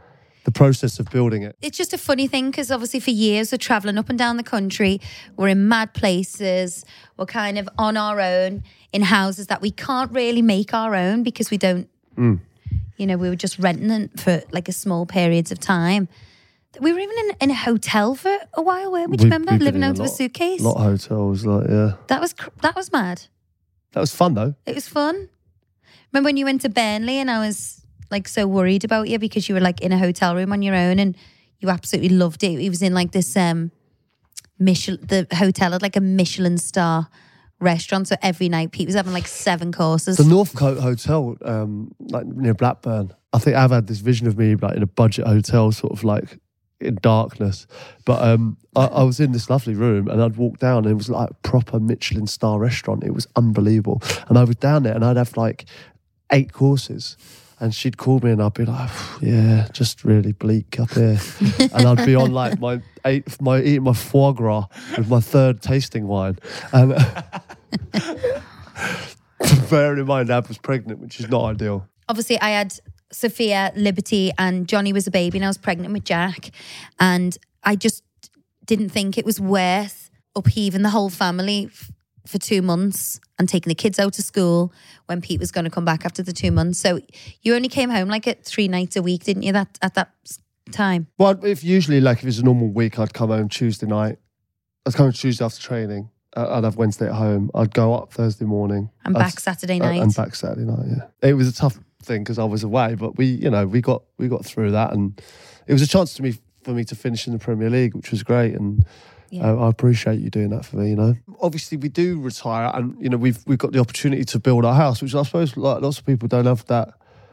The 0.46 0.52
process 0.52 0.98
of 1.00 1.10
building 1.10 1.44
it. 1.44 1.58
It's 1.62 1.78
just 1.78 1.92
a 1.94 1.98
funny 1.98 2.28
thing 2.28 2.52
because 2.52 2.72
obviously 2.72 3.02
for 3.02 3.12
years 3.12 3.52
we're 3.52 3.58
traveling 3.58 3.98
up 3.98 4.10
and 4.10 4.18
down 4.18 4.38
the 4.38 4.44
country. 4.44 5.02
We're 5.36 5.50
in 5.50 5.68
mad 5.68 5.94
places. 5.94 6.86
We're 7.18 7.26
kind 7.26 7.58
of 7.58 7.68
on 7.78 7.98
our 7.98 8.22
own 8.22 8.64
in 8.94 9.02
houses 9.02 9.48
that 9.48 9.62
we 9.62 9.72
can't 9.72 10.12
really 10.12 10.42
make 10.42 10.74
our 10.74 10.96
own 10.96 11.24
because 11.24 11.52
we 11.52 11.58
don't, 11.58 11.90
mm. 12.18 12.40
you 12.96 13.06
know, 13.06 13.18
we 13.18 13.28
were 13.28 13.36
just 13.36 13.60
renting 13.60 13.90
them 13.90 14.10
for 14.16 14.42
like 14.52 14.70
a 14.70 14.72
small 14.72 15.06
periods 15.06 15.52
of 15.52 15.60
time. 15.60 16.08
We 16.80 16.94
were 16.94 17.00
even 17.00 17.16
in, 17.20 17.36
in 17.42 17.52
a 17.52 17.56
hotel 17.56 18.14
for 18.16 18.36
a 18.54 18.62
while, 18.62 18.92
weren't 18.92 19.10
we? 19.10 19.18
Do 19.18 19.24
you 19.24 19.28
remember 19.28 19.52
we've 19.52 19.60
been 19.60 19.66
living 19.66 19.82
in 19.82 19.90
out 19.90 19.92
of 19.96 20.00
a 20.00 20.04
lot- 20.04 20.12
suitcase? 20.12 20.62
lot 20.62 20.78
of 20.78 20.84
hotels, 20.84 21.46
like, 21.46 21.68
yeah. 21.70 21.94
That 22.08 22.22
was 22.22 22.34
cr- 22.34 22.50
that 22.62 22.76
was 22.76 22.92
mad. 22.92 23.24
That 23.94 24.02
was 24.02 24.14
fun 24.14 24.34
though. 24.36 24.54
It 24.66 24.76
was 24.76 24.88
fun. 24.88 25.30
Remember 26.12 26.28
when 26.28 26.38
you 26.38 26.46
went 26.46 26.62
to 26.62 26.70
Burnley 26.70 27.18
and 27.18 27.32
I 27.32 27.40
was 27.40 27.84
like 28.12 28.28
so 28.28 28.48
worried 28.48 28.84
about 28.86 29.10
you 29.10 29.18
because 29.20 29.50
you 29.50 29.56
were 29.56 29.62
like 29.62 29.82
in 29.82 29.92
a 29.92 29.98
hotel 29.98 30.36
room 30.36 30.52
on 30.54 30.62
your 30.62 30.76
own 30.76 31.00
and 31.00 31.16
you 31.60 31.70
absolutely 31.70 32.10
loved 32.10 32.44
it. 32.44 32.60
It 32.60 32.70
was 32.70 32.82
in 32.82 32.94
like 32.94 33.12
this 33.12 33.36
um 33.36 33.72
Michelin 34.60 35.00
the 35.08 35.28
hotel 35.34 35.72
had 35.72 35.82
like 35.82 35.96
a 35.96 36.02
Michelin 36.02 36.58
star 36.58 37.08
restaurant. 37.60 38.08
So 38.08 38.16
every 38.22 38.50
night 38.50 38.72
Pete 38.72 38.88
was 38.88 38.96
having 38.96 39.14
like 39.14 39.28
seven 39.28 39.72
courses. 39.72 40.18
The 40.18 40.24
Northcote 40.26 40.80
Hotel, 40.80 41.36
um, 41.44 41.92
like 42.00 42.26
near 42.28 42.54
Blackburn. 42.54 43.14
I 43.34 43.40
think 43.40 43.56
I've 43.56 43.72
had 43.72 43.88
this 43.88 44.00
vision 44.00 44.28
of 44.28 44.38
me 44.38 44.56
like 44.56 44.76
in 44.76 44.84
a 44.84 44.88
budget 44.88 45.26
hotel, 45.28 45.72
sort 45.72 45.94
of 45.94 46.04
like 46.04 46.40
in 46.80 46.98
darkness. 47.02 47.68
But 48.06 48.22
um, 48.22 48.58
I, 48.76 48.86
I 48.86 49.04
was 49.04 49.20
in 49.20 49.32
this 49.32 49.50
lovely 49.50 49.74
room, 49.74 50.08
and 50.08 50.22
I'd 50.22 50.38
walk 50.38 50.60
down, 50.60 50.86
and 50.86 50.92
it 50.92 50.96
was 50.96 51.10
like 51.10 51.30
a 51.30 51.34
proper 51.36 51.80
Michelin 51.80 52.28
star 52.28 52.60
restaurant. 52.60 53.04
It 53.04 53.14
was 53.14 53.28
unbelievable. 53.36 54.02
And 54.28 54.38
I 54.38 54.44
was 54.44 54.56
down 54.56 54.84
there, 54.84 54.94
and 54.94 55.04
I'd 55.04 55.18
have 55.18 55.36
like 55.38 55.66
eight 56.32 56.54
courses. 56.54 57.18
And 57.60 57.74
she'd 57.74 57.98
call 57.98 58.20
me, 58.20 58.30
and 58.30 58.42
I'd 58.42 58.54
be 58.54 58.66
like, 58.66 58.92
"Yeah, 59.20 59.68
just 59.74 60.04
really 60.04 60.32
bleak 60.32 60.80
up 60.80 60.92
here." 60.92 61.20
and 61.60 61.88
I'd 61.88 62.06
be 62.06 62.14
on 62.14 62.32
like 62.32 62.60
my 62.60 62.82
eight, 63.04 63.42
my 63.42 63.60
eating 63.60 63.84
my 63.84 63.94
foie 63.94 64.32
gras 64.32 64.68
with 64.96 65.10
my 65.10 65.20
third 65.20 65.64
tasting 65.64 66.08
wine. 66.08 66.38
And 66.72 66.92
bearing 69.72 70.00
in 70.00 70.06
mind, 70.06 70.30
Ab 70.30 70.48
was 70.48 70.60
pregnant, 70.60 71.00
which 71.00 71.20
is 71.20 71.28
not 71.30 71.46
ideal. 71.46 71.88
Obviously 72.10 72.40
I 72.40 72.50
had 72.50 72.80
Sophia, 73.12 73.72
Liberty, 73.76 74.32
and 74.38 74.68
Johnny 74.68 74.94
was 74.94 75.08
a 75.08 75.12
baby 75.12 75.38
and 75.38 75.46
I 75.46 75.48
was 75.48 75.58
pregnant 75.58 75.94
with 75.94 76.04
Jack. 76.04 76.52
And 77.00 77.38
I 77.64 77.76
just 77.76 78.04
didn't 78.66 78.90
think 78.90 79.18
it 79.18 79.26
was 79.26 79.40
worth 79.40 80.10
upheaving 80.36 80.82
the 80.82 80.90
whole 80.90 81.10
family 81.10 81.70
f- 81.72 81.92
for 82.26 82.38
two 82.38 82.62
months 82.62 83.20
and 83.40 83.48
taking 83.48 83.70
the 83.70 83.76
kids 83.76 83.98
out 84.00 84.14
to 84.14 84.22
school 84.22 84.74
when 85.06 85.22
Pete 85.22 85.40
was 85.40 85.52
going 85.52 85.66
to 85.66 85.72
come 85.72 85.86
back 85.86 86.06
after 86.06 86.22
the 86.22 86.34
two 86.34 86.52
months. 86.52 86.80
So 86.80 87.00
you 87.42 87.56
only 87.56 87.70
came 87.70 87.90
home 87.90 88.10
like 88.10 88.28
at 88.28 88.44
three 88.44 88.68
nights 88.68 88.96
a 88.96 89.02
week, 89.02 89.24
didn't 89.24 89.44
you? 89.44 89.54
That 89.54 89.80
at 89.82 89.94
that 89.96 90.12
time. 90.72 91.08
Well, 91.18 91.44
if 91.46 91.64
usually 91.64 92.02
like 92.02 92.20
if 92.20 92.26
it's 92.26 92.40
a 92.40 92.44
normal 92.44 92.70
week, 92.70 93.00
I'd 93.00 93.14
come 93.14 93.30
home 93.30 93.48
Tuesday 93.50 93.88
night. 93.88 94.18
I'd 94.86 94.94
come 94.94 95.06
home 95.08 95.14
Tuesday 95.14 95.44
after 95.46 95.62
training. 95.62 96.10
I'd 96.36 96.66
have 96.66 96.76
Wednesday 96.76 97.08
at 97.08 97.16
home. 97.16 97.50
I'd 97.56 97.74
go 97.74 97.96
up 97.96 98.14
Thursday 98.14 98.46
morning. 98.46 98.92
And 99.04 99.14
back 99.16 99.40
Saturday 99.40 99.80
uh, 99.80 99.86
night. 99.86 100.02
and 100.02 100.14
back 100.14 100.36
Saturday 100.36 100.66
night. 100.66 100.86
Yeah, 100.88 101.30
it 101.30 101.34
was 101.34 101.48
a 101.48 101.54
tough 101.54 101.80
thing 102.04 102.24
because 102.24 102.40
I 102.40 102.44
was 102.44 102.64
away, 102.64 102.96
but 102.96 103.18
we, 103.18 103.26
you 103.26 103.50
know, 103.50 103.66
we 103.68 103.82
got 103.82 104.04
we 104.18 104.28
got 104.28 104.46
through 104.46 104.72
that, 104.72 104.94
and 104.94 105.20
it 105.68 105.74
was 105.74 105.82
a 105.82 105.88
chance 105.88 106.14
to 106.16 106.22
me 106.24 106.36
for 106.64 106.72
me 106.72 106.84
to 106.86 106.96
finish 106.96 107.28
in 107.28 107.34
the 107.34 107.40
Premier 107.40 107.70
League, 107.70 107.96
which 107.96 108.12
was 108.12 108.24
great, 108.24 108.54
and 108.56 108.86
Yeah. 109.30 109.52
uh, 109.52 109.66
I 109.66 109.70
appreciate 109.70 110.20
you 110.20 110.30
doing 110.30 110.50
that 110.52 110.66
for 110.66 110.78
me. 110.78 110.90
You 110.90 110.96
know, 110.96 111.16
obviously 111.42 111.78
we 111.78 111.90
do 111.90 112.20
retire, 112.20 112.72
and 112.74 112.96
you 113.02 113.10
know 113.10 113.18
we've 113.18 113.40
we've 113.48 113.58
got 113.58 113.72
the 113.72 113.80
opportunity 113.80 114.24
to 114.26 114.40
build 114.40 114.66
our 114.66 114.76
house, 114.76 115.02
which 115.02 115.16
I 115.16 115.24
suppose 115.24 115.58
like 115.58 115.82
lots 115.82 115.98
of 116.00 116.06
people 116.06 116.28
don't 116.28 116.46
have 116.46 116.66
that 116.68 116.90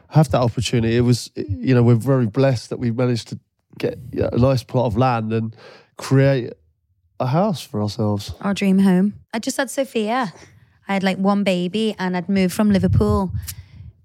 have 0.09 0.29
that 0.31 0.41
opportunity. 0.41 0.95
It 0.95 1.01
was, 1.01 1.31
you 1.35 1.73
know, 1.73 1.81
we're 1.83 1.95
very 1.95 2.27
blessed 2.27 2.69
that 2.69 2.77
we 2.79 2.91
managed 2.91 3.27
to 3.29 3.39
get 3.79 3.97
you 4.13 4.21
know, 4.21 4.29
a 4.31 4.37
nice 4.37 4.63
plot 4.63 4.85
of 4.85 4.95
land 4.97 5.33
and 5.33 5.55
create 5.97 6.53
a 7.19 7.25
house 7.25 7.61
for 7.61 7.81
ourselves. 7.81 8.33
Our 8.41 8.53
dream 8.53 8.79
home. 8.79 9.15
I 9.33 9.39
just 9.39 9.57
had 9.57 9.69
Sophia. 9.69 10.31
I 10.87 10.93
had 10.93 11.03
like 11.03 11.17
one 11.17 11.43
baby 11.43 11.95
and 11.97 12.15
I'd 12.15 12.29
moved 12.29 12.53
from 12.53 12.71
Liverpool 12.71 13.31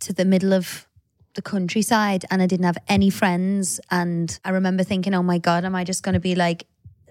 to 0.01 0.13
the 0.13 0.25
middle 0.25 0.53
of 0.53 0.87
the 1.35 1.43
countryside 1.43 2.25
and 2.31 2.43
I 2.43 2.47
didn't 2.47 2.67
have 2.67 2.79
any 2.89 3.11
friends. 3.11 3.81
And 3.91 4.39
I 4.45 4.51
remember 4.51 4.83
thinking, 4.83 5.15
oh 5.15 5.23
my 5.23 5.39
God, 5.39 5.65
am 5.65 5.75
I 5.75 5.85
just 5.85 6.03
going 6.03 6.15
to 6.15 6.21
be 6.21 6.35
like 6.35 6.67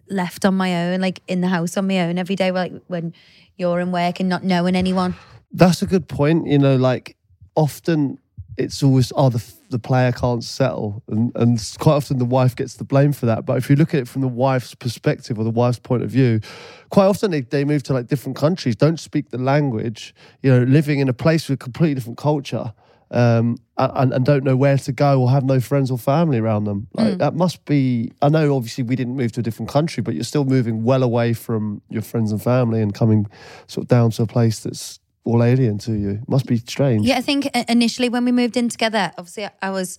left 0.10 0.46
on 0.46 0.56
my 0.56 0.88
own, 0.88 1.02
like 1.02 1.22
in 1.28 1.42
the 1.42 1.48
house 1.48 1.78
on 1.78 1.88
my 1.88 2.02
own 2.02 2.18
every 2.18 2.36
day, 2.36 2.52
like 2.52 2.74
when 2.88 3.14
you're 3.58 3.80
in 3.80 3.92
work 3.92 4.20
and 4.20 4.28
not 4.28 4.44
knowing 4.44 4.76
anyone? 4.76 5.16
That's 5.52 5.82
a 5.82 5.86
good 5.86 6.08
point. 6.08 6.48
You 6.48 6.60
know, 6.60 6.76
like 6.76 7.16
often 7.56 8.20
it's 8.60 8.84
always 8.84 9.14
oh 9.16 9.30
the 9.30 9.44
the 9.70 9.80
player 9.80 10.12
can't 10.12 10.44
settle, 10.44 11.02
and 11.08 11.32
and 11.36 11.76
quite 11.80 11.94
often 11.94 12.18
the 12.18 12.26
wife 12.26 12.56
gets 12.56 12.76
the 12.76 12.84
blame 12.84 13.14
for 13.14 13.26
that. 13.26 13.46
But 13.46 13.58
if 13.58 13.70
you 13.70 13.76
look 13.76 13.94
at 13.94 14.02
it 14.02 14.08
from 14.08 14.22
the 14.22 14.28
wife's 14.28 14.76
perspective 14.76 15.40
or 15.40 15.44
the 15.44 15.50
wife's 15.50 15.80
point 15.80 16.04
of 16.04 16.10
view, 16.10 16.42
quite 16.90 17.06
often 17.06 17.32
they, 17.32 17.42
they 17.42 17.64
move 17.64 17.84
to 17.84 17.94
like 17.94 18.08
different 18.08 18.36
countries, 18.36 18.76
don't 18.76 19.00
speak 19.00 19.30
the 19.30 19.38
language, 19.38 20.14
you 20.44 20.52
know, 20.52 20.64
living 20.64 21.00
in 21.00 21.08
a 21.08 21.14
place 21.14 21.48
with 21.48 21.56
a 21.56 21.64
completely 21.64 21.96
different 21.96 22.18
culture. 22.18 22.74
Um, 23.12 23.58
and, 23.76 24.14
and 24.14 24.24
don't 24.24 24.44
know 24.44 24.56
where 24.56 24.78
to 24.78 24.92
go 24.92 25.20
or 25.20 25.32
have 25.32 25.44
no 25.44 25.60
friends 25.60 25.90
or 25.90 25.98
family 25.98 26.38
around 26.38 26.66
them. 26.66 26.88
Like, 26.94 27.18
That 27.18 27.34
must 27.34 27.66
be. 27.66 28.12
I 28.22 28.30
know, 28.30 28.56
obviously, 28.56 28.84
we 28.84 28.96
didn't 28.96 29.16
move 29.16 29.32
to 29.32 29.40
a 29.40 29.44
different 29.44 29.72
country, 29.72 30.04
but 30.04 30.14
you're 30.14 30.24
still 30.24 30.46
moving 30.46 30.84
well 30.84 31.02
away 31.02 31.34
from 31.34 31.82
your 31.90 32.04
friends 32.04 32.32
and 32.32 32.40
family 32.40 32.84
and 32.84 32.94
coming 32.94 33.26
sort 33.66 33.86
of 33.86 33.88
down 33.88 34.12
to 34.12 34.22
a 34.22 34.28
place 34.28 34.60
that's 34.60 34.99
all 35.24 35.44
alien 35.44 35.78
to 35.80 35.94
you. 35.94 36.20
Must 36.28 36.46
be 36.46 36.58
strange. 36.58 37.06
Yeah, 37.06 37.18
I 37.18 37.22
think 37.22 37.46
initially 37.70 38.10
when 38.10 38.26
we 38.26 38.32
moved 38.32 38.58
in 38.58 38.70
together, 38.70 39.12
obviously 39.18 39.48
I- 39.62 39.70
was 39.70 39.98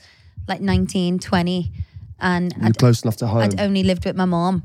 like 0.48 0.60
19, 0.60 1.18
20, 1.18 1.70
and 2.20 2.54
You're 2.60 2.72
close 2.72 3.02
enough 3.02 3.16
to 3.18 3.26
home. 3.26 3.42
I'd 3.42 3.60
only 3.60 3.82
lived 3.82 4.04
with 4.04 4.16
my 4.16 4.24
mom. 4.24 4.64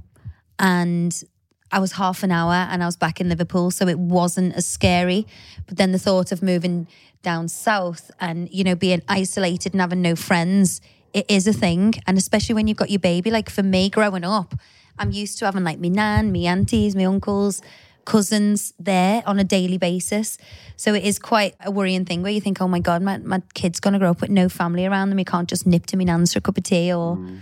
And 0.58 1.24
I 1.72 1.80
was 1.80 1.94
half 1.94 2.24
an 2.24 2.32
hour 2.32 2.54
and 2.54 2.82
I 2.82 2.86
was 2.86 2.96
back 2.96 3.20
in 3.20 3.30
Liverpool, 3.30 3.72
so 3.72 3.88
it 3.88 4.00
wasn't 4.00 4.54
as 4.56 4.66
scary. 4.66 5.28
But 5.68 5.78
then 5.78 5.92
the 5.92 6.00
thought 6.00 6.32
of 6.32 6.42
moving 6.42 6.88
down 7.22 7.48
south 7.50 8.12
and, 8.20 8.50
you 8.52 8.64
know, 8.64 8.76
being 8.76 9.02
isolated 9.08 9.74
and 9.74 9.82
having 9.82 10.02
no 10.02 10.16
friends, 10.16 10.80
it 11.14 11.26
is 11.30 11.48
a 11.48 11.54
thing. 11.54 11.96
And 12.08 12.18
especially 12.18 12.56
when 12.56 12.68
you've 12.68 12.78
got 12.78 12.90
your 12.90 13.00
baby, 13.00 13.32
like 13.32 13.50
for 13.50 13.64
me 13.64 13.90
growing 13.90 14.24
up, 14.24 14.54
I'm 14.98 15.12
used 15.12 15.40
to 15.40 15.46
having 15.46 15.64
like 15.64 15.80
me 15.80 15.90
nan, 15.90 16.32
me 16.32 16.48
aunties, 16.48 16.96
my 16.96 17.06
uncles, 17.06 17.62
cousins 18.06 18.74
there 18.80 19.24
on 19.26 19.40
a 19.40 19.44
daily 19.44 19.78
basis. 19.78 20.38
So 20.78 20.94
it 20.94 21.04
is 21.04 21.20
quite 21.20 21.56
a 21.64 21.72
worrying 21.72 22.06
thing 22.06 22.22
where 22.22 22.32
you 22.32 22.42
think, 22.42 22.62
oh 22.62 22.68
my 22.68 22.80
God, 22.80 23.02
my, 23.02 23.18
my 23.18 23.42
kid's 23.54 23.80
going 23.80 23.94
to 23.94 24.00
grow 24.00 24.12
up 24.12 24.22
with 24.22 24.30
no 24.30 24.48
family 24.50 24.86
around 24.86 25.10
them. 25.10 25.20
You 25.20 25.26
can't 25.26 25.50
just 25.50 25.66
nip 25.66 25.86
to 25.88 25.98
me 25.98 26.06
nan's 26.06 26.34
for 26.34 26.40
a 26.40 26.42
cup 26.42 26.58
of 26.58 26.64
tea 26.64 26.94
or, 26.94 27.18
mm. 27.18 27.42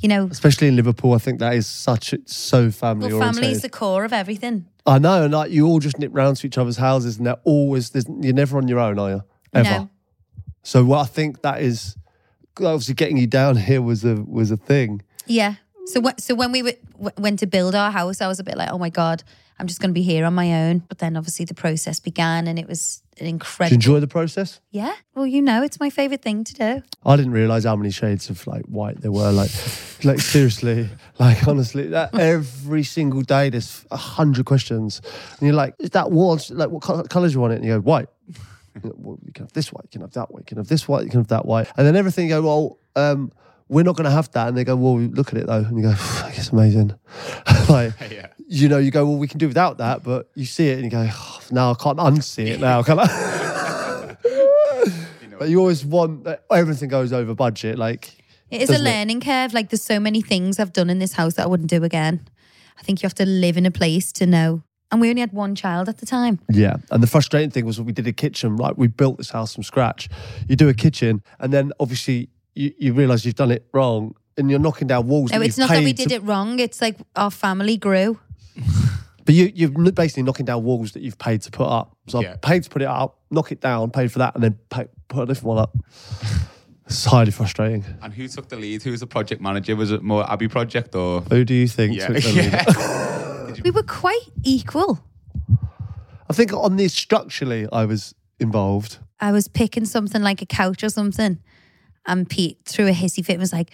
you 0.00 0.08
know, 0.08 0.28
Especially 0.30 0.68
in 0.68 0.76
Liverpool, 0.76 1.14
I 1.14 1.18
think 1.18 1.38
that 1.38 1.54
is 1.54 1.66
such 1.66 2.12
it's 2.12 2.36
so 2.36 2.70
family 2.70 3.12
well, 3.12 3.20
family 3.20 3.50
is 3.50 3.62
the 3.62 3.68
core 3.68 4.04
of 4.04 4.12
everything. 4.12 4.66
I 4.86 4.98
know, 4.98 5.24
and 5.24 5.32
like 5.32 5.50
you 5.50 5.66
all 5.66 5.78
just 5.78 5.98
nip 5.98 6.10
round 6.12 6.38
to 6.38 6.46
each 6.46 6.58
other's 6.58 6.78
houses, 6.78 7.18
and 7.18 7.26
they're 7.26 7.40
always 7.44 7.90
there's, 7.90 8.06
you're 8.20 8.34
never 8.34 8.56
on 8.56 8.66
your 8.66 8.78
own, 8.78 8.98
are 8.98 9.10
you? 9.10 9.24
Ever. 9.52 9.70
No. 9.70 9.90
So 10.62 10.84
what 10.84 11.00
I 11.00 11.04
think 11.04 11.42
that 11.42 11.62
is 11.62 11.96
obviously 12.58 12.94
getting 12.94 13.16
you 13.16 13.26
down 13.26 13.56
here 13.68 13.82
was 13.82 14.04
a 14.04 14.16
was 14.16 14.50
a 14.50 14.56
thing. 14.56 15.02
Yeah. 15.26 15.56
So 15.86 16.02
wh- 16.02 16.18
so 16.18 16.34
when 16.34 16.52
we 16.52 16.60
w- 16.60 16.76
w- 16.92 17.12
went 17.18 17.38
to 17.40 17.46
build 17.46 17.74
our 17.74 17.90
house, 17.90 18.20
I 18.20 18.28
was 18.28 18.38
a 18.38 18.44
bit 18.44 18.56
like, 18.56 18.70
oh 18.70 18.78
my 18.78 18.90
god, 18.90 19.22
I'm 19.60 19.66
just 19.66 19.80
going 19.80 19.90
to 19.90 19.94
be 19.94 20.02
here 20.02 20.24
on 20.24 20.34
my 20.34 20.52
own. 20.68 20.78
But 20.88 20.98
then 20.98 21.16
obviously 21.16 21.44
the 21.44 21.54
process 21.54 22.00
began, 22.00 22.46
and 22.48 22.58
it 22.58 22.66
was 22.66 23.02
an 23.12 23.18
Do 23.18 23.24
you 23.26 23.30
incredible. 23.34 23.74
enjoy 23.74 24.00
the 24.00 24.06
process? 24.08 24.60
yeah. 24.70 24.94
Well, 25.14 25.26
you 25.26 25.42
know, 25.42 25.62
it's 25.62 25.78
my 25.78 25.90
favorite 25.90 26.22
thing 26.22 26.44
to 26.44 26.54
do. 26.54 26.82
I 27.04 27.16
didn't 27.16 27.32
realize 27.32 27.64
how 27.64 27.76
many 27.76 27.90
shades 27.90 28.30
of 28.30 28.46
like 28.46 28.64
white 28.66 29.00
there 29.02 29.12
were. 29.12 29.30
Like, 29.30 29.50
like 30.02 30.18
seriously, 30.20 30.88
like 31.18 31.46
honestly, 31.46 31.88
that 31.88 32.14
every 32.18 32.82
single 32.84 33.20
day 33.22 33.50
there's 33.50 33.84
a 33.90 33.96
hundred 33.98 34.46
questions, 34.46 35.02
and 35.38 35.46
you're 35.46 35.54
like, 35.56 35.74
is 35.78 35.90
that 35.90 36.10
wall? 36.10 36.38
Like, 36.50 36.70
what 36.70 36.82
col- 36.82 37.04
colors 37.04 37.34
you 37.34 37.40
want 37.40 37.52
it? 37.52 37.56
And 37.56 37.64
you 37.66 37.72
go 37.74 37.80
white. 37.80 38.08
You 38.74 38.80
know, 38.84 38.94
well, 38.96 39.18
you 39.26 39.32
can 39.32 39.44
have 39.44 39.52
this 39.52 39.72
white, 39.72 39.84
you 39.84 39.90
can 39.90 40.00
have 40.02 40.12
that 40.12 40.30
white, 40.32 40.40
you 40.42 40.46
can 40.46 40.56
have 40.58 40.68
this 40.68 40.86
white, 40.88 41.04
you 41.04 41.10
can 41.10 41.20
have 41.20 41.28
that 41.28 41.44
white, 41.44 41.66
and 41.76 41.86
then 41.86 41.96
everything 41.96 42.26
you 42.28 42.34
go 42.36 42.42
well. 42.42 42.78
Um, 42.96 43.32
we're 43.68 43.84
not 43.84 43.94
going 43.96 44.04
to 44.04 44.10
have 44.10 44.30
that, 44.32 44.48
and 44.48 44.56
they 44.56 44.64
go, 44.64 44.74
well, 44.74 44.98
look 44.98 45.28
at 45.32 45.38
it 45.38 45.46
though, 45.46 45.58
and 45.64 45.76
you 45.76 45.82
go, 45.84 45.94
it's 46.28 46.50
amazing. 46.50 46.92
like, 47.68 47.92
Yeah. 48.10 48.26
You 48.52 48.68
know, 48.68 48.78
you 48.78 48.90
go, 48.90 49.06
well, 49.06 49.16
we 49.16 49.28
can 49.28 49.38
do 49.38 49.46
without 49.46 49.78
that, 49.78 50.02
but 50.02 50.28
you 50.34 50.44
see 50.44 50.68
it 50.70 50.74
and 50.74 50.84
you 50.84 50.90
go, 50.90 51.08
oh, 51.08 51.40
now 51.52 51.70
I 51.70 51.74
can't 51.74 51.98
unsee 51.98 52.48
it 52.48 52.58
now, 52.60 52.82
can 52.82 52.98
I? 52.98 53.06
but 55.38 55.48
you 55.48 55.60
always 55.60 55.84
want 55.84 56.24
that 56.24 56.44
everything 56.50 56.88
goes 56.88 57.12
over 57.12 57.32
budget. 57.32 57.78
Like, 57.78 58.12
It 58.50 58.60
is 58.62 58.68
a 58.68 58.72
Doesn't 58.72 58.86
it? 58.86 58.90
learning 58.90 59.20
curve. 59.20 59.54
Like 59.54 59.70
there's 59.70 59.84
so 59.84 60.00
many 60.00 60.20
things 60.20 60.58
I've 60.58 60.72
done 60.72 60.90
in 60.90 60.98
this 60.98 61.12
house 61.12 61.34
that 61.34 61.44
I 61.44 61.46
wouldn't 61.46 61.70
do 61.70 61.84
again. 61.84 62.26
I 62.76 62.82
think 62.82 63.02
you 63.02 63.06
have 63.06 63.14
to 63.14 63.24
live 63.26 63.56
in 63.56 63.66
a 63.66 63.70
place 63.70 64.10
to 64.12 64.26
know. 64.26 64.64
And 64.90 65.00
we 65.00 65.10
only 65.10 65.20
had 65.20 65.32
one 65.32 65.54
child 65.54 65.88
at 65.88 65.98
the 65.98 66.06
time. 66.06 66.40
yeah. 66.50 66.78
And 66.90 67.00
the 67.00 67.06
frustrating 67.06 67.50
thing 67.50 67.64
was 67.64 67.78
when 67.78 67.86
we 67.86 67.92
did 67.92 68.08
a 68.08 68.12
kitchen, 68.12 68.56
right? 68.56 68.76
We 68.76 68.88
built 68.88 69.18
this 69.18 69.30
house 69.30 69.54
from 69.54 69.62
scratch. 69.62 70.08
You 70.48 70.56
do 70.56 70.68
a 70.68 70.74
kitchen, 70.74 71.22
and 71.38 71.52
then 71.52 71.70
obviously 71.78 72.28
you, 72.56 72.74
you 72.76 72.92
realize 72.92 73.24
you've 73.24 73.36
done 73.36 73.52
it 73.52 73.64
wrong 73.72 74.16
and 74.36 74.50
you're 74.50 74.58
knocking 74.58 74.88
down 74.88 75.06
walls. 75.06 75.30
No, 75.30 75.40
it's 75.40 75.56
not 75.58 75.70
that 75.70 75.84
we 75.84 75.92
did 75.92 76.08
to- 76.08 76.16
it 76.16 76.24
wrong. 76.24 76.58
It's 76.58 76.80
like 76.80 76.96
our 77.14 77.30
family 77.30 77.76
grew. 77.76 78.18
But 79.24 79.34
you, 79.34 79.50
you're 79.54 79.70
basically 79.92 80.22
knocking 80.22 80.46
down 80.46 80.62
walls 80.64 80.92
that 80.92 81.02
you've 81.02 81.18
paid 81.18 81.42
to 81.42 81.50
put 81.50 81.66
up. 81.68 81.96
So 82.08 82.20
Yeah. 82.20 82.32
I 82.32 82.36
paid 82.36 82.62
to 82.64 82.70
put 82.70 82.82
it 82.82 82.88
up, 82.88 83.18
knock 83.30 83.52
it 83.52 83.60
down, 83.60 83.90
paid 83.90 84.10
for 84.10 84.18
that, 84.20 84.34
and 84.34 84.42
then 84.44 84.58
pay, 84.70 84.86
put 85.08 85.22
a 85.22 85.26
different 85.26 85.46
one 85.46 85.58
up. 85.58 85.76
It's 86.86 87.04
highly 87.04 87.30
frustrating. 87.30 87.84
And 88.02 88.12
who 88.12 88.26
took 88.26 88.48
the 88.48 88.56
lead? 88.56 88.82
Who 88.82 88.90
was 88.90 89.00
the 89.00 89.06
project 89.06 89.40
manager? 89.40 89.76
Was 89.76 89.92
it 89.92 90.02
more 90.02 90.28
Abbey 90.30 90.48
project 90.48 90.94
or? 90.94 91.20
Who 91.22 91.44
do 91.44 91.54
you 91.54 91.68
think 91.68 91.96
Yeah. 91.96 92.06
took 92.08 92.16
the 92.22 93.52
lead? 93.54 93.62
We 93.62 93.70
were 93.70 93.82
quite 93.84 94.22
equal. 94.42 94.98
I 96.28 96.32
think 96.32 96.52
on 96.52 96.76
this 96.76 96.92
structurally, 96.94 97.66
I 97.72 97.84
was 97.84 98.14
involved. 98.38 98.98
I 99.20 99.32
was 99.32 99.48
picking 99.48 99.84
something 99.84 100.22
like 100.22 100.40
a 100.42 100.46
couch 100.46 100.82
or 100.82 100.88
something, 100.88 101.38
and 102.06 102.28
Pete 102.28 102.58
threw 102.64 102.86
a 102.88 102.92
hissy 102.92 103.24
fit 103.24 103.34
and 103.34 103.40
was 103.40 103.52
like, 103.52 103.70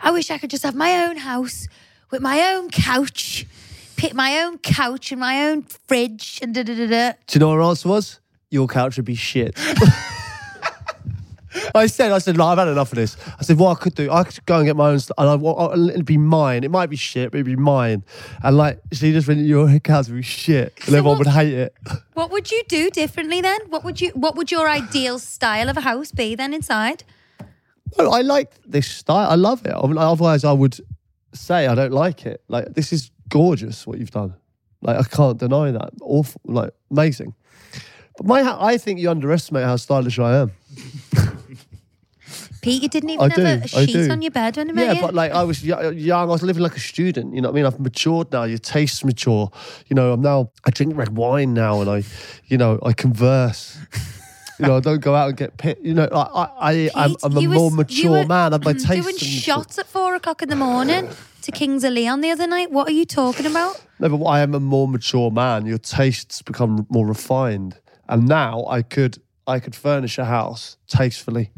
I 0.00 0.10
wish 0.12 0.30
I 0.30 0.38
could 0.38 0.50
just 0.50 0.62
have 0.62 0.74
my 0.74 1.04
own 1.06 1.16
house 1.18 1.66
with 2.10 2.20
my 2.20 2.40
own 2.54 2.70
couch, 2.70 3.46
pick 4.00 4.14
my 4.14 4.38
own 4.42 4.56
couch 4.58 5.12
and 5.12 5.20
my 5.20 5.46
own 5.48 5.62
fridge, 5.62 6.38
and 6.42 6.54
da 6.54 6.62
da 6.62 6.74
da 6.74 6.86
da. 6.86 7.12
Do 7.26 7.34
you 7.38 7.40
know 7.40 7.48
what 7.56 7.68
answer 7.68 7.88
was? 7.88 8.20
Your 8.50 8.66
couch 8.66 8.96
would 8.96 9.04
be 9.04 9.14
shit. 9.14 9.58
I 11.74 11.86
said, 11.88 12.12
I 12.12 12.18
said, 12.18 12.36
like, 12.36 12.46
I've 12.52 12.58
had 12.58 12.68
enough 12.68 12.92
of 12.92 12.96
this. 12.96 13.16
I 13.38 13.42
said, 13.42 13.58
what 13.58 13.76
I 13.76 13.80
could 13.82 13.94
do, 13.96 14.08
I 14.10 14.22
could 14.22 14.44
go 14.46 14.58
and 14.58 14.66
get 14.66 14.76
my 14.76 14.90
own 14.90 15.00
stuff, 15.00 15.16
and 15.18 15.28
I, 15.28 15.34
wa- 15.34 15.72
it'd 15.74 16.04
be 16.04 16.16
mine. 16.16 16.62
It 16.62 16.70
might 16.70 16.88
be 16.88 16.96
shit, 16.96 17.30
but 17.32 17.38
it'd 17.38 17.46
be 17.46 17.56
mine. 17.56 18.04
And 18.42 18.56
like, 18.56 18.80
she 18.92 19.12
just 19.12 19.26
went, 19.28 19.40
your 19.40 19.78
couch 19.80 20.06
would 20.08 20.16
be 20.16 20.22
shit, 20.22 20.72
and 20.86 20.94
everyone 20.94 21.18
what- 21.18 21.26
would 21.26 21.34
hate 21.34 21.52
it. 21.52 21.74
What 22.14 22.30
would 22.32 22.50
you 22.50 22.62
do 22.68 22.90
differently 22.90 23.40
then? 23.40 23.60
What 23.68 23.82
would 23.84 24.00
you? 24.00 24.10
What 24.10 24.36
would 24.36 24.50
your 24.52 24.68
ideal 24.68 25.18
style 25.18 25.68
of 25.70 25.76
a 25.78 25.80
house 25.80 26.12
be 26.12 26.34
then 26.34 26.52
inside? 26.52 27.02
No, 27.98 28.10
I 28.10 28.20
like 28.20 28.52
this 28.66 28.86
style. 28.86 29.30
I 29.30 29.36
love 29.36 29.64
it. 29.64 29.72
I 29.74 29.86
mean, 29.86 29.96
otherwise, 29.96 30.44
I 30.44 30.52
would 30.52 30.76
say 31.32 31.66
I 31.66 31.74
don't 31.74 31.92
like 31.92 32.26
it. 32.26 32.42
Like, 32.48 32.74
this 32.74 32.92
is 32.92 33.10
gorgeous 33.30 33.86
what 33.86 33.98
you've 33.98 34.10
done. 34.10 34.34
Like, 34.82 34.98
I 34.98 35.02
can't 35.04 35.38
deny 35.38 35.70
that. 35.70 35.90
Awful, 36.02 36.40
like, 36.44 36.70
amazing. 36.90 37.34
But 38.16 38.26
my, 38.26 38.56
I 38.60 38.76
think 38.76 39.00
you 39.00 39.10
underestimate 39.10 39.64
how 39.64 39.76
stylish 39.76 40.18
I 40.18 40.36
am. 40.42 40.52
Pete, 42.62 42.82
you 42.82 42.88
didn't 42.88 43.10
even 43.10 43.22
I 43.32 43.34
have 43.34 43.60
do, 43.62 43.78
a 43.78 43.86
sheet 43.86 44.10
on 44.10 44.20
your 44.20 44.30
bed 44.30 44.56
when 44.58 44.68
I 44.68 44.72
met 44.72 44.86
Yeah, 44.86 44.92
you. 44.92 45.00
but 45.00 45.14
like 45.14 45.32
I 45.32 45.42
was 45.44 45.64
young, 45.64 46.12
I 46.12 46.24
was 46.24 46.42
living 46.42 46.62
like 46.62 46.76
a 46.76 46.80
student. 46.80 47.34
You 47.34 47.40
know 47.40 47.48
what 47.48 47.54
I 47.54 47.56
mean? 47.56 47.66
I've 47.66 47.80
matured 47.80 48.30
now. 48.32 48.44
Your 48.44 48.58
tastes 48.58 49.02
mature. 49.02 49.50
You 49.86 49.94
know, 49.94 50.12
I'm 50.12 50.20
now. 50.20 50.50
I 50.66 50.70
drink 50.70 50.94
red 50.94 51.16
wine 51.16 51.54
now, 51.54 51.80
and 51.80 51.88
I, 51.88 52.02
you 52.48 52.58
know, 52.58 52.78
I 52.84 52.92
converse. 52.92 53.78
You 54.60 54.66
know, 54.66 54.76
I 54.76 54.80
don't 54.80 55.00
go 55.00 55.14
out 55.14 55.28
and 55.28 55.36
get 55.36 55.56
pit. 55.56 55.78
You 55.82 55.94
know, 55.94 56.08
I, 56.12 56.16
I, 56.18 56.72
I 56.72 56.90
I'm, 56.94 57.16
I'm 57.22 57.36
a 57.36 57.40
you 57.40 57.48
more 57.48 57.64
was- 57.70 57.72
you 57.72 57.76
mature 57.76 58.10
were 58.10 58.26
man. 58.26 58.54
I've 58.54 58.64
my 58.64 58.72
tastes. 58.72 58.86
doing 58.88 59.04
have 59.04 59.18
shots 59.18 59.78
at 59.78 59.86
four 59.86 60.14
o'clock 60.14 60.42
in 60.42 60.48
the 60.48 60.56
morning 60.56 61.08
to 61.42 61.52
Kings 61.52 61.84
of 61.84 61.92
Leon 61.92 62.20
the 62.20 62.30
other 62.30 62.46
night. 62.46 62.70
What 62.70 62.88
are 62.88 62.92
you 62.92 63.04
talking 63.04 63.46
about? 63.46 63.82
No, 63.98 64.08
but 64.16 64.24
I 64.24 64.40
am 64.40 64.54
a 64.54 64.60
more 64.60 64.86
mature 64.88 65.30
man. 65.30 65.66
Your 65.66 65.78
tastes 65.78 66.42
become 66.42 66.86
more 66.90 67.06
refined, 67.06 67.78
and 68.08 68.26
now 68.28 68.64
I 68.66 68.82
could, 68.82 69.18
I 69.46 69.60
could 69.60 69.74
furnish 69.74 70.18
a 70.18 70.24
house 70.24 70.76
tastefully. 70.86 71.50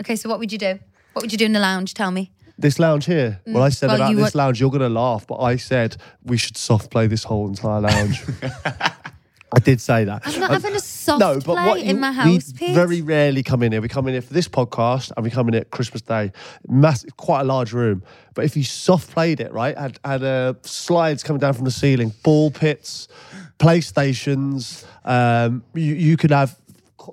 Okay, 0.00 0.16
so 0.16 0.28
what 0.28 0.38
would 0.38 0.52
you 0.52 0.58
do? 0.58 0.78
What 1.12 1.22
would 1.22 1.32
you 1.32 1.38
do 1.38 1.44
in 1.46 1.52
the 1.52 1.60
lounge? 1.60 1.94
Tell 1.94 2.10
me. 2.10 2.30
This 2.60 2.78
lounge 2.80 3.04
here. 3.06 3.40
Well, 3.46 3.62
I 3.62 3.68
said 3.68 3.86
Mm. 3.88 3.92
Well, 3.98 4.02
about 4.10 4.16
this 4.16 4.34
wa- 4.34 4.42
lounge, 4.44 4.60
you're 4.60 4.70
going 4.70 4.80
to 4.82 4.88
laugh, 4.88 5.26
but 5.28 5.38
I 5.40 5.54
said 5.56 5.96
we 6.24 6.36
should 6.36 6.56
soft 6.56 6.90
play 6.90 7.06
this 7.06 7.22
whole 7.24 7.46
entire 7.46 7.80
lounge. 7.80 8.20
I 9.54 9.60
did 9.60 9.80
say 9.80 10.04
that. 10.04 10.22
I'm 10.26 10.40
not 10.40 10.50
having 10.50 10.74
a 10.74 10.80
soft 10.80 11.20
no, 11.20 11.34
but 11.36 11.54
play 11.54 11.66
what 11.66 11.80
in 11.80 11.86
you- 11.96 12.00
my 12.00 12.10
we 12.10 12.34
house, 12.34 12.52
Pete. 12.52 12.74
very 12.74 13.00
rarely 13.00 13.42
come 13.42 13.62
in 13.62 13.72
here. 13.72 13.80
We 13.80 13.88
come 13.88 14.06
in 14.06 14.12
here 14.12 14.20
for 14.22 14.34
this 14.34 14.46
podcast, 14.48 15.10
and 15.16 15.24
we 15.24 15.30
come 15.30 15.48
in 15.48 15.54
here 15.54 15.62
at 15.62 15.70
Christmas 15.70 16.02
Day. 16.02 16.32
Massive, 16.68 17.16
quite 17.16 17.40
a 17.40 17.44
large 17.44 17.72
room. 17.72 18.02
But 18.34 18.44
if 18.44 18.56
you 18.56 18.62
soft 18.62 19.10
played 19.10 19.40
it, 19.40 19.50
right, 19.52 19.76
had 19.76 19.98
had 20.04 20.22
uh, 20.22 20.54
slides 20.62 21.22
coming 21.22 21.40
down 21.40 21.54
from 21.54 21.64
the 21.64 21.70
ceiling, 21.70 22.12
ball 22.22 22.50
pits, 22.50 23.08
PlayStations. 23.58 24.84
Um, 25.04 25.62
you 25.74 25.94
you 25.94 26.16
could 26.16 26.30
have 26.30 26.56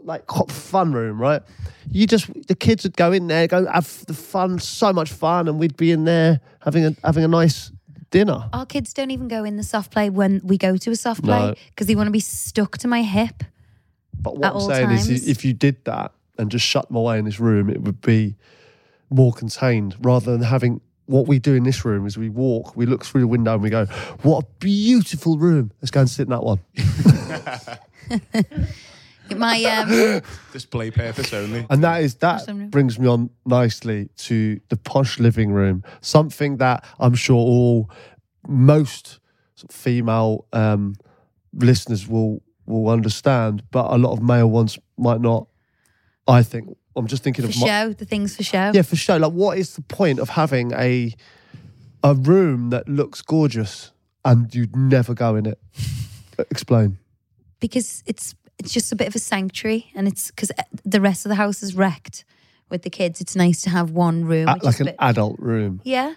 like 0.03 0.23
fun 0.49 0.91
room, 0.91 1.19
right? 1.21 1.41
You 1.89 2.05
just 2.07 2.27
the 2.47 2.55
kids 2.55 2.83
would 2.83 2.97
go 2.97 3.11
in 3.13 3.27
there, 3.27 3.47
go 3.47 3.65
have 3.71 4.05
the 4.07 4.13
fun, 4.13 4.59
so 4.59 4.91
much 4.91 5.11
fun, 5.11 5.47
and 5.47 5.57
we'd 5.59 5.77
be 5.77 5.91
in 5.91 6.03
there 6.05 6.41
having 6.63 6.85
a 6.85 6.95
having 7.03 7.23
a 7.23 7.27
nice 7.27 7.71
dinner. 8.11 8.49
Our 8.53 8.65
kids 8.65 8.93
don't 8.93 9.11
even 9.11 9.27
go 9.27 9.43
in 9.43 9.57
the 9.57 9.63
soft 9.63 9.91
play 9.91 10.09
when 10.09 10.41
we 10.43 10.57
go 10.57 10.77
to 10.77 10.91
a 10.91 10.95
soft 10.95 11.23
play 11.23 11.47
No. 11.47 11.55
because 11.69 11.87
they 11.87 11.95
want 11.95 12.07
to 12.07 12.11
be 12.11 12.19
stuck 12.19 12.77
to 12.79 12.87
my 12.87 13.03
hip. 13.03 13.43
But 14.19 14.37
what 14.37 14.45
At 14.45 14.51
I'm 14.51 14.57
all 14.57 14.67
saying 14.69 14.87
times. 14.89 15.09
is, 15.09 15.27
if 15.27 15.43
you 15.45 15.53
did 15.53 15.83
that 15.85 16.11
and 16.37 16.49
just 16.49 16.65
shut 16.65 16.87
them 16.87 16.95
away 16.97 17.19
in 17.19 17.25
this 17.25 17.39
room, 17.39 17.69
it 17.69 17.81
would 17.81 18.01
be 18.01 18.35
more 19.09 19.31
contained 19.33 19.95
rather 20.01 20.31
than 20.31 20.41
having. 20.41 20.81
What 21.07 21.27
we 21.27 21.37
do 21.37 21.53
in 21.53 21.61
this 21.63 21.85
room 21.85 22.07
is 22.07 22.17
we 22.17 22.29
walk, 22.29 22.75
we 22.75 22.87
look 22.87 23.05
through 23.05 23.21
the 23.21 23.27
window, 23.27 23.53
and 23.53 23.61
we 23.61 23.69
go, 23.69 23.85
"What 24.23 24.43
a 24.43 24.47
beautiful 24.59 25.37
room! 25.37 25.71
Let's 25.79 25.91
go 25.91 25.99
and 25.99 26.09
sit 26.09 26.23
in 26.23 26.29
that 26.31 26.43
one." 26.43 26.59
My 29.35 29.63
um, 29.63 30.21
Display 30.51 30.91
purpose 30.91 31.33
only. 31.33 31.65
And 31.69 31.83
that 31.83 32.03
is 32.03 32.15
that 32.15 32.45
brings 32.69 32.99
me 32.99 33.07
on 33.07 33.29
nicely 33.45 34.09
to 34.17 34.59
the 34.69 34.77
posh 34.77 35.19
living 35.19 35.51
room, 35.51 35.83
something 36.01 36.57
that 36.57 36.85
I'm 36.99 37.15
sure 37.15 37.37
all 37.37 37.89
most 38.47 39.19
female 39.69 40.45
um, 40.53 40.95
listeners 41.53 42.07
will 42.07 42.41
will 42.65 42.89
understand, 42.89 43.63
but 43.71 43.91
a 43.91 43.97
lot 43.97 44.13
of 44.13 44.21
male 44.21 44.49
ones 44.49 44.77
might 44.97 45.21
not. 45.21 45.47
I 46.27 46.41
think 46.41 46.75
I'm 46.95 47.07
just 47.07 47.23
thinking 47.23 47.45
for 47.45 47.51
of 47.51 47.59
my, 47.59 47.67
show, 47.67 47.93
the 47.93 48.05
things 48.05 48.35
for 48.35 48.43
show. 48.43 48.71
yeah, 48.73 48.81
for 48.81 48.95
sure. 48.95 49.19
Like, 49.19 49.33
what 49.33 49.57
is 49.57 49.75
the 49.75 49.81
point 49.81 50.19
of 50.19 50.29
having 50.29 50.73
a 50.73 51.13
a 52.03 52.13
room 52.13 52.69
that 52.69 52.87
looks 52.87 53.21
gorgeous 53.21 53.91
and 54.23 54.53
you'd 54.53 54.75
never 54.75 55.13
go 55.13 55.35
in 55.35 55.45
it? 55.45 55.59
Explain. 56.51 56.97
because 57.59 58.03
it's 58.05 58.35
it's 58.59 58.73
just 58.73 58.91
a 58.91 58.95
bit 58.95 59.07
of 59.07 59.15
a 59.15 59.19
sanctuary, 59.19 59.91
and 59.95 60.07
it's 60.07 60.31
because 60.31 60.51
the 60.83 61.01
rest 61.01 61.25
of 61.25 61.29
the 61.29 61.35
house 61.35 61.61
is 61.63 61.75
wrecked 61.75 62.23
with 62.69 62.81
the 62.83 62.89
kids. 62.89 63.21
It's 63.21 63.35
nice 63.35 63.61
to 63.63 63.69
have 63.69 63.91
one 63.91 64.25
room, 64.25 64.47
A- 64.47 64.57
like 64.63 64.79
an 64.79 64.87
bit, 64.87 64.95
adult 64.99 65.37
room. 65.39 65.81
yeah. 65.83 66.15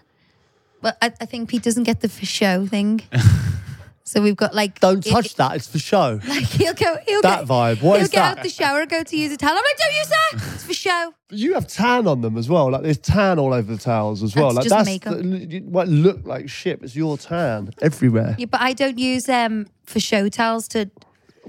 But 0.80 0.97
I, 1.03 1.07
I 1.20 1.24
think 1.24 1.49
Pete 1.49 1.62
doesn't 1.64 1.82
get 1.84 2.01
the 2.01 2.09
for 2.09 2.24
show 2.24 2.64
thing. 2.64 3.01
so 4.05 4.22
we've 4.22 4.36
got 4.36 4.55
like 4.55 4.78
Don't 4.78 5.05
it- 5.05 5.11
touch 5.11 5.34
that. 5.34 5.57
It's 5.57 5.66
for 5.66 5.78
show. 5.80 6.20
Like 6.28 6.45
he'll 6.45 6.72
go, 6.74 6.97
he'll 7.07 7.20
That 7.22 7.41
get, 7.41 7.49
vibe. 7.49 7.82
What 7.82 7.97
he'll 7.97 8.05
is 8.05 8.09
get 8.11 8.20
that? 8.20 8.39
out 8.39 8.43
the 8.45 8.49
shower, 8.49 8.86
go 8.86 9.03
to 9.03 9.16
use 9.16 9.32
a 9.32 9.36
towel. 9.36 9.51
I'm 9.51 9.57
like, 9.57 9.76
don't 9.76 9.97
use 9.97 10.09
that. 10.09 10.55
It's 10.55 10.64
for 10.64 10.72
show. 10.74 11.14
You 11.30 11.55
have 11.55 11.66
tan 11.66 12.07
on 12.07 12.20
them 12.20 12.39
as 12.39 12.49
well. 12.49 12.70
Like 12.70 12.82
there's 12.82 12.99
tan 12.99 13.39
all 13.41 13.53
over 13.53 13.72
the 13.74 13.78
towels 13.80 14.22
as 14.22 14.36
well. 14.36 14.53
That's 14.55 14.68
like 14.70 14.78
just 14.78 14.86
makeup. 14.86 15.18
the- 15.18 15.26
you 15.57 15.61
might 15.62 15.89
look 15.89 16.24
like 16.24 16.49
shit. 16.49 16.80
It's 16.82 16.95
your 16.95 17.18
tan 17.18 17.70
everywhere. 17.82 18.36
Yeah, 18.39 18.47
but 18.47 18.61
I 18.61 18.72
don't 18.72 18.99
use 18.99 19.28
um 19.28 19.66
for 19.84 19.99
show 19.99 20.28
towels 20.28 20.68
to 20.68 20.89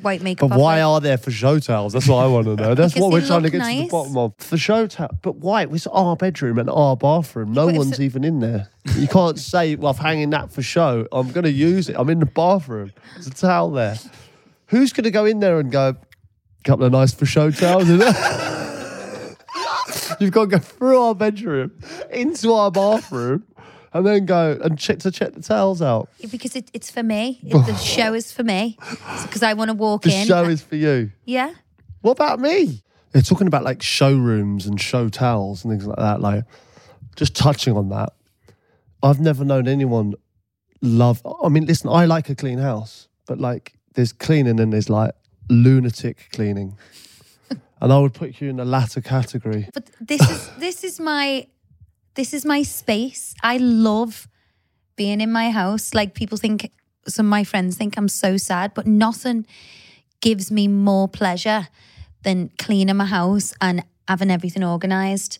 wipe 0.03 0.21
makeup. 0.21 0.49
But 0.49 0.59
why 0.59 0.81
are 0.81 0.99
there 1.01 1.17
for 1.17 1.31
show 1.31 1.59
towels? 1.59 1.93
That's 1.93 2.07
what 2.07 2.23
I 2.23 2.27
want 2.27 2.45
to 2.47 2.55
know. 2.55 2.75
That's 2.75 2.93
Because 2.93 3.03
what 3.03 3.11
we're 3.13 3.25
trying 3.27 3.39
to 3.39 3.43
look 3.43 3.51
get 3.53 3.59
to 3.59 3.65
the 3.65 3.81
nice. 3.81 3.91
bottom 3.91 4.17
of. 4.17 4.33
For 4.37 4.57
show 4.57 4.87
towel, 4.87 5.09
but 5.21 5.37
why? 5.37 5.63
It's 5.63 5.87
our 5.87 6.15
bedroom 6.15 6.59
and 6.59 6.69
our 6.69 6.95
bathroom. 6.97 7.53
No 7.53 7.65
But 7.67 7.71
if 7.73 7.77
one's 7.77 7.97
the- 7.97 8.03
even 8.03 8.23
in 8.23 8.39
there. 8.39 8.69
You 8.95 9.07
can't 9.07 9.39
say, 9.53 9.75
"Well, 9.75 9.93
I'm 9.93 9.99
hanging 10.03 10.29
that 10.31 10.51
for 10.51 10.61
show." 10.61 11.07
I'm 11.11 11.31
going 11.31 11.43
to 11.45 11.51
use 11.51 11.89
it. 11.89 11.95
I'm 11.97 12.09
in 12.09 12.19
the 12.19 12.25
bathroom. 12.25 12.91
There's 13.13 13.27
a 13.27 13.31
towel 13.31 13.71
there. 13.71 13.97
Who's 14.67 14.93
going 14.93 15.03
to 15.05 15.11
go 15.11 15.25
in 15.25 15.39
there 15.39 15.59
and 15.59 15.71
go? 15.71 15.89
A 15.89 16.63
Couple 16.63 16.85
of 16.85 16.91
nice 16.91 17.13
for 17.13 17.25
show 17.25 17.51
towels. 17.51 17.89
Is 17.89 18.01
it? 18.03 18.15
You've 20.19 20.31
got 20.31 20.41
to 20.41 20.47
go 20.47 20.59
through 20.59 21.01
our 21.01 21.15
bedroom 21.15 21.71
into 22.11 22.53
our 22.53 22.69
bathroom. 22.71 23.45
And 23.93 24.05
then 24.05 24.25
go 24.25 24.57
and 24.63 24.77
check 24.77 24.99
to 24.99 25.11
check 25.11 25.33
the 25.33 25.41
towels 25.41 25.81
out. 25.81 26.09
Because 26.31 26.55
it, 26.55 26.69
it's 26.73 26.91
for 26.91 27.01
me. 27.03 27.39
It, 27.43 27.53
the 27.65 27.75
show 27.95 28.13
is 28.13 28.31
for 28.31 28.43
me. 28.43 28.77
Because 29.23 29.41
I 29.41 29.53
want 29.53 29.69
to 29.69 29.73
walk 29.73 30.03
The 30.03 30.13
in. 30.13 30.21
The 30.21 30.25
show 30.27 30.43
is 30.43 30.61
for 30.61 30.75
you. 30.75 31.11
yeah. 31.25 31.53
What 32.01 32.11
about 32.11 32.39
me? 32.39 32.81
They're 33.11 33.21
talking 33.23 33.47
about 33.47 33.63
like 33.63 33.81
showrooms 33.81 34.65
and 34.67 34.79
show 34.79 35.09
towels 35.09 35.65
and 35.65 35.73
things 35.73 35.85
like 35.87 35.97
that. 35.97 36.21
Like, 36.21 36.43
just 37.15 37.35
touching 37.35 37.75
on 37.75 37.89
that, 37.89 38.13
I've 39.01 39.19
never 39.19 39.43
known 39.43 39.67
anyone 39.67 40.13
love. 40.81 41.21
I 41.43 41.49
mean, 41.49 41.65
listen, 41.65 41.89
I 41.89 42.05
like 42.05 42.29
a 42.29 42.35
clean 42.35 42.59
house, 42.59 43.07
but 43.25 43.39
like, 43.39 43.73
there's 43.95 44.13
cleaning 44.13 44.59
and 44.59 44.71
there's 44.71 44.89
like 44.89 45.11
lunatic 45.49 46.29
cleaning, 46.31 46.77
and 47.81 47.91
I 47.91 47.97
would 47.99 48.13
put 48.13 48.39
you 48.39 48.49
in 48.49 48.57
the 48.57 48.65
latter 48.65 49.01
category. 49.01 49.67
But 49.73 49.89
this 49.99 50.21
is 50.29 50.49
this 50.59 50.83
is 50.83 50.99
my 50.99 51.47
this 52.19 52.33
is 52.33 52.43
my 52.43 52.63
space. 52.63 53.33
I 53.41 53.55
love 53.55 54.27
being 54.97 55.21
in 55.21 55.31
my 55.31 55.51
house. 55.51 55.93
Like 55.93 56.13
people 56.13 56.37
think 56.37 56.69
some 57.07 57.27
of 57.27 57.29
my 57.29 57.45
friends 57.45 57.77
think 57.77 57.97
I'm 57.97 58.09
so 58.09 58.35
sad, 58.35 58.73
but 58.73 58.85
nothing 58.85 59.47
gives 60.19 60.51
me 60.51 60.67
more 60.67 61.07
pleasure 61.07 61.69
than 62.23 62.49
cleaning 62.57 62.97
my 62.97 63.05
house 63.05 63.53
and 63.61 63.85
having 64.09 64.29
everything 64.29 64.65
organized. 64.65 65.39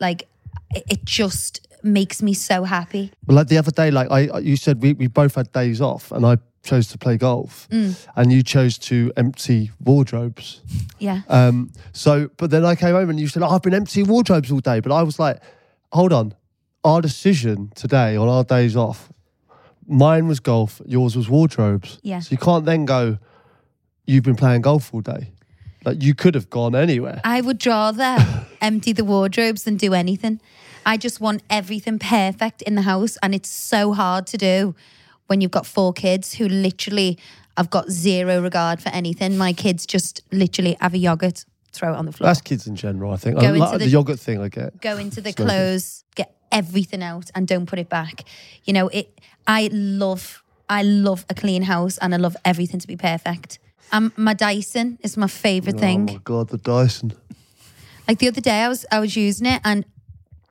Like 0.00 0.26
it, 0.74 1.04
just 1.04 1.68
makes 1.82 2.22
me 2.22 2.32
so 2.32 2.64
happy. 2.64 3.12
Well, 3.26 3.36
like 3.36 3.48
the 3.48 3.58
other 3.58 3.70
day, 3.70 3.90
like 3.90 4.10
I, 4.10 4.38
you 4.38 4.56
said, 4.56 4.80
we, 4.80 4.94
we 4.94 5.08
both 5.08 5.34
had 5.34 5.52
days 5.52 5.82
off, 5.82 6.12
and 6.12 6.24
I 6.24 6.38
chose 6.62 6.88
to 6.88 6.98
play 6.98 7.18
golf, 7.18 7.68
and 8.16 8.32
you 8.32 8.42
chose 8.42 8.78
to 8.78 9.12
empty 9.18 9.70
wardrobes. 9.84 10.62
Yeah. 10.98 11.20
Um, 11.28 11.72
so, 11.92 12.30
but 12.38 12.50
then 12.50 12.64
I 12.64 12.74
came 12.74 12.94
home 12.94 13.10
and 13.10 13.20
you 13.20 13.28
said, 13.28 13.42
oh, 13.42 13.48
I've 13.48 13.62
been 13.62 13.74
emptying 13.74 14.06
wardrobes 14.06 14.50
all 14.50 14.60
day. 14.60 14.80
But 14.80 14.92
I 14.92 15.02
was 15.02 15.18
like, 15.18 15.40
hold 15.92 16.12
on. 16.12 16.34
Our 16.84 17.00
decision 17.00 17.72
today 17.74 18.16
on 18.16 18.28
our 18.28 18.44
days 18.44 18.76
off, 18.76 19.12
mine 19.86 20.28
was 20.28 20.40
golf, 20.40 20.80
yours 20.86 21.16
was 21.16 21.28
wardrobes. 21.28 21.98
Yeah. 22.02 22.20
So 22.20 22.28
you 22.30 22.38
can't 22.38 22.64
then 22.64 22.84
go, 22.84 23.18
you've 24.06 24.22
been 24.24 24.36
playing 24.36 24.62
golf 24.62 24.94
all 24.94 25.00
day. 25.00 25.32
Like 25.84 26.02
you 26.02 26.14
could 26.14 26.34
have 26.34 26.50
gone 26.50 26.74
anywhere. 26.74 27.20
I 27.24 27.40
would 27.40 27.64
rather 27.64 28.18
empty 28.60 28.92
the 28.92 29.04
wardrobes 29.04 29.64
than 29.64 29.76
do 29.76 29.94
anything. 29.94 30.40
I 30.84 30.96
just 30.96 31.20
want 31.20 31.42
everything 31.50 31.98
perfect 31.98 32.62
in 32.62 32.76
the 32.76 32.82
house, 32.82 33.18
and 33.22 33.34
it's 33.34 33.48
so 33.48 33.92
hard 33.92 34.26
to 34.28 34.36
do 34.36 34.74
when 35.26 35.40
you've 35.40 35.50
got 35.50 35.66
four 35.66 35.92
kids 35.92 36.34
who 36.34 36.48
literally 36.48 37.18
I've 37.56 37.70
got 37.70 37.90
zero 37.90 38.42
regard 38.42 38.82
for 38.82 38.90
anything. 38.90 39.36
My 39.38 39.52
kids 39.52 39.86
just 39.86 40.22
literally 40.30 40.76
have 40.80 40.94
a 40.94 40.98
yogurt, 40.98 41.44
throw 41.76 41.92
it 41.92 41.96
on 41.96 42.06
the 42.06 42.12
floor, 42.12 42.28
That's 42.28 42.40
kids 42.40 42.66
in 42.66 42.76
general, 42.76 43.12
I 43.12 43.16
think. 43.16 43.38
Go 43.38 43.46
I 43.46 43.48
into 43.48 43.58
like 43.60 43.72
the, 43.72 43.78
the- 43.78 43.88
yogurt 43.88 44.18
thing 44.20 44.40
I 44.40 44.48
get. 44.48 44.80
go 44.80 44.96
into 44.96 45.20
the 45.20 45.32
clothes, 45.42 46.04
get 46.14 46.34
everything 46.50 47.02
out, 47.02 47.30
and 47.34 47.46
don't 47.46 47.66
put 47.66 47.78
it 47.78 47.88
back. 47.88 48.24
You 48.64 48.72
know, 48.72 48.88
it. 48.88 49.20
I 49.46 49.68
love, 49.72 50.42
I 50.68 50.82
love 50.82 51.24
a 51.30 51.34
clean 51.34 51.62
house, 51.62 51.98
and 51.98 52.14
I 52.14 52.16
love 52.18 52.36
everything 52.44 52.80
to 52.80 52.86
be 52.86 52.96
perfect. 52.96 53.58
Um, 53.92 54.12
my 54.16 54.34
Dyson 54.34 54.98
is 55.02 55.16
my 55.16 55.28
favorite 55.28 55.78
thing. 55.78 56.08
Oh 56.10 56.14
my 56.14 56.20
God, 56.24 56.48
the 56.48 56.58
Dyson. 56.58 57.12
Like 58.08 58.18
the 58.18 58.28
other 58.28 58.40
day, 58.40 58.62
I 58.62 58.68
was 58.68 58.84
I 58.90 58.98
was 59.00 59.16
using 59.16 59.46
it 59.46 59.60
and 59.64 59.84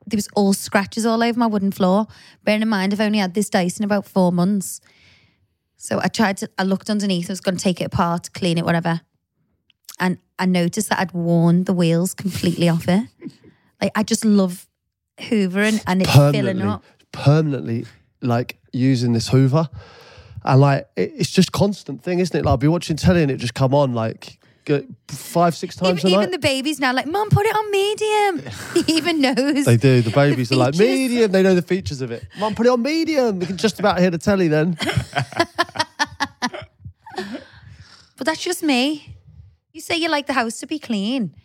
there 0.08 0.18
was 0.18 0.28
all 0.36 0.54
scratches 0.54 1.06
all 1.06 1.24
over 1.24 1.38
my 1.40 1.48
wooden 1.48 1.72
floor. 1.72 2.08
Bearing 2.44 2.62
in 2.62 2.70
mind, 2.70 2.94
I've 2.94 3.02
only 3.02 3.18
had 3.20 3.34
this 3.34 3.50
Dyson 3.50 3.84
about 3.84 4.06
four 4.06 4.32
months. 4.32 4.80
So 5.78 6.00
I 6.02 6.08
tried 6.08 6.38
to. 6.38 6.50
I 6.58 6.64
looked 6.64 6.90
underneath. 6.90 7.30
I 7.30 7.34
was 7.34 7.42
going 7.42 7.58
to 7.58 7.64
take 7.64 7.82
it 7.82 7.86
apart, 7.86 8.32
clean 8.34 8.58
it, 8.58 8.66
whatever. 8.66 9.02
And 10.00 10.18
I 10.38 10.46
noticed 10.46 10.90
that 10.90 11.00
I'd 11.00 11.14
worn 11.14 11.64
the 11.64 11.74
wheels 11.74 12.14
completely 12.14 12.68
off 12.70 12.88
it. 12.88 13.08
Like 13.82 13.92
I 13.96 14.04
just 14.04 14.26
love 14.26 14.68
hoovering 15.18 15.82
and 15.88 16.02
it 16.02 16.08
filling 16.08 16.62
up. 16.62 16.84
permanently 17.12 17.86
like 18.22 18.58
using 18.74 19.14
this 19.14 19.30
Hoover, 19.30 19.70
and 20.44 20.60
like 20.62 20.88
it, 20.96 21.14
it's 21.16 21.30
just 21.32 21.52
constant 21.52 22.04
thing, 22.04 22.20
isn't 22.20 22.38
it? 22.38 22.44
Like 22.44 22.52
I'll 22.52 22.58
be 22.58 22.68
watching 22.68 22.98
telly 22.98 23.22
and 23.22 23.32
it 23.32 23.38
just 23.38 23.54
come 23.54 23.74
on 23.74 23.94
like 23.94 24.40
go- 24.66 24.86
five, 25.08 25.56
six 25.56 25.76
times 25.76 26.04
Even, 26.04 26.12
a 26.12 26.22
even 26.22 26.32
the 26.32 26.40
babies 26.40 26.80
now, 26.80 26.92
like, 26.94 27.06
mom 27.08 27.30
put 27.30 27.46
it 27.46 27.56
on 27.56 27.72
medium. 27.72 28.52
he 28.86 28.98
even 28.98 29.22
knows. 29.22 29.66
they 29.66 29.78
do. 29.78 30.02
The 30.02 30.10
babies 30.16 30.52
are 30.52 30.56
like 30.56 30.74
features. 30.74 30.88
medium. 30.88 31.32
They 31.32 31.44
know 31.44 31.56
the 31.56 31.62
features 31.62 32.02
of 32.02 32.12
it. 32.12 32.26
Mum, 32.40 32.56
put 32.56 32.66
it 32.66 32.70
on 32.70 32.82
medium. 32.82 33.40
We 33.40 33.46
can 33.46 33.58
just 33.58 33.80
about 33.80 34.00
hear 34.00 34.10
the 34.12 34.18
telly 34.18 34.48
then. 34.50 34.78
But 38.18 38.28
that's 38.28 38.42
just 38.42 38.64
me. 38.64 39.15
You 39.76 39.82
say 39.82 39.98
you 39.98 40.08
like 40.08 40.26
the 40.26 40.32
house 40.32 40.62
to 40.62 40.68
be 40.68 40.80
clean. 40.80 41.36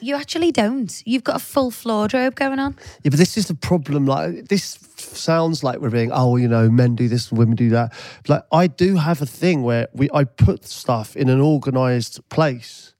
You 0.00 0.14
actually 0.14 0.52
don't. 0.52 1.02
You've 1.04 1.22
got 1.22 1.36
a 1.36 1.38
full 1.38 1.70
floor 1.70 1.98
wardrobe 1.98 2.34
going 2.34 2.58
on. 2.58 2.76
Yeah, 3.02 3.10
but 3.10 3.18
this 3.18 3.36
is 3.36 3.46
the 3.46 3.54
problem. 3.54 4.06
Like 4.06 4.48
this 4.48 4.78
sounds 4.96 5.62
like 5.62 5.80
we're 5.80 5.90
being, 5.90 6.10
oh, 6.12 6.36
you 6.36 6.48
know, 6.48 6.70
men 6.70 6.96
do 6.96 7.08
this 7.08 7.28
and 7.28 7.38
women 7.38 7.56
do 7.56 7.68
that. 7.68 7.92
Like 8.26 8.44
I 8.50 8.68
do 8.68 8.96
have 8.96 9.20
a 9.20 9.26
thing 9.26 9.62
where 9.64 9.88
we 9.92 10.08
I 10.14 10.24
put 10.24 10.64
stuff 10.64 11.14
in 11.14 11.28
an 11.28 11.42
organised 11.42 12.26
place. 12.30 12.94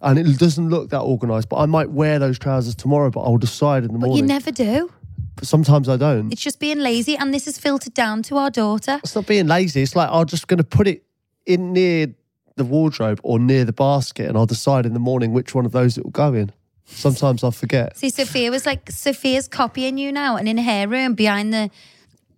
And 0.00 0.20
it 0.20 0.38
doesn't 0.38 0.68
look 0.68 0.90
that 0.90 1.00
organised, 1.00 1.48
but 1.48 1.56
I 1.56 1.66
might 1.66 1.90
wear 1.90 2.20
those 2.20 2.38
trousers 2.38 2.76
tomorrow, 2.76 3.10
but 3.10 3.22
I'll 3.22 3.38
decide 3.38 3.82
in 3.82 3.92
the 3.92 3.98
But 3.98 4.06
morning. 4.06 4.22
you 4.24 4.28
never 4.28 4.52
do. 4.52 4.92
But 5.34 5.48
sometimes 5.48 5.88
I 5.88 5.96
don't. 5.96 6.30
It's 6.32 6.42
just 6.42 6.60
being 6.60 6.78
lazy. 6.78 7.16
And 7.16 7.34
this 7.34 7.48
is 7.48 7.58
filtered 7.58 7.94
down 7.94 8.22
to 8.24 8.36
our 8.36 8.50
daughter. 8.50 9.00
It's 9.02 9.16
not 9.16 9.26
being 9.26 9.48
lazy. 9.48 9.82
It's 9.82 9.96
like 9.96 10.08
I'm 10.12 10.26
just 10.26 10.46
going 10.46 10.58
to 10.58 10.64
put 10.64 10.86
it 10.86 11.02
in 11.44 11.72
near 11.72 12.14
the 12.56 12.64
wardrobe 12.64 13.20
or 13.22 13.38
near 13.38 13.64
the 13.64 13.72
basket, 13.72 14.28
and 14.28 14.36
I'll 14.36 14.46
decide 14.46 14.86
in 14.86 14.94
the 14.94 15.00
morning 15.00 15.32
which 15.32 15.54
one 15.54 15.66
of 15.66 15.72
those 15.72 15.98
it 15.98 16.04
will 16.04 16.10
go 16.10 16.34
in. 16.34 16.52
Sometimes 16.84 17.42
I 17.42 17.50
forget. 17.50 17.96
See, 17.96 18.10
Sophia 18.10 18.50
was 18.50 18.66
like, 18.66 18.90
Sophia's 18.90 19.48
copying 19.48 19.98
you 19.98 20.12
now. 20.12 20.36
And 20.36 20.48
in 20.48 20.58
her 20.58 20.86
room, 20.86 21.14
behind 21.14 21.52
the, 21.52 21.70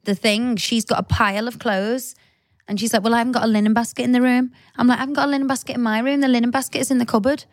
the 0.05 0.15
thing, 0.15 0.57
she's 0.57 0.85
got 0.85 1.01
a 1.01 1.03
pile 1.03 1.49
of 1.49 1.59
clothes. 1.59 2.15
And 2.69 2.79
she's 2.79 2.93
like, 2.93 3.03
Well, 3.03 3.15
I 3.15 3.19
haven't 3.19 3.33
got 3.33 3.45
a 3.45 3.49
linen 3.49 3.75
basket 3.75 4.05
in 4.05 4.13
the 4.13 4.23
room. 4.23 4.53
I'm 4.77 4.87
like, 4.87 4.99
I 4.99 5.01
haven't 5.01 5.15
got 5.15 5.29
a 5.29 5.31
linen 5.31 5.47
basket 5.47 5.77
in 5.77 5.83
my 5.83 5.99
room. 5.99 6.21
The 6.21 6.29
linen 6.29 6.51
basket 6.51 6.79
is 6.79 6.91
in 6.91 6.99
the 6.99 7.07
cupboard. 7.07 7.45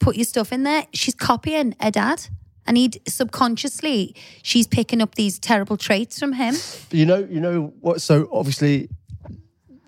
Put 0.00 0.16
your 0.16 0.24
stuff 0.24 0.52
in 0.52 0.64
there. 0.64 0.86
She's 0.92 1.14
copying 1.14 1.74
her 1.80 1.90
dad. 1.90 2.28
And 2.66 2.76
he'd 2.76 3.00
subconsciously, 3.06 4.14
she's 4.42 4.66
picking 4.66 5.02
up 5.02 5.16
these 5.16 5.38
terrible 5.38 5.76
traits 5.76 6.18
from 6.18 6.32
him. 6.32 6.54
You 6.90 7.04
know, 7.04 7.18
you 7.18 7.38
know 7.38 7.74
what? 7.80 8.00
So 8.00 8.28
obviously, 8.32 8.88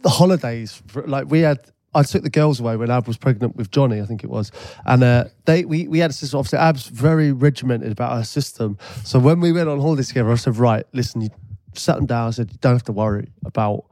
the 0.03 0.11
holidays. 0.11 0.83
Like 0.95 1.31
we 1.31 1.41
had, 1.41 1.61
I 1.97 2.03
took 2.03 2.23
the 2.23 2.31
girls 2.31 2.61
away 2.61 2.77
when 2.77 2.91
Ab 2.91 3.07
was 3.09 3.17
pregnant 3.17 3.57
with 3.57 3.71
Johnny, 3.71 4.01
I 4.01 4.05
think 4.07 4.23
it 4.23 4.31
was, 4.31 4.53
and 4.85 5.03
uh, 5.03 5.25
they 5.47 5.65
we 5.65 5.89
we 5.89 5.99
had 5.99 6.11
a 6.11 6.15
system. 6.15 6.39
Obviously, 6.39 6.59
Ab's 6.59 6.87
very 6.89 7.33
regimented 7.33 7.91
about 7.91 8.13
our 8.13 8.25
system. 8.25 8.79
So 9.05 9.19
when 9.19 9.41
we 9.41 9.51
went 9.53 9.69
on 9.69 9.81
holiday 9.81 10.03
together, 10.05 10.31
I 10.31 10.37
said, 10.37 10.57
right, 10.57 10.85
listen, 10.93 11.21
you 11.23 11.31
sat 11.75 11.97
them 11.97 12.07
down. 12.07 12.29
I 12.29 12.31
said, 12.31 12.51
you 12.53 12.59
don't 12.61 12.75
have 12.75 12.85
to 12.85 12.93
worry 12.93 13.29
about 13.45 13.85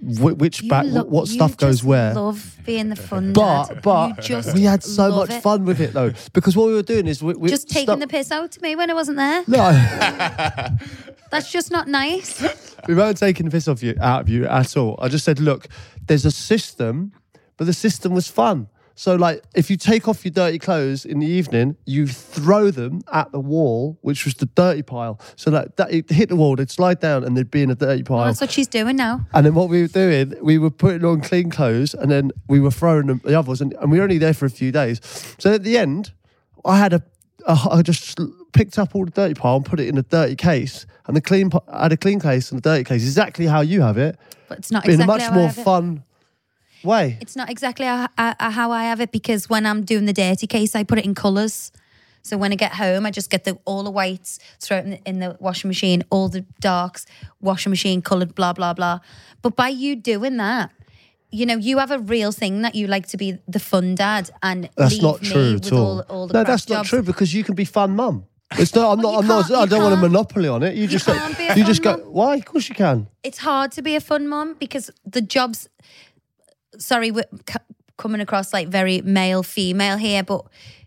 wh- 0.00 0.36
which 0.38 0.62
You 0.62 0.68
back, 0.70 0.84
lo- 0.86 1.04
what 1.04 1.28
you 1.28 1.34
stuff 1.34 1.56
goes 1.56 1.76
just 1.76 1.84
where. 1.84 2.14
Love 2.14 2.56
being 2.64 2.88
the 2.88 2.96
fun 2.96 3.32
But 3.32 3.68
dad. 3.68 3.82
but 3.82 4.20
just 4.20 4.54
we 4.54 4.62
had 4.62 4.82
so 4.82 5.08
love 5.08 5.28
much 5.28 5.38
it. 5.38 5.42
fun 5.42 5.64
with 5.64 5.80
it 5.80 5.92
though, 5.92 6.12
because 6.32 6.56
what 6.56 6.66
we 6.68 6.74
were 6.74 6.82
doing 6.82 7.06
is 7.06 7.22
we, 7.22 7.34
we 7.34 7.48
Just 7.48 7.68
taking 7.68 7.98
the 7.98 8.06
piss 8.06 8.30
out 8.30 8.56
of 8.56 8.62
me 8.62 8.76
when 8.76 8.90
I 8.90 8.94
wasn't 8.94 9.16
there. 9.18 9.44
No, 9.46 9.58
That's 11.30 11.50
just 11.50 11.70
not 11.70 11.88
nice. 11.88 12.42
we 12.88 12.94
weren't 12.94 13.16
taking 13.16 13.46
the 13.46 13.52
piss 13.52 13.68
off 13.68 13.82
you 13.82 13.94
out 14.00 14.22
of 14.22 14.28
you 14.28 14.46
at 14.46 14.76
all. 14.76 14.98
I 15.00 15.08
just 15.08 15.24
said, 15.24 15.40
look, 15.40 15.68
there's 16.06 16.24
a 16.24 16.30
system, 16.30 17.12
but 17.56 17.66
the 17.66 17.72
system 17.72 18.12
was 18.12 18.28
fun. 18.28 18.68
So 19.00 19.16
like, 19.16 19.42
if 19.54 19.70
you 19.70 19.78
take 19.78 20.08
off 20.08 20.26
your 20.26 20.32
dirty 20.32 20.58
clothes 20.58 21.06
in 21.06 21.20
the 21.20 21.26
evening, 21.26 21.74
you 21.86 22.06
throw 22.06 22.70
them 22.70 23.00
at 23.10 23.32
the 23.32 23.40
wall, 23.40 23.98
which 24.02 24.26
was 24.26 24.34
the 24.34 24.44
dirty 24.44 24.82
pile. 24.82 25.18
So 25.36 25.50
that, 25.52 25.78
that 25.78 25.90
it 25.90 26.10
hit 26.10 26.28
the 26.28 26.36
wall, 26.36 26.54
they'd 26.56 26.70
slide 26.70 27.00
down, 27.00 27.24
and 27.24 27.34
they'd 27.34 27.50
be 27.50 27.62
in 27.62 27.70
a 27.70 27.74
dirty 27.74 28.02
pile. 28.02 28.26
That's 28.26 28.42
what 28.42 28.50
she's 28.50 28.68
doing 28.68 28.96
now. 28.96 29.26
And 29.32 29.46
then 29.46 29.54
what 29.54 29.70
we 29.70 29.80
were 29.80 29.88
doing, 29.88 30.34
we 30.42 30.58
were 30.58 30.68
putting 30.68 31.02
on 31.06 31.22
clean 31.22 31.48
clothes 31.48 31.94
and 31.94 32.10
then 32.10 32.30
we 32.46 32.60
were 32.60 32.70
throwing 32.70 33.06
them 33.06 33.22
the 33.24 33.38
others, 33.38 33.62
and, 33.62 33.72
and 33.80 33.90
we 33.90 33.96
were 33.96 34.04
only 34.04 34.18
there 34.18 34.34
for 34.34 34.44
a 34.44 34.50
few 34.50 34.70
days. 34.70 35.00
So 35.38 35.54
at 35.54 35.62
the 35.62 35.78
end, 35.78 36.12
I 36.66 36.76
had 36.76 36.92
a 36.92 37.02
I 37.48 37.82
just 37.82 38.18
picked 38.52 38.78
up 38.78 38.94
all 38.94 39.04
the 39.04 39.10
dirty 39.10 39.34
pile 39.34 39.56
and 39.56 39.64
put 39.64 39.80
it 39.80 39.88
in 39.88 39.98
a 39.98 40.02
dirty 40.02 40.36
case, 40.36 40.86
and 41.06 41.16
the 41.16 41.20
clean 41.20 41.50
I 41.68 41.82
had 41.84 41.92
a 41.92 41.96
clean 41.96 42.20
case 42.20 42.50
and 42.50 42.58
a 42.58 42.62
dirty 42.62 42.84
case, 42.84 43.02
exactly 43.02 43.46
how 43.46 43.60
you 43.60 43.80
have 43.82 43.98
it, 43.98 44.18
But 44.48 44.58
it's 44.58 44.70
not 44.70 44.84
but 44.84 44.94
in 44.94 45.00
a 45.00 45.06
much 45.06 45.30
more 45.32 45.48
have 45.48 45.58
it. 45.58 45.62
fun 45.64 46.04
way. 46.82 47.18
It's 47.20 47.36
not 47.36 47.50
exactly 47.50 47.86
how, 47.86 48.08
uh, 48.16 48.34
how 48.50 48.70
I 48.72 48.84
have 48.84 49.00
it 49.00 49.12
because 49.12 49.48
when 49.48 49.66
I'm 49.66 49.84
doing 49.84 50.06
the 50.06 50.12
dirty 50.12 50.46
case, 50.46 50.74
I 50.74 50.82
put 50.84 50.98
it 50.98 51.04
in 51.04 51.14
colours. 51.14 51.72
So 52.22 52.36
when 52.36 52.52
I 52.52 52.54
get 52.56 52.72
home, 52.72 53.06
I 53.06 53.10
just 53.10 53.30
get 53.30 53.44
the 53.44 53.58
all 53.64 53.82
the 53.82 53.90
whites, 53.90 54.38
throw 54.60 54.76
it 54.78 54.84
in 54.84 54.90
the, 54.90 55.00
in 55.06 55.18
the 55.20 55.36
washing 55.40 55.68
machine, 55.68 56.04
all 56.10 56.28
the 56.28 56.42
darks, 56.60 57.06
washing 57.40 57.70
machine 57.70 58.02
coloured, 58.02 58.34
blah 58.34 58.52
blah 58.52 58.74
blah. 58.74 59.00
But 59.40 59.56
by 59.56 59.68
you 59.68 59.96
doing 59.96 60.36
that, 60.36 60.70
you 61.32 61.46
know, 61.46 61.56
you 61.56 61.78
have 61.78 61.90
a 61.90 61.98
real 61.98 62.32
thing 62.32 62.62
that 62.62 62.74
you 62.74 62.86
like 62.86 63.06
to 63.08 63.16
be 63.16 63.38
the 63.46 63.60
fun 63.60 63.94
dad, 63.94 64.30
and 64.42 64.68
That's 64.76 64.94
leave 64.94 65.02
not 65.02 65.22
true 65.22 65.54
with 65.54 65.66
at 65.66 65.72
all. 65.72 66.00
all, 66.00 66.06
all 66.08 66.28
no, 66.28 66.44
that's 66.44 66.68
not 66.68 66.76
jobs. 66.78 66.88
true 66.88 67.02
because 67.02 67.32
you 67.34 67.44
can 67.44 67.54
be 67.54 67.64
fun 67.64 67.94
mum. 67.96 68.26
It's 68.58 68.74
not. 68.74 68.92
I'm 68.98 69.02
Well, 69.02 69.12
not. 69.12 69.22
I'm 69.22 69.28
not. 69.28 69.50
I 69.52 69.66
don't 69.66 69.82
want 69.82 69.94
a 69.94 69.96
monopoly 69.96 70.48
on 70.48 70.62
it. 70.64 70.74
You 70.74 70.88
just. 70.88 71.06
You, 71.06 71.14
can't 71.14 71.38
be 71.38 71.46
a 71.46 71.54
you 71.56 71.64
just 71.64 71.82
go. 71.82 71.92
mum. 71.98 72.00
Why? 72.12 72.36
Of 72.36 72.44
course 72.46 72.68
you 72.68 72.74
can. 72.74 73.06
it's 73.22 73.38
hard 73.38 73.70
to 73.72 73.82
be 73.82 73.94
a 73.94 74.00
fun 74.00 74.26
mom 74.28 74.54
because 74.58 74.90
the 75.06 75.20
jobs 75.22 75.68
sorry 76.78 77.10
we're 77.10 77.24
c- 77.48 77.56
coming 77.96 78.20
across 78.20 78.52
like 78.52 78.68
very 78.68 79.00
male 79.02 79.42
female 79.42 79.96
here 79.96 80.22
but 80.22 80.44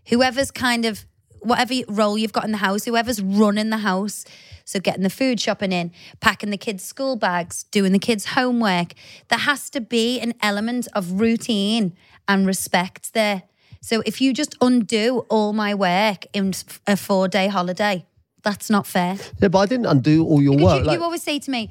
whoever's 0.08 0.50
kind 0.50 0.84
of 0.84 1.04
whatever 1.40 1.74
role 1.88 2.16
you've 2.18 2.32
got 2.32 2.44
in 2.44 2.52
the 2.52 2.58
house 2.58 2.84
whoever's 2.84 3.20
running 3.22 3.70
the 3.70 3.78
house 3.78 4.24
so 4.64 4.80
getting 4.80 5.02
the 5.02 5.10
food 5.10 5.38
shopping 5.40 5.72
in 5.72 5.90
packing 6.20 6.50
the 6.50 6.56
kids 6.56 6.82
school 6.84 7.16
bags 7.16 7.64
doing 7.70 7.92
the 7.92 7.98
kids 7.98 8.24
homework 8.26 8.94
there 9.28 9.38
has 9.40 9.68
to 9.70 9.80
be 9.80 10.18
an 10.20 10.32
element 10.42 10.88
of 10.94 11.20
routine 11.20 11.94
and 12.26 12.46
respect 12.46 13.12
there 13.14 13.42
so 13.80 14.02
if 14.06 14.20
you 14.20 14.32
just 14.32 14.56
undo 14.60 15.26
all 15.28 15.52
my 15.52 15.74
work 15.74 16.26
in 16.32 16.52
a 16.86 16.96
four 16.96 17.28
day 17.28 17.48
holiday 17.48 18.04
that's 18.42 18.68
not 18.70 18.86
fair 18.86 19.16
Yeah, 19.40 19.48
but 19.48 19.58
I 19.58 19.66
didn't 19.66 19.86
undo 19.86 20.24
all 20.24 20.40
your 20.42 20.54
because 20.56 20.64
work. 20.72 20.78
you, 20.80 20.84
like- 20.86 20.98
you 20.98 21.04
always 21.04 21.22
say 21.22 21.38
to 21.38 21.50
me, 21.50 21.70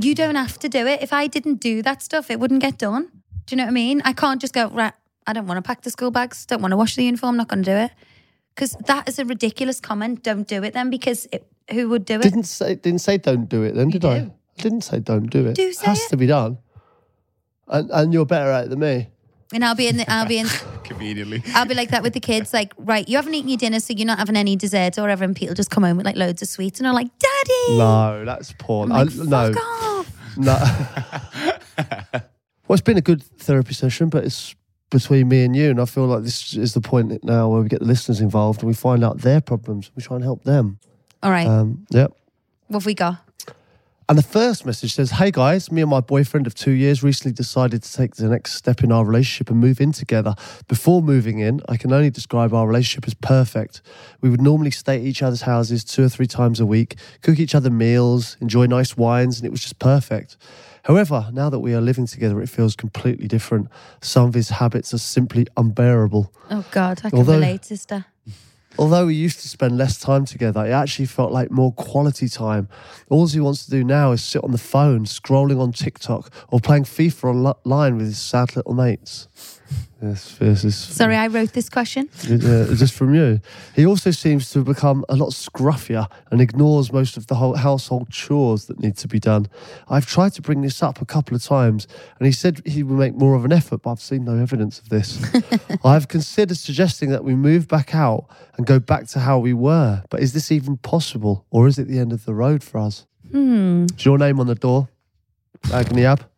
you 0.00 0.14
don't 0.14 0.36
have 0.36 0.56
to 0.60 0.68
do 0.68 0.86
it. 0.86 1.02
If 1.02 1.12
I 1.12 1.26
didn't 1.26 1.56
do 1.60 1.82
that 1.82 2.00
stuff, 2.00 2.30
it 2.30 2.38
wouldn't 2.38 2.60
get 2.62 2.78
done. 2.78 3.10
Do 3.46 3.54
you 3.54 3.56
know 3.56 3.64
what 3.64 3.70
I 3.70 3.72
mean? 3.72 4.00
I 4.04 4.12
can't 4.12 4.40
just 4.40 4.54
go, 4.54 4.68
right, 4.68 4.92
I 5.26 5.32
don't 5.32 5.46
want 5.48 5.58
to 5.58 5.62
pack 5.62 5.82
the 5.82 5.90
school 5.90 6.12
bags, 6.12 6.46
don't 6.46 6.62
want 6.62 6.70
to 6.72 6.76
wash 6.76 6.94
the 6.94 7.02
uniform, 7.04 7.36
not 7.36 7.48
going 7.48 7.64
to 7.64 7.70
do 7.70 7.76
it. 7.76 7.90
Because 8.54 8.72
that 8.86 9.08
is 9.08 9.18
a 9.18 9.24
ridiculous 9.24 9.80
comment. 9.80 10.22
Don't 10.22 10.46
do 10.46 10.62
it 10.62 10.74
then, 10.74 10.90
because 10.90 11.26
it, 11.32 11.49
who 11.72 11.88
would 11.90 12.04
do 12.04 12.16
it? 12.16 12.22
didn't 12.22 12.44
say 12.44 12.74
didn't 12.74 13.00
say 13.00 13.18
don't 13.18 13.48
do 13.48 13.62
it 13.62 13.74
then, 13.74 13.88
did 13.90 14.04
I? 14.04 14.20
do. 14.20 14.32
I 14.58 14.62
didn't 14.62 14.82
say 14.82 14.98
don't 15.00 15.26
do 15.30 15.46
it. 15.46 15.54
Do 15.56 15.68
it 15.68 15.76
say 15.76 15.86
has 15.86 16.00
it. 16.04 16.08
to 16.10 16.16
be 16.16 16.26
done. 16.26 16.58
And 17.68 17.90
and 17.90 18.12
you're 18.12 18.26
better 18.26 18.50
at 18.50 18.64
it 18.64 18.70
than 18.70 18.80
me. 18.80 19.08
and 19.54 19.64
I'll 19.64 19.74
be 19.74 19.88
in 19.88 19.96
the, 19.96 20.10
I'll 20.10 20.26
be 20.26 20.38
in, 20.38 20.46
Conveniently. 20.84 21.42
I'll 21.54 21.66
be 21.66 21.74
like 21.74 21.90
that 21.90 22.02
with 22.02 22.12
the 22.14 22.20
kids. 22.20 22.52
Like, 22.52 22.72
right, 22.76 23.08
you 23.08 23.16
haven't 23.16 23.32
eaten 23.34 23.48
your 23.48 23.58
dinner, 23.58 23.78
so 23.80 23.92
you're 23.94 24.06
not 24.06 24.18
having 24.18 24.36
any 24.36 24.56
dessert 24.56 24.98
or 24.98 25.02
whatever. 25.02 25.22
And 25.24 25.36
Pete 25.36 25.48
will 25.48 25.54
just 25.54 25.70
come 25.70 25.84
home 25.84 25.96
with 25.96 26.04
like 26.06 26.16
loads 26.16 26.42
of 26.42 26.48
sweets, 26.48 26.80
and 26.80 26.86
I'm 26.88 26.94
like, 26.94 27.08
Daddy, 27.18 27.78
No, 27.78 28.24
that's 28.24 28.52
poor. 28.58 28.84
I'm 28.84 28.90
like, 28.90 29.10
I, 29.12 29.24
no, 29.24 29.52
off. 29.60 30.12
no. 30.36 30.56
well, 32.66 32.74
it's 32.74 32.80
been 32.82 32.96
a 32.98 33.00
good 33.02 33.22
therapy 33.22 33.74
session, 33.74 34.08
but 34.08 34.24
it's 34.24 34.54
between 34.90 35.28
me 35.28 35.44
and 35.44 35.54
you, 35.54 35.70
and 35.70 35.80
I 35.80 35.84
feel 35.84 36.06
like 36.06 36.24
this 36.24 36.54
is 36.56 36.74
the 36.74 36.80
point 36.80 37.22
now 37.22 37.48
where 37.48 37.62
we 37.62 37.68
get 37.68 37.78
the 37.80 37.86
listeners 37.86 38.20
involved 38.20 38.60
and 38.60 38.68
we 38.68 38.74
find 38.74 39.04
out 39.04 39.18
their 39.18 39.40
problems. 39.40 39.90
We 39.94 40.02
try 40.02 40.16
and 40.16 40.24
help 40.24 40.42
them. 40.44 40.80
All 41.22 41.30
right, 41.30 41.46
Um, 41.46 41.86
yep. 41.90 42.12
what 42.68 42.80
have 42.80 42.86
we 42.86 42.94
got? 42.94 43.18
And 44.08 44.18
the 44.18 44.22
first 44.24 44.66
message 44.66 44.94
says, 44.94 45.12
Hey 45.12 45.30
guys, 45.30 45.70
me 45.70 45.82
and 45.82 45.90
my 45.90 46.00
boyfriend 46.00 46.48
of 46.48 46.54
two 46.56 46.72
years 46.72 47.00
recently 47.00 47.30
decided 47.32 47.84
to 47.84 47.92
take 47.92 48.16
the 48.16 48.28
next 48.28 48.54
step 48.54 48.82
in 48.82 48.90
our 48.90 49.04
relationship 49.04 49.50
and 49.50 49.60
move 49.60 49.80
in 49.80 49.92
together. 49.92 50.34
Before 50.66 51.00
moving 51.00 51.38
in, 51.38 51.60
I 51.68 51.76
can 51.76 51.92
only 51.92 52.10
describe 52.10 52.52
our 52.52 52.66
relationship 52.66 53.06
as 53.06 53.14
perfect. 53.14 53.82
We 54.20 54.28
would 54.28 54.40
normally 54.42 54.72
stay 54.72 54.96
at 54.96 55.02
each 55.02 55.22
other's 55.22 55.42
houses 55.42 55.84
two 55.84 56.02
or 56.02 56.08
three 56.08 56.26
times 56.26 56.58
a 56.58 56.66
week, 56.66 56.96
cook 57.22 57.38
each 57.38 57.54
other 57.54 57.70
meals, 57.70 58.36
enjoy 58.40 58.66
nice 58.66 58.96
wines, 58.96 59.38
and 59.38 59.46
it 59.46 59.52
was 59.52 59.60
just 59.60 59.78
perfect. 59.78 60.36
However, 60.84 61.28
now 61.32 61.48
that 61.48 61.60
we 61.60 61.72
are 61.74 61.80
living 61.80 62.06
together, 62.06 62.40
it 62.42 62.48
feels 62.48 62.74
completely 62.74 63.28
different. 63.28 63.68
Some 64.00 64.26
of 64.26 64.34
his 64.34 64.48
habits 64.48 64.92
are 64.92 64.98
simply 64.98 65.46
unbearable. 65.56 66.32
Oh 66.50 66.64
God, 66.72 67.02
I 67.04 67.10
can 67.10 67.18
Although- 67.20 67.34
relate, 67.34 67.64
sister. 67.64 68.06
Although 68.80 69.04
we 69.04 69.14
used 69.14 69.40
to 69.40 69.48
spend 69.48 69.76
less 69.76 69.98
time 69.98 70.24
together, 70.24 70.64
it 70.64 70.70
actually 70.70 71.04
felt 71.04 71.32
like 71.32 71.50
more 71.50 71.70
quality 71.70 72.30
time. 72.30 72.66
All 73.10 73.26
he 73.26 73.38
wants 73.38 73.66
to 73.66 73.70
do 73.70 73.84
now 73.84 74.12
is 74.12 74.22
sit 74.22 74.42
on 74.42 74.52
the 74.52 74.56
phone, 74.56 75.04
scrolling 75.04 75.60
on 75.60 75.72
TikTok, 75.72 76.32
or 76.48 76.60
playing 76.60 76.84
FIFA 76.84 77.56
online 77.62 77.98
with 77.98 78.06
his 78.06 78.18
sad 78.18 78.56
little 78.56 78.72
mates. 78.72 79.28
Yes, 80.02 80.36
this 80.38 80.64
is 80.64 80.76
Sorry, 80.76 81.14
I 81.14 81.26
wrote 81.26 81.52
this 81.52 81.68
question. 81.68 82.08
uh, 82.24 82.74
just 82.74 82.94
from 82.94 83.14
you. 83.14 83.40
He 83.76 83.84
also 83.84 84.10
seems 84.10 84.50
to 84.50 84.60
have 84.60 84.66
become 84.66 85.04
a 85.10 85.14
lot 85.14 85.30
scruffier 85.32 86.06
and 86.30 86.40
ignores 86.40 86.90
most 86.90 87.18
of 87.18 87.26
the 87.26 87.34
whole 87.34 87.54
household 87.56 88.08
chores 88.08 88.64
that 88.66 88.80
need 88.80 88.96
to 88.96 89.08
be 89.08 89.20
done. 89.20 89.48
I've 89.90 90.06
tried 90.06 90.32
to 90.34 90.42
bring 90.42 90.62
this 90.62 90.82
up 90.82 91.02
a 91.02 91.04
couple 91.04 91.36
of 91.36 91.42
times, 91.42 91.86
and 92.18 92.24
he 92.24 92.32
said 92.32 92.62
he 92.64 92.82
would 92.82 92.98
make 92.98 93.14
more 93.14 93.34
of 93.34 93.44
an 93.44 93.52
effort, 93.52 93.82
but 93.82 93.90
I've 93.90 94.00
seen 94.00 94.24
no 94.24 94.36
evidence 94.36 94.78
of 94.78 94.88
this. 94.88 95.22
I've 95.84 96.08
considered 96.08 96.56
suggesting 96.56 97.10
that 97.10 97.22
we 97.22 97.34
move 97.34 97.68
back 97.68 97.94
out 97.94 98.24
and 98.56 98.66
go 98.66 98.78
back 98.78 99.06
to 99.08 99.18
how 99.20 99.38
we 99.38 99.52
were, 99.52 100.02
but 100.08 100.20
is 100.20 100.32
this 100.32 100.50
even 100.50 100.78
possible, 100.78 101.44
or 101.50 101.68
is 101.68 101.78
it 101.78 101.88
the 101.88 101.98
end 101.98 102.14
of 102.14 102.24
the 102.24 102.32
road 102.34 102.64
for 102.64 102.78
us? 102.78 103.06
Hmm. 103.30 103.84
Is 103.96 104.04
your 104.06 104.16
name 104.16 104.40
on 104.40 104.46
the 104.46 104.54
door, 104.54 104.88
Agony 105.70 106.06
Ab? 106.06 106.29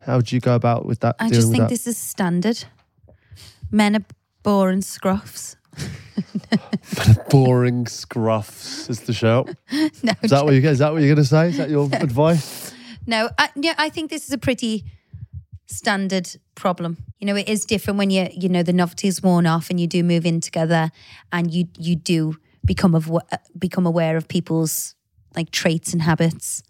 How 0.00 0.16
would 0.16 0.32
you 0.32 0.40
go 0.40 0.54
about 0.54 0.86
with 0.86 1.00
that? 1.00 1.16
I 1.18 1.28
just 1.28 1.50
think 1.50 1.64
that? 1.64 1.68
this 1.68 1.86
is 1.86 1.96
standard. 1.96 2.64
Men 3.70 3.96
are 3.96 4.04
boring 4.42 4.80
scruffs. 4.80 5.56
boring 7.30 7.84
scruffs 7.84 8.88
is 8.90 9.00
the 9.00 9.12
shout. 9.12 9.50
No, 10.02 10.12
Is 10.22 10.30
that 10.30 10.44
what 10.44 10.54
you 10.54 10.60
Is 10.68 10.78
that 10.78 10.92
what 10.92 11.02
you're 11.02 11.14
going 11.14 11.24
to 11.24 11.24
say? 11.24 11.48
Is 11.48 11.58
that 11.58 11.70
your 11.70 11.84
advice? 11.92 12.72
no. 13.06 13.30
I, 13.38 13.50
yeah, 13.54 13.74
I 13.78 13.88
think 13.90 14.10
this 14.10 14.24
is 14.24 14.32
a 14.32 14.38
pretty 14.38 14.84
standard 15.66 16.28
problem. 16.54 16.98
You 17.18 17.26
know, 17.26 17.36
it 17.36 17.48
is 17.48 17.64
different 17.64 17.98
when 17.98 18.10
you 18.10 18.28
you 18.32 18.48
know 18.48 18.62
the 18.62 18.72
novelty 18.72 19.08
is 19.08 19.22
worn 19.22 19.46
off 19.46 19.70
and 19.70 19.78
you 19.78 19.86
do 19.86 20.02
move 20.02 20.26
in 20.26 20.40
together, 20.40 20.90
and 21.32 21.52
you 21.52 21.68
you 21.78 21.96
do 21.96 22.36
become 22.64 22.94
of 22.94 23.10
become 23.58 23.86
aware 23.86 24.16
of 24.16 24.28
people's 24.28 24.94
like 25.36 25.50
traits 25.50 25.92
and 25.92 26.02
habits. 26.02 26.62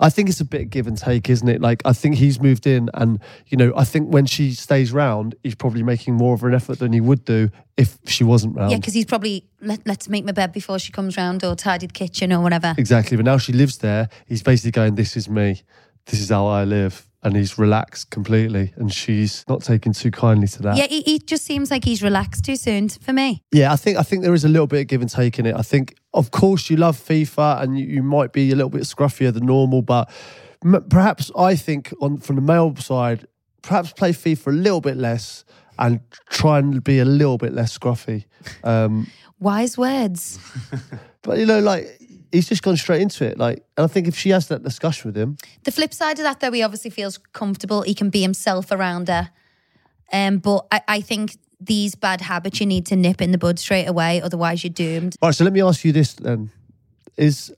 I 0.00 0.10
think 0.10 0.28
it's 0.28 0.40
a 0.40 0.44
bit 0.44 0.70
give 0.70 0.86
and 0.86 0.96
take, 0.96 1.28
isn't 1.30 1.48
it? 1.48 1.60
Like 1.60 1.82
I 1.84 1.92
think 1.92 2.16
he's 2.16 2.40
moved 2.40 2.66
in, 2.66 2.90
and 2.94 3.18
you 3.46 3.56
know, 3.56 3.72
I 3.76 3.84
think 3.84 4.12
when 4.12 4.26
she 4.26 4.52
stays 4.52 4.92
round, 4.92 5.34
he's 5.42 5.54
probably 5.54 5.82
making 5.82 6.14
more 6.14 6.34
of 6.34 6.42
an 6.44 6.54
effort 6.54 6.78
than 6.78 6.92
he 6.92 7.00
would 7.00 7.24
do 7.24 7.50
if 7.76 7.98
she 8.06 8.24
wasn't 8.24 8.56
round. 8.56 8.70
Yeah, 8.70 8.78
because 8.78 8.94
he's 8.94 9.04
probably 9.04 9.46
Let, 9.60 9.80
let's 9.86 10.08
make 10.08 10.24
my 10.24 10.32
bed 10.32 10.52
before 10.52 10.78
she 10.78 10.92
comes 10.92 11.16
round 11.16 11.42
or 11.44 11.56
tidy 11.56 11.86
the 11.86 11.92
kitchen 11.92 12.32
or 12.32 12.40
whatever. 12.40 12.74
exactly. 12.78 13.16
But 13.16 13.26
now 13.26 13.38
she 13.38 13.52
lives 13.52 13.78
there, 13.78 14.08
he's 14.26 14.42
basically 14.42 14.72
going, 14.72 14.94
"This 14.94 15.16
is 15.16 15.28
me. 15.28 15.62
This 16.06 16.20
is 16.20 16.28
how 16.28 16.46
I 16.46 16.64
live," 16.64 17.08
and 17.24 17.34
he's 17.34 17.58
relaxed 17.58 18.10
completely, 18.10 18.74
and 18.76 18.92
she's 18.92 19.44
not 19.48 19.62
taking 19.62 19.92
too 19.92 20.10
kindly 20.10 20.46
to 20.48 20.62
that. 20.62 20.76
Yeah, 20.76 20.86
he, 20.86 21.00
he 21.02 21.18
just 21.18 21.44
seems 21.44 21.70
like 21.70 21.84
he's 21.84 22.02
relaxed 22.02 22.44
too 22.44 22.56
soon 22.56 22.90
for 22.90 23.12
me. 23.12 23.42
Yeah, 23.50 23.72
I 23.72 23.76
think 23.76 23.96
I 23.96 24.02
think 24.02 24.22
there 24.22 24.34
is 24.34 24.44
a 24.44 24.48
little 24.48 24.66
bit 24.66 24.82
of 24.82 24.86
give 24.88 25.00
and 25.00 25.10
take 25.10 25.38
in 25.38 25.46
it. 25.46 25.56
I 25.56 25.62
think, 25.62 25.94
of 26.12 26.30
course, 26.30 26.68
you 26.68 26.76
love 26.76 26.96
FIFA 26.98 27.62
and 27.62 27.78
you, 27.78 27.86
you 27.86 28.02
might 28.02 28.32
be 28.32 28.52
a 28.52 28.54
little 28.54 28.70
bit 28.70 28.82
scruffier 28.82 29.32
than 29.32 29.46
normal, 29.46 29.80
but 29.80 30.10
m- 30.64 30.84
perhaps 30.90 31.30
I 31.36 31.56
think 31.56 31.92
on 32.00 32.18
from 32.18 32.36
the 32.36 32.42
male 32.42 32.76
side, 32.76 33.26
perhaps 33.62 33.92
play 33.92 34.12
FIFA 34.12 34.46
a 34.48 34.50
little 34.50 34.80
bit 34.82 34.98
less 34.98 35.44
and 35.78 36.00
try 36.30 36.58
and 36.58 36.84
be 36.84 36.98
a 36.98 37.04
little 37.04 37.38
bit 37.38 37.52
less 37.52 37.76
scruffy. 37.76 38.26
Um, 38.62 39.10
Wise 39.40 39.76
words. 39.76 40.38
but 41.22 41.38
you 41.38 41.46
know, 41.46 41.60
like 41.60 41.98
he's 42.34 42.48
just 42.48 42.62
gone 42.62 42.76
straight 42.76 43.00
into 43.00 43.24
it. 43.24 43.38
Like, 43.38 43.64
and 43.76 43.84
I 43.84 43.86
think 43.86 44.08
if 44.08 44.16
she 44.16 44.30
has 44.30 44.48
that 44.48 44.62
discussion 44.62 45.08
with 45.08 45.16
him, 45.16 45.36
The 45.62 45.72
flip 45.72 45.94
side 45.94 46.18
of 46.18 46.24
that, 46.24 46.40
though, 46.40 46.52
he 46.52 46.62
obviously 46.62 46.90
feels 46.90 47.18
comfortable. 47.32 47.82
He 47.82 47.94
can 47.94 48.10
be 48.10 48.20
himself 48.20 48.70
around 48.70 49.08
her. 49.08 49.30
Um, 50.12 50.38
but 50.38 50.66
I, 50.70 50.82
I 50.88 51.00
think 51.00 51.36
these 51.60 51.94
bad 51.94 52.20
habits 52.20 52.60
you 52.60 52.66
need 52.66 52.86
to 52.86 52.96
nip 52.96 53.22
in 53.22 53.30
the 53.30 53.38
bud 53.38 53.58
straight 53.58 53.86
away, 53.86 54.20
otherwise 54.20 54.62
you're 54.64 54.72
doomed. 54.72 55.16
All 55.22 55.28
right, 55.28 55.34
so 55.34 55.44
let 55.44 55.52
me 55.52 55.62
ask 55.62 55.84
you 55.84 55.92
this 55.92 56.14
then: 56.14 56.50
is 57.16 57.52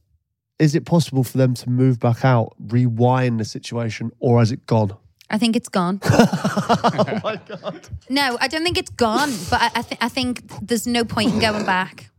is 0.59 0.75
it 0.75 0.87
possible 0.87 1.25
for 1.25 1.39
them 1.39 1.55
to 1.55 1.71
move 1.71 1.99
back 1.99 2.25
out, 2.25 2.55
rewind 2.59 3.41
the 3.41 3.45
situation, 3.45 4.13
or 4.21 4.39
has 4.39 4.53
it 4.53 4.65
gone? 4.67 4.97
I 5.29 5.39
think 5.39 5.57
it's 5.57 5.69
gone. 5.69 6.01
oh 6.05 7.21
my 7.25 7.41
god! 7.47 7.89
No, 8.09 8.39
I 8.41 8.47
don't 8.47 8.63
think 8.63 8.79
it's 8.79 8.91
gone. 8.91 9.33
But 9.51 9.61
I, 9.61 9.71
I, 9.75 9.83
th- 9.83 9.99
I 10.01 10.09
think 10.09 10.43
there's 10.63 10.87
no 10.87 11.05
point 11.05 11.33
in 11.33 11.41
going 11.41 11.67
back. 11.67 12.11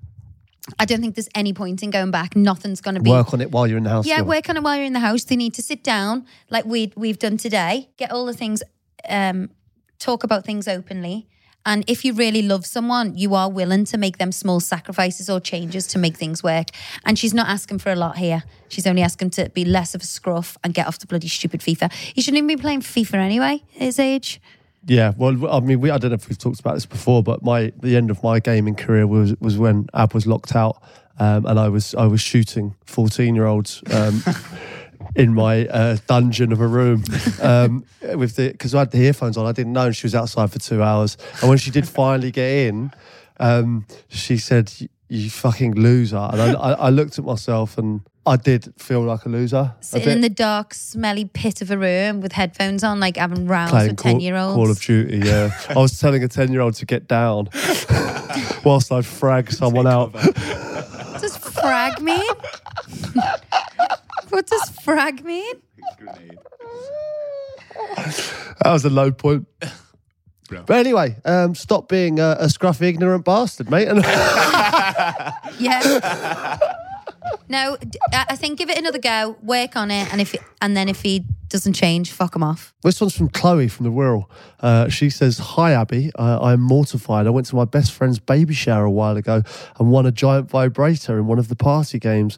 I 0.79 0.85
don't 0.85 1.01
think 1.01 1.15
there's 1.15 1.29
any 1.33 1.53
point 1.53 1.83
in 1.83 1.89
going 1.89 2.11
back. 2.11 2.35
Nothing's 2.35 2.81
going 2.81 2.95
to 2.95 3.01
be. 3.01 3.09
Work 3.09 3.33
on 3.33 3.41
it 3.41 3.51
while 3.51 3.67
you're 3.67 3.77
in 3.77 3.83
the 3.83 3.89
house. 3.89 4.05
Yeah, 4.05 4.15
still. 4.15 4.25
work 4.25 4.49
on 4.49 4.57
it 4.57 4.63
while 4.63 4.75
you're 4.75 4.85
in 4.85 4.93
the 4.93 4.99
house. 4.99 5.23
They 5.23 5.35
need 5.35 5.53
to 5.55 5.61
sit 5.61 5.83
down, 5.83 6.25
like 6.49 6.65
we 6.65 6.91
we've 6.95 7.19
done 7.19 7.37
today. 7.37 7.89
Get 7.97 8.11
all 8.11 8.25
the 8.25 8.33
things, 8.33 8.63
um, 9.07 9.49
talk 9.99 10.23
about 10.23 10.45
things 10.45 10.67
openly. 10.67 11.27
And 11.67 11.83
if 11.89 12.05
you 12.05 12.13
really 12.13 12.41
love 12.41 12.65
someone, 12.65 13.17
you 13.17 13.35
are 13.35 13.51
willing 13.51 13.83
to 13.85 13.97
make 13.97 14.19
them 14.19 14.31
small 14.31 14.61
sacrifices 14.61 15.29
or 15.29 15.41
changes 15.41 15.85
to 15.87 15.99
make 15.99 16.15
things 16.15 16.41
work. 16.41 16.67
And 17.03 17.19
she's 17.19 17.33
not 17.33 17.49
asking 17.49 17.79
for 17.79 17.91
a 17.91 17.95
lot 17.95 18.17
here. 18.17 18.43
She's 18.69 18.87
only 18.87 19.01
asking 19.01 19.31
to 19.31 19.49
be 19.49 19.65
less 19.65 19.93
of 19.93 20.01
a 20.01 20.05
scruff 20.05 20.57
and 20.63 20.73
get 20.73 20.87
off 20.87 20.97
the 20.97 21.07
bloody 21.07 21.27
stupid 21.27 21.59
FIFA. 21.59 21.91
He 21.91 22.21
shouldn't 22.21 22.37
even 22.37 22.47
be 22.47 22.55
playing 22.55 22.81
FIFA 22.81 23.15
anyway, 23.15 23.63
at 23.75 23.81
his 23.81 23.99
age. 23.99 24.39
Yeah, 24.87 25.11
well, 25.17 25.53
I 25.53 25.59
mean, 25.59 25.81
we, 25.81 25.91
I 25.91 25.97
don't 25.97 26.11
know 26.11 26.15
if 26.15 26.29
we've 26.29 26.37
talked 26.37 26.61
about 26.61 26.75
this 26.75 26.85
before, 26.85 27.21
but 27.21 27.43
my 27.43 27.73
the 27.81 27.97
end 27.97 28.09
of 28.09 28.23
my 28.23 28.39
gaming 28.39 28.75
career 28.75 29.05
was 29.05 29.35
was 29.41 29.57
when 29.57 29.87
Ab 29.93 30.13
was 30.13 30.25
locked 30.25 30.55
out, 30.55 30.81
um, 31.19 31.45
and 31.45 31.59
I 31.59 31.67
was 31.67 31.93
I 31.93 32.05
was 32.05 32.21
shooting 32.21 32.73
fourteen 32.85 33.35
year 33.35 33.45
olds 33.45 33.83
um, 33.91 34.23
in 35.15 35.33
my 35.33 35.67
uh, 35.67 35.97
dungeon 36.07 36.53
of 36.53 36.61
a 36.61 36.67
room 36.67 37.03
um, 37.41 37.83
with 38.15 38.37
the 38.37 38.51
because 38.51 38.73
I 38.73 38.79
had 38.79 38.91
the 38.91 38.99
earphones 38.99 39.35
on. 39.35 39.45
I 39.45 39.51
didn't 39.51 39.73
know, 39.73 39.87
and 39.87 39.95
she 39.95 40.05
was 40.05 40.15
outside 40.15 40.51
for 40.51 40.59
two 40.59 40.81
hours. 40.81 41.17
And 41.41 41.49
when 41.49 41.57
she 41.57 41.69
did 41.69 41.85
finally 41.85 42.31
get 42.31 42.67
in, 42.69 42.91
um, 43.41 43.85
she 44.07 44.37
said, 44.37 44.71
"You- 45.09 45.21
"You 45.23 45.29
fucking 45.29 45.75
loser," 45.75 46.17
and 46.31 46.41
I, 46.41 46.53
I, 46.53 46.71
I 46.73 46.89
looked 46.89 47.17
at 47.19 47.25
myself 47.25 47.77
and. 47.77 48.01
I 48.29 48.35
did 48.35 48.73
feel 48.77 49.03
like 49.03 49.23
a 49.25 49.29
loser. 49.29 49.73
Sitting 49.79 50.03
bit. 50.05 50.15
in 50.15 50.19
the 50.21 50.27
dark, 50.27 50.73
smelly 50.73 51.23
pit 51.23 51.61
of 51.61 51.71
a 51.71 51.77
room 51.77 52.19
with 52.19 52.33
headphones 52.33 52.83
on, 52.83 52.99
like 52.99 53.15
having 53.15 53.47
rounds 53.47 53.71
playing 53.71 53.87
with 53.91 53.99
10 53.99 54.19
year 54.19 54.35
olds. 54.35 54.53
Call 54.53 54.69
of 54.69 54.81
Duty. 54.81 55.19
Yeah, 55.25 55.57
I 55.69 55.75
was 55.75 55.97
telling 55.97 56.25
a 56.25 56.27
ten-year-old 56.27 56.73
to 56.73 56.85
get 56.85 57.07
down 57.07 57.47
whilst 58.65 58.91
I 58.91 59.01
frag 59.01 59.49
someone 59.49 59.87
out. 59.87 60.11
What 60.13 61.21
does 61.21 61.37
frag 61.37 62.01
mean? 62.01 62.21
what 64.27 64.45
does 64.45 64.69
frag 64.83 65.23
mean? 65.23 65.55
That 67.95 68.71
was 68.73 68.83
a 68.83 68.89
low 68.89 69.11
point. 69.11 69.47
But 70.49 70.77
anyway, 70.77 71.15
um, 71.25 71.55
stop 71.55 71.89
being 71.89 72.19
a, 72.19 72.37
a 72.39 72.45
scruffy, 72.45 72.83
ignorant 72.83 73.25
bastard, 73.25 73.69
mate. 73.69 73.87
And 73.87 74.03
Yeah. 75.59 76.57
no, 77.49 77.77
I 78.13 78.35
think 78.35 78.57
give 78.59 78.69
it 78.69 78.77
another 78.77 78.99
go, 78.99 79.37
work 79.41 79.75
on 79.75 79.91
it, 79.91 80.11
and 80.11 80.21
if 80.21 80.33
it, 80.33 80.41
and 80.61 80.75
then 80.75 80.87
if 80.89 81.01
he 81.01 81.25
doesn't 81.49 81.73
change, 81.73 82.11
fuck 82.11 82.35
him 82.35 82.43
off. 82.43 82.73
this 82.83 82.99
one's 82.99 83.15
from 83.15 83.29
Chloe 83.29 83.67
from 83.69 83.85
the 83.85 83.91
Wirral. 83.91 84.25
Uh, 84.59 84.89
she 84.89 85.09
says, 85.09 85.37
"Hi 85.37 85.71
Abbey, 85.71 86.11
uh, 86.19 86.39
I'm 86.41 86.59
mortified. 86.61 87.25
I 87.27 87.29
went 87.29 87.47
to 87.47 87.55
my 87.55 87.65
best 87.65 87.91
friend's 87.93 88.19
baby 88.19 88.53
shower 88.53 88.85
a 88.85 88.91
while 88.91 89.15
ago 89.17 89.43
and 89.79 89.91
won 89.91 90.05
a 90.05 90.11
giant 90.11 90.49
vibrator 90.49 91.17
in 91.17 91.27
one 91.27 91.39
of 91.39 91.47
the 91.47 91.55
party 91.55 91.99
games. 91.99 92.37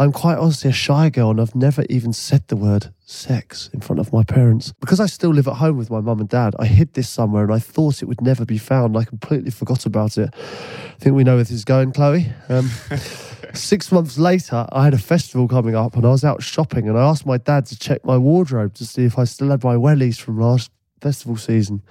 I'm 0.00 0.12
quite 0.12 0.38
honestly 0.38 0.70
a 0.70 0.72
shy 0.72 1.10
girl, 1.10 1.30
and 1.30 1.40
I've 1.40 1.54
never 1.54 1.84
even 1.88 2.12
said 2.12 2.48
the 2.48 2.56
word." 2.56 2.92
Sex 3.10 3.68
in 3.72 3.80
front 3.80 3.98
of 3.98 4.12
my 4.12 4.22
parents. 4.22 4.72
Because 4.78 5.00
I 5.00 5.06
still 5.06 5.30
live 5.30 5.48
at 5.48 5.54
home 5.54 5.76
with 5.76 5.90
my 5.90 6.00
mum 6.00 6.20
and 6.20 6.28
dad, 6.28 6.54
I 6.60 6.66
hid 6.66 6.94
this 6.94 7.08
somewhere 7.08 7.42
and 7.42 7.52
I 7.52 7.58
thought 7.58 8.02
it 8.02 8.04
would 8.04 8.20
never 8.20 8.44
be 8.44 8.56
found. 8.56 8.96
I 8.96 9.02
completely 9.02 9.50
forgot 9.50 9.84
about 9.84 10.16
it. 10.16 10.30
I 10.32 10.94
think 11.00 11.16
we 11.16 11.24
know 11.24 11.34
where 11.34 11.42
this 11.42 11.50
is 11.50 11.64
going, 11.64 11.90
Chloe. 11.90 12.32
Um, 12.48 12.70
Six 13.52 13.90
months 13.90 14.16
later, 14.16 14.64
I 14.70 14.84
had 14.84 14.94
a 14.94 14.98
festival 14.98 15.48
coming 15.48 15.74
up 15.74 15.96
and 15.96 16.06
I 16.06 16.10
was 16.10 16.22
out 16.22 16.40
shopping 16.40 16.88
and 16.88 16.96
I 16.96 17.02
asked 17.02 17.26
my 17.26 17.36
dad 17.36 17.66
to 17.66 17.76
check 17.76 18.04
my 18.04 18.16
wardrobe 18.16 18.74
to 18.74 18.86
see 18.86 19.04
if 19.04 19.18
I 19.18 19.24
still 19.24 19.50
had 19.50 19.64
my 19.64 19.74
wellies 19.74 20.20
from 20.20 20.38
last 20.38 20.70
festival 21.00 21.36
season. 21.36 21.82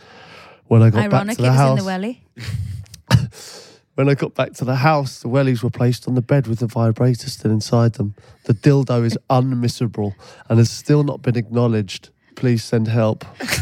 When 0.67 0.81
I 0.81 0.89
got 0.89 1.09
back 1.09 1.13
Ironic, 1.13 1.37
to 1.37 1.43
it 1.43 1.45
the 1.45 1.49
was 1.49 1.57
house, 1.57 1.79
in 1.79 1.83
the 1.83 1.85
welly. 1.85 2.23
when 3.99 4.07
I 4.07 4.13
got 4.13 4.33
back 4.33 4.53
to 4.53 4.63
the 4.63 4.77
house, 4.77 5.19
the 5.19 5.27
wellies 5.27 5.61
were 5.61 5.69
placed 5.69 6.07
on 6.07 6.15
the 6.15 6.21
bed 6.21 6.47
with 6.47 6.59
the 6.59 6.67
vibrator 6.67 7.29
still 7.29 7.51
inside 7.51 7.95
them. 7.95 8.15
The 8.45 8.53
dildo 8.53 9.03
is 9.03 9.17
unmissable 9.29 10.13
and 10.47 10.57
has 10.57 10.71
still 10.71 11.03
not 11.03 11.21
been 11.21 11.35
acknowledged. 11.35 12.09
Please 12.35 12.63
send 12.63 12.87
help. 12.87 13.25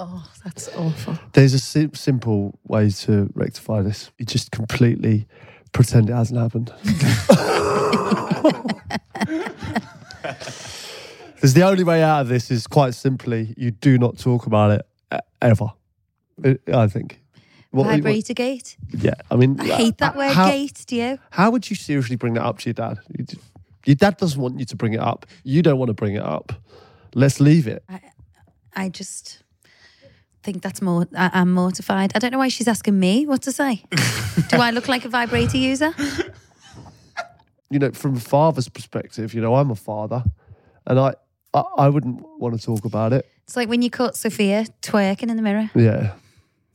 Oh, 0.00 0.24
that's 0.44 0.68
awful. 0.76 1.18
There's 1.32 1.54
a 1.54 1.58
sim- 1.58 1.94
simple 1.94 2.56
way 2.68 2.88
to 2.88 3.28
rectify 3.34 3.82
this. 3.82 4.12
You 4.16 4.26
just 4.26 4.52
completely 4.52 5.26
pretend 5.72 6.08
it 6.08 6.12
hasn't 6.12 6.38
happened. 6.38 6.72
Because 11.34 11.54
the 11.54 11.62
only 11.62 11.82
way 11.84 12.00
out 12.02 12.20
of 12.22 12.28
this 12.28 12.50
is 12.52 12.66
quite 12.68 12.94
simply 12.94 13.54
you 13.56 13.70
do 13.72 13.98
not 13.98 14.18
talk 14.18 14.46
about 14.46 14.70
it 14.70 14.86
e- 15.12 15.18
ever. 15.42 15.66
I- 16.44 16.58
I 16.72 16.86
think. 16.86 17.20
What- 17.70 17.86
what- 17.86 17.96
Vibrator 17.96 18.34
gate. 18.34 18.76
yeah, 18.90 19.14
I 19.30 19.36
mean, 19.36 19.60
I 19.60 19.66
hate 19.66 19.98
that 19.98 20.16
word 20.16 20.32
how, 20.32 20.48
gate. 20.50 20.84
Do 20.86 20.96
you? 20.96 21.18
How 21.30 21.50
would 21.50 21.68
you 21.68 21.76
seriously 21.76 22.16
bring 22.16 22.34
that 22.34 22.44
up 22.44 22.58
to 22.60 22.66
your 22.70 22.74
dad? 22.74 22.98
Your 23.84 23.94
dad 23.94 24.16
doesn't 24.16 24.40
want 24.40 24.58
you 24.58 24.64
to 24.66 24.76
bring 24.76 24.94
it 24.94 25.00
up. 25.00 25.26
You 25.44 25.62
don't 25.62 25.78
want 25.78 25.88
to 25.88 25.94
bring 25.94 26.14
it 26.14 26.22
up. 26.22 26.52
Let's 27.14 27.40
leave 27.40 27.66
it. 27.66 27.84
I 28.74 28.88
just 28.88 29.42
think 30.42 30.62
that's 30.62 30.80
more. 30.80 31.06
I, 31.16 31.30
I'm 31.34 31.52
mortified. 31.52 32.12
I 32.14 32.18
don't 32.18 32.30
know 32.32 32.38
why 32.38 32.48
she's 32.48 32.68
asking 32.68 32.98
me 32.98 33.26
what 33.26 33.42
to 33.42 33.52
say. 33.52 33.84
Do 34.48 34.58
I 34.58 34.70
look 34.70 34.88
like 34.88 35.04
a 35.04 35.08
vibrator 35.08 35.58
user? 35.58 35.92
you 37.70 37.78
know, 37.78 37.90
from 37.92 38.16
a 38.16 38.20
father's 38.20 38.68
perspective, 38.68 39.34
you 39.34 39.40
know, 39.40 39.54
I'm 39.56 39.70
a 39.70 39.74
father, 39.74 40.24
and 40.86 40.98
I, 40.98 41.14
I, 41.52 41.60
I 41.78 41.88
wouldn't 41.88 42.22
want 42.38 42.58
to 42.58 42.64
talk 42.64 42.84
about 42.84 43.12
it. 43.12 43.26
It's 43.44 43.56
like 43.56 43.68
when 43.68 43.82
you 43.82 43.90
caught 43.90 44.16
Sophia 44.16 44.66
twerking 44.82 45.30
in 45.30 45.36
the 45.36 45.42
mirror. 45.42 45.70
Yeah, 45.74 46.14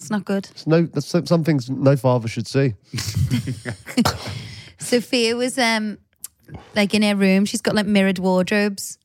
It's 0.04 0.12
not 0.12 0.26
good. 0.26 0.50
it's 0.52 0.68
no, 0.68 0.82
that's 0.82 1.08
some, 1.08 1.46
things 1.46 1.70
no 1.70 1.96
father 1.96 2.28
should 2.28 2.46
see. 2.46 2.74
Sophia 4.78 5.38
was 5.38 5.58
um 5.58 5.98
like 6.76 6.94
in 6.94 7.04
her 7.04 7.16
room. 7.16 7.46
She's 7.46 7.62
got 7.62 7.74
like 7.74 7.86
mirrored 7.86 8.20
wardrobes 8.20 8.98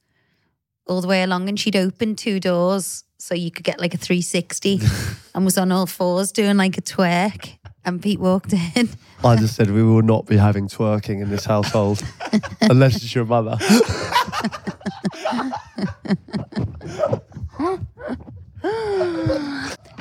all 0.88 1.00
the 1.00 1.06
way 1.06 1.22
along, 1.22 1.48
and 1.48 1.60
she'd 1.60 1.76
opened 1.76 2.18
two 2.18 2.40
doors 2.40 3.04
so 3.16 3.36
you 3.36 3.52
could 3.52 3.64
get 3.64 3.78
like 3.78 3.94
a 3.94 3.96
360, 3.96 4.80
and 5.36 5.44
was 5.44 5.56
on 5.56 5.70
all 5.70 5.86
fours 5.86 6.32
doing 6.32 6.56
like 6.56 6.76
a 6.76 6.82
twerk. 6.82 7.58
And 7.84 8.02
Pete 8.02 8.18
walked 8.18 8.52
in. 8.52 8.88
I 9.22 9.36
just 9.36 9.54
said 9.54 9.70
we 9.70 9.84
will 9.84 10.02
not 10.02 10.26
be 10.26 10.36
having 10.36 10.66
twerking 10.66 11.22
in 11.22 11.30
this 11.30 11.44
household 11.44 12.02
unless 12.62 12.96
it's 12.96 13.14
your 13.14 13.24
mother. 13.24 13.56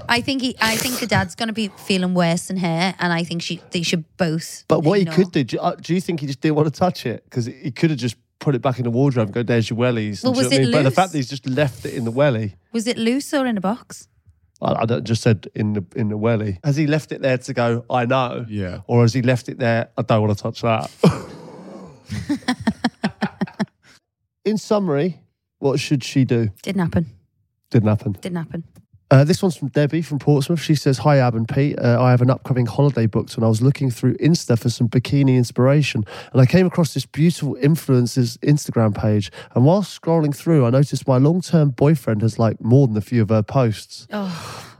I 0.10 0.22
think 0.22 0.41
he. 0.41 0.55
I 0.62 0.76
think 0.78 0.99
the 0.99 1.08
dad's 1.08 1.36
gonna 1.36 1.53
be 1.53 1.70
feeling 1.78 2.14
worse 2.14 2.47
than 2.47 2.58
her, 2.58 2.95
and 2.99 3.14
I 3.14 3.24
think 3.24 3.41
she. 3.41 3.62
They 3.72 3.84
should 3.84 4.05
both. 4.18 4.64
But 4.68 4.84
what 4.84 4.99
he 4.99 5.05
could 5.05 5.32
do, 5.32 5.43
do 5.43 5.55
you, 5.58 5.62
uh, 5.62 5.76
do 5.76 5.93
you 5.93 6.01
think 6.01 6.22
he 6.22 6.28
just 6.28 6.41
didn't 6.41 6.55
want 6.55 6.74
to 6.74 6.80
touch 6.80 7.05
it? 7.05 7.24
Because 7.26 7.45
he 7.45 7.72
could 7.72 7.89
have 7.89 7.99
just 7.99 8.16
put 8.39 8.55
it 8.55 8.62
back 8.62 8.78
in 8.78 8.84
the 8.84 8.91
wardrobe 8.91 9.28
and 9.30 9.34
go, 9.34 9.43
there's 9.43 9.70
your 9.70 9.80
wellies. 9.80 10.24
Well, 10.24 10.32
Do 10.32 10.39
you 10.39 10.45
was 10.45 10.51
know 10.51 10.58
I 10.58 10.60
it 10.60 10.64
mean? 10.64 10.72
But 10.72 10.84
the 10.84 10.91
fact 10.91 11.12
that 11.12 11.18
he's 11.18 11.30
just 11.30 11.47
left 11.47 11.86
it 11.86 11.95
in 11.95 12.05
the 12.05 12.12
welly. 12.12 12.55
was 12.72 12.86
it 12.86 12.97
loose 12.97 13.34
or 13.34 13.47
in 13.47 13.58
a 13.58 13.62
box? 13.62 14.08
I, 14.62 14.74
I 14.74 14.86
don't- 14.86 15.03
just 15.03 15.24
said 15.24 15.47
in 15.55 15.74
the 15.74 15.86
in 15.95 16.10
the 16.10 16.18
welly. 16.18 16.60
Has 16.64 16.78
he 16.78 16.88
left 16.88 17.12
it 17.12 17.22
there 17.22 17.38
to 17.38 17.53
go? 17.53 17.84
I 17.89 18.05
know. 18.05 18.45
Yeah. 18.47 18.82
Or 18.88 19.01
has 19.01 19.14
he 19.14 19.22
left 19.22 19.49
it 19.49 19.60
there? 19.60 19.89
I 19.97 20.01
don't 20.03 20.22
want 20.26 20.38
to 20.38 20.41
touch 20.43 20.62
that. 20.62 20.89
in 24.45 24.58
summary, 24.58 25.20
what 25.60 25.80
should 25.80 26.03
she 26.03 26.24
do? 26.26 26.49
Didn't 26.64 26.82
happen. 26.82 27.08
Didn't 27.70 27.89
happen. 27.89 28.14
Didn't 28.14 28.38
happen. 28.38 28.64
Uh, 29.10 29.24
this 29.24 29.41
one's 29.41 29.55
from 29.55 29.70
Debbie 29.70 30.01
from 30.01 30.20
Portsmouth. 30.20 30.60
She 30.60 30.76
says, 30.76 30.97
Hi, 30.99 31.18
Ab 31.18 31.34
and 31.34 31.47
Pete. 31.47 31.80
Uh, 31.80 32.01
I 32.01 32.12
have 32.12 32.22
an 32.22 32.30
upcoming 32.30 32.66
holiday 32.66 33.05
booked 33.05 33.36
and 33.36 33.45
I 33.45 33.47
was 33.47 33.62
looking 33.62 33.89
through 33.89 34.16
Insta 34.18 34.60
for 34.60 34.70
some 34.70 34.89
bikini 34.89 35.38
inspiration. 35.38 36.03
And 36.34 36.41
I 36.41 36.45
came 36.45 36.66
across 36.66 36.93
this 36.93 37.05
beautiful 37.05 37.55
influencer's 37.55 38.38
Instagram 38.38 38.93
page. 38.93 39.32
And 39.55 39.66
while 39.66 39.82
scrolling 39.82 40.36
through, 40.36 40.66
I 40.66 40.72
noticed 40.72 41.08
my 41.08 41.18
long 41.18 41.41
term 41.41 41.70
boyfriend 41.70 42.22
has 42.22 42.38
liked 42.38 42.62
more 42.62 42.88
than 42.88 42.97
a 42.97 43.01
few 43.01 43.22
of 43.22 43.30
her 43.30 43.43
posts. 43.43 44.08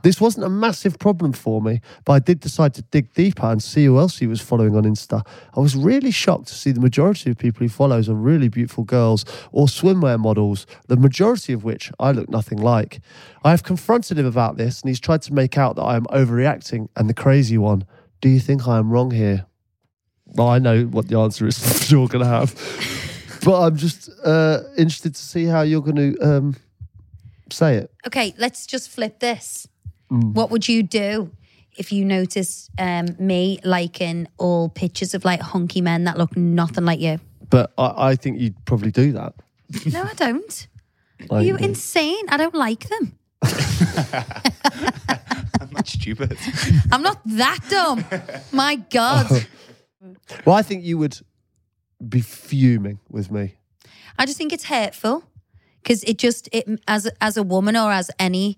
This 0.02 0.20
wasn't 0.20 0.46
a 0.46 0.48
massive 0.48 0.98
problem 0.98 1.32
for 1.32 1.60
me, 1.60 1.80
but 2.04 2.12
I 2.12 2.18
did 2.20 2.40
decide 2.40 2.74
to 2.74 2.82
dig 2.82 3.12
deeper 3.14 3.46
and 3.46 3.62
see 3.62 3.84
who 3.84 3.98
else 3.98 4.18
he 4.18 4.26
was 4.26 4.40
following 4.40 4.76
on 4.76 4.84
Insta. 4.84 5.26
I 5.56 5.60
was 5.60 5.74
really 5.74 6.10
shocked 6.10 6.48
to 6.48 6.54
see 6.54 6.70
the 6.70 6.80
majority 6.80 7.30
of 7.30 7.38
people 7.38 7.62
he 7.62 7.68
follows 7.68 8.08
are 8.08 8.14
really 8.14 8.48
beautiful 8.48 8.84
girls 8.84 9.24
or 9.52 9.66
swimwear 9.66 10.18
models, 10.18 10.66
the 10.86 10.96
majority 10.96 11.52
of 11.52 11.64
which 11.64 11.90
I 11.98 12.12
look 12.12 12.28
nothing 12.28 12.58
like. 12.58 13.00
I 13.42 13.50
have 13.50 13.64
confronted 13.64 14.18
him 14.18 14.26
about 14.26 14.56
this 14.56 14.80
and 14.80 14.88
he's 14.88 15.00
tried 15.00 15.22
to 15.22 15.34
make 15.34 15.58
out 15.58 15.76
that 15.76 15.82
I 15.82 15.96
am 15.96 16.04
overreacting 16.06 16.88
and 16.96 17.08
the 17.08 17.14
crazy 17.14 17.58
one. 17.58 17.84
Do 18.20 18.28
you 18.28 18.40
think 18.40 18.66
I 18.66 18.78
am 18.78 18.90
wrong 18.90 19.10
here? 19.10 19.46
Well, 20.26 20.48
I 20.48 20.58
know 20.58 20.84
what 20.84 21.08
the 21.08 21.18
answer 21.18 21.46
is 21.46 21.90
you're 21.90 22.08
going 22.08 22.24
to 22.24 22.30
have, 22.30 22.54
but 23.44 23.62
I'm 23.62 23.76
just 23.76 24.10
uh, 24.24 24.60
interested 24.76 25.14
to 25.14 25.22
see 25.22 25.44
how 25.44 25.62
you're 25.62 25.82
going 25.82 26.14
to 26.14 26.18
um, 26.20 26.56
say 27.50 27.76
it. 27.76 27.90
Okay, 28.06 28.34
let's 28.38 28.66
just 28.66 28.90
flip 28.90 29.20
this. 29.20 29.66
What 30.08 30.50
would 30.50 30.68
you 30.68 30.82
do 30.82 31.30
if 31.76 31.92
you 31.92 32.04
notice 32.04 32.70
um, 32.78 33.06
me 33.18 33.60
liking 33.62 34.26
all 34.38 34.68
pictures 34.68 35.14
of 35.14 35.24
like 35.24 35.40
hunky 35.40 35.80
men 35.80 36.04
that 36.04 36.18
look 36.18 36.36
nothing 36.36 36.84
like 36.84 37.00
you? 37.00 37.20
But 37.50 37.72
I, 37.78 38.10
I 38.10 38.16
think 38.16 38.40
you'd 38.40 38.64
probably 38.64 38.90
do 38.90 39.12
that. 39.12 39.34
No, 39.86 40.02
I 40.02 40.14
don't. 40.14 40.68
I 41.30 41.34
Are 41.34 41.42
you 41.42 41.56
insane? 41.56 42.24
I 42.28 42.36
don't 42.36 42.54
like 42.54 42.88
them. 42.88 43.18
I'm 45.60 45.70
not 45.72 45.86
stupid. 45.86 46.38
I'm 46.92 47.02
not 47.02 47.20
that 47.26 47.58
dumb. 47.68 48.04
My 48.52 48.76
God. 48.76 49.46
Well, 50.44 50.56
I 50.56 50.62
think 50.62 50.84
you 50.84 50.98
would 50.98 51.18
be 52.06 52.20
fuming 52.20 53.00
with 53.10 53.30
me. 53.30 53.56
I 54.18 54.26
just 54.26 54.38
think 54.38 54.52
it's 54.52 54.64
hurtful 54.64 55.24
because 55.82 56.02
it 56.04 56.18
just 56.18 56.48
it 56.52 56.68
as 56.86 57.08
as 57.20 57.36
a 57.36 57.42
woman 57.42 57.76
or 57.76 57.90
as 57.90 58.10
any 58.18 58.56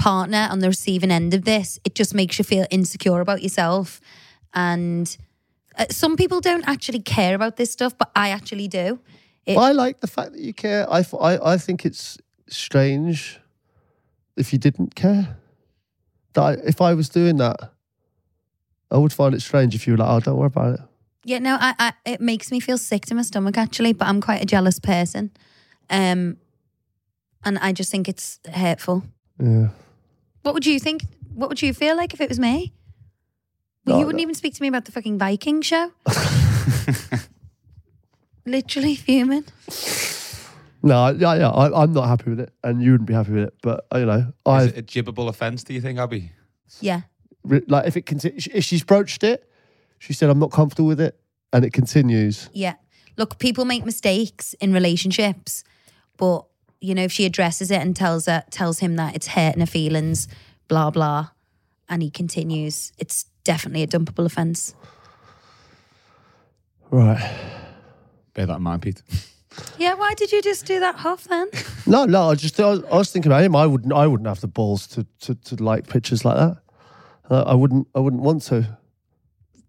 partner 0.00 0.48
on 0.50 0.60
the 0.60 0.68
receiving 0.68 1.10
end 1.10 1.34
of 1.34 1.44
this, 1.44 1.78
it 1.84 1.94
just 1.94 2.14
makes 2.14 2.38
you 2.38 2.44
feel 2.44 2.66
insecure 2.70 3.20
about 3.20 3.42
yourself. 3.42 4.00
And 4.54 5.16
uh, 5.76 5.86
some 5.90 6.16
people 6.16 6.40
don't 6.40 6.66
actually 6.66 7.00
care 7.00 7.34
about 7.34 7.56
this 7.56 7.70
stuff, 7.70 7.96
but 7.96 8.10
I 8.16 8.30
actually 8.30 8.66
do. 8.66 8.98
It, 9.46 9.56
I 9.56 9.72
like 9.72 10.00
the 10.00 10.06
fact 10.06 10.32
that 10.32 10.40
you 10.40 10.52
care. 10.52 10.90
I, 10.90 11.04
I, 11.20 11.52
I 11.52 11.56
think 11.58 11.84
it's 11.84 12.18
strange 12.48 13.38
if 14.36 14.52
you 14.52 14.58
didn't 14.58 14.94
care. 14.94 15.36
That 16.32 16.42
I, 16.42 16.52
if 16.66 16.80
I 16.80 16.94
was 16.94 17.08
doing 17.08 17.36
that, 17.36 17.72
I 18.90 18.98
would 18.98 19.12
find 19.12 19.34
it 19.34 19.42
strange 19.42 19.74
if 19.74 19.86
you 19.86 19.94
were 19.94 19.98
like, 19.98 20.08
"Oh, 20.08 20.20
don't 20.20 20.36
worry 20.36 20.46
about 20.46 20.74
it." 20.74 20.80
yeah, 21.24 21.38
no, 21.38 21.56
I, 21.60 21.74
I 21.78 21.92
it 22.04 22.20
makes 22.20 22.50
me 22.50 22.60
feel 22.60 22.78
sick 22.78 23.06
to 23.06 23.14
my 23.14 23.22
stomach 23.22 23.58
actually, 23.58 23.92
but 23.92 24.08
I'm 24.08 24.20
quite 24.20 24.42
a 24.42 24.46
jealous 24.46 24.78
person. 24.78 25.30
Um, 25.88 26.36
and 27.44 27.58
I 27.58 27.72
just 27.72 27.90
think 27.90 28.08
it's 28.08 28.38
hurtful. 28.52 29.04
Yeah. 29.38 29.68
What 30.42 30.54
would 30.54 30.66
you 30.66 30.78
think? 30.80 31.04
What 31.34 31.48
would 31.48 31.62
you 31.62 31.72
feel 31.74 31.96
like 31.96 32.14
if 32.14 32.20
it 32.20 32.28
was 32.28 32.38
me? 32.40 32.72
Well, 33.86 33.96
No, 33.96 34.00
you 34.00 34.06
wouldn't 34.06 34.22
even 34.22 34.34
speak 34.34 34.54
to 34.54 34.62
me 34.62 34.68
about 34.68 34.84
the 34.84 34.92
fucking 34.92 35.18
Viking 35.18 35.62
show. 35.62 35.92
Literally 38.46 38.96
fuming. 38.96 39.44
No, 40.82 40.96
I- 41.04 41.12
yeah, 41.12 41.34
yeah. 41.34 41.50
I, 41.50 41.82
I'm 41.82 41.92
not 41.92 42.08
happy 42.08 42.30
with 42.30 42.40
it, 42.40 42.52
and 42.64 42.82
you 42.82 42.92
wouldn't 42.92 43.06
be 43.08 43.14
happy 43.14 43.32
with 43.32 43.44
it. 43.44 43.54
But 43.62 43.86
uh, 43.94 43.98
you 43.98 44.06
know, 44.06 44.32
I 44.46 44.62
Is 44.62 44.72
it 44.72 44.78
a 44.78 44.82
jibbable 44.82 45.28
offence, 45.28 45.62
do 45.62 45.74
you 45.74 45.80
think, 45.80 45.98
Abbey? 45.98 46.32
Yeah. 46.80 47.02
re- 47.44 47.62
like 47.68 47.86
if 47.86 47.96
it 47.96 48.06
conti- 48.06 48.32
if 48.52 48.64
she's 48.64 48.82
broached 48.82 49.22
it, 49.22 49.46
she 49.98 50.14
said, 50.14 50.30
"I'm 50.30 50.38
not 50.38 50.52
comfortable 50.52 50.88
with 50.88 51.00
it," 51.00 51.20
and 51.52 51.64
it 51.64 51.72
continues. 51.74 52.48
Yeah. 52.54 52.74
Look, 53.18 53.38
people 53.38 53.66
make 53.66 53.84
mistakes 53.84 54.54
in 54.54 54.72
relationships, 54.72 55.62
but 56.16 56.46
you 56.80 56.94
know, 56.94 57.02
if 57.02 57.12
she 57.12 57.26
addresses 57.26 57.70
it 57.70 57.80
and 57.80 57.94
tells 57.94 58.26
her 58.26 58.44
tells 58.50 58.78
him 58.78 58.96
that 58.96 59.14
it's 59.14 59.28
hurting 59.28 59.60
her 59.60 59.66
feelings, 59.66 60.28
blah 60.68 60.90
blah, 60.90 61.28
and 61.88 62.02
he 62.02 62.10
continues, 62.10 62.92
it's 62.98 63.26
definitely 63.44 63.82
a 63.82 63.86
dumpable 63.86 64.24
offence. 64.26 64.74
Right. 66.90 67.38
Bear 68.34 68.46
that 68.46 68.56
in 68.56 68.62
mind, 68.62 68.82
Pete. 68.82 69.02
Yeah, 69.78 69.94
why 69.94 70.14
did 70.14 70.32
you 70.32 70.42
just 70.42 70.64
do 70.64 70.80
that 70.80 70.96
huff 70.96 71.24
then? 71.24 71.48
No, 71.86 72.04
no. 72.04 72.30
I 72.30 72.34
just 72.34 72.58
I 72.60 72.70
was, 72.70 72.84
I 72.84 72.96
was 72.96 73.10
thinking 73.10 73.32
about 73.32 73.42
him. 73.42 73.56
I 73.56 73.66
wouldn't. 73.66 73.92
I 73.92 74.06
wouldn't 74.06 74.28
have 74.28 74.40
the 74.40 74.48
balls 74.48 74.86
to 74.88 75.06
to, 75.20 75.34
to 75.34 75.56
like 75.56 75.88
pictures 75.88 76.24
like 76.24 76.36
that. 76.36 76.58
Uh, 77.28 77.42
I 77.42 77.54
wouldn't. 77.54 77.88
I 77.94 77.98
wouldn't 78.00 78.22
want 78.22 78.42
to. 78.44 78.78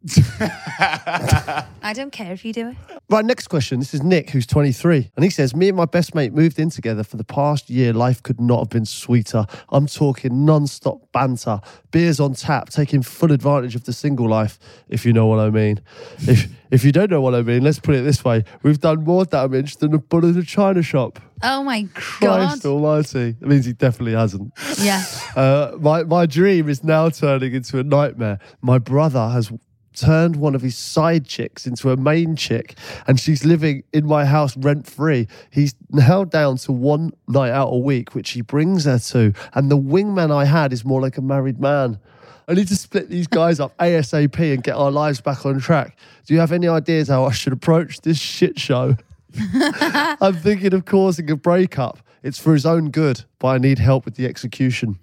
I 0.03 1.93
don't 1.93 2.11
care 2.11 2.31
if 2.33 2.43
you 2.43 2.53
do 2.53 2.69
it. 2.69 2.77
Right, 3.09 3.23
next 3.23 3.49
question. 3.49 3.79
This 3.79 3.93
is 3.93 4.01
Nick, 4.01 4.31
who's 4.31 4.47
23. 4.47 5.11
And 5.15 5.23
he 5.23 5.29
says, 5.29 5.55
Me 5.55 5.67
and 5.67 5.77
my 5.77 5.85
best 5.85 6.15
mate 6.15 6.33
moved 6.33 6.57
in 6.57 6.69
together 6.69 7.03
for 7.03 7.17
the 7.17 7.23
past 7.23 7.69
year. 7.69 7.93
Life 7.93 8.23
could 8.23 8.39
not 8.39 8.59
have 8.59 8.69
been 8.69 8.85
sweeter. 8.85 9.45
I'm 9.69 9.85
talking 9.85 10.45
non 10.45 10.65
stop 10.65 11.11
banter, 11.11 11.61
beers 11.91 12.19
on 12.19 12.33
tap, 12.33 12.69
taking 12.69 13.03
full 13.03 13.31
advantage 13.31 13.75
of 13.75 13.83
the 13.83 13.93
single 13.93 14.27
life, 14.27 14.57
if 14.89 15.05
you 15.05 15.13
know 15.13 15.27
what 15.27 15.39
I 15.39 15.49
mean. 15.49 15.81
If, 16.21 16.47
if 16.71 16.83
you 16.83 16.91
don't 16.91 17.11
know 17.11 17.21
what 17.21 17.35
I 17.35 17.41
mean, 17.41 17.63
let's 17.63 17.79
put 17.79 17.93
it 17.95 18.01
this 18.01 18.23
way 18.23 18.43
we've 18.63 18.79
done 18.79 19.03
more 19.03 19.25
damage 19.25 19.77
than 19.77 19.93
a 19.93 19.99
bull 19.99 20.25
in 20.25 20.37
a 20.37 20.43
china 20.43 20.81
shop. 20.81 21.19
Oh 21.43 21.63
my 21.63 21.87
Christ 21.93 22.63
god. 22.63 22.69
almighty. 22.69 23.31
That 23.33 23.47
means 23.47 23.65
he 23.65 23.73
definitely 23.73 24.13
hasn't. 24.13 24.53
Yeah. 24.79 25.03
Uh, 25.35 25.73
my, 25.79 26.03
my 26.03 26.25
dream 26.25 26.69
is 26.69 26.83
now 26.83 27.09
turning 27.09 27.53
into 27.53 27.79
a 27.79 27.83
nightmare. 27.83 28.39
My 28.61 28.77
brother 28.77 29.27
has 29.29 29.51
turned 29.93 30.35
one 30.35 30.55
of 30.55 30.61
his 30.61 30.77
side 30.77 31.25
chicks 31.25 31.65
into 31.65 31.91
a 31.91 31.97
main 31.97 32.35
chick, 32.35 32.77
and 33.07 33.19
she's 33.19 33.45
living 33.45 33.83
in 33.93 34.05
my 34.05 34.25
house 34.25 34.55
rent 34.57 34.87
free. 34.87 35.27
He's 35.49 35.75
held 35.99 36.31
down 36.31 36.57
to 36.57 36.71
one 36.71 37.13
night 37.27 37.51
out 37.51 37.69
a 37.69 37.77
week, 37.77 38.15
which 38.15 38.31
he 38.31 38.41
brings 38.41 38.85
her 38.85 38.99
to. 38.99 39.33
And 39.53 39.69
the 39.69 39.77
wingman 39.77 40.31
I 40.31 40.45
had 40.45 40.73
is 40.73 40.85
more 40.85 41.01
like 41.01 41.17
a 41.17 41.21
married 41.21 41.59
man. 41.59 41.99
I 42.47 42.53
need 42.53 42.67
to 42.67 42.75
split 42.75 43.09
these 43.09 43.27
guys 43.27 43.59
up 43.59 43.77
ASAP 43.77 44.53
and 44.53 44.63
get 44.63 44.75
our 44.75 44.91
lives 44.91 45.21
back 45.21 45.45
on 45.45 45.59
track. 45.59 45.95
Do 46.25 46.33
you 46.33 46.39
have 46.39 46.51
any 46.51 46.67
ideas 46.67 47.07
how 47.07 47.25
I 47.25 47.31
should 47.31 47.53
approach 47.53 48.01
this 48.01 48.17
shit 48.17 48.59
show? 48.59 48.97
I'm 49.39 50.35
thinking 50.35 50.73
of 50.73 50.85
causing 50.85 51.29
a 51.31 51.35
breakup. 51.35 51.99
It's 52.23 52.39
for 52.39 52.53
his 52.53 52.65
own 52.65 52.91
good, 52.91 53.23
but 53.39 53.47
I 53.47 53.57
need 53.57 53.79
help 53.79 54.05
with 54.05 54.15
the 54.15 54.25
execution. 54.25 54.99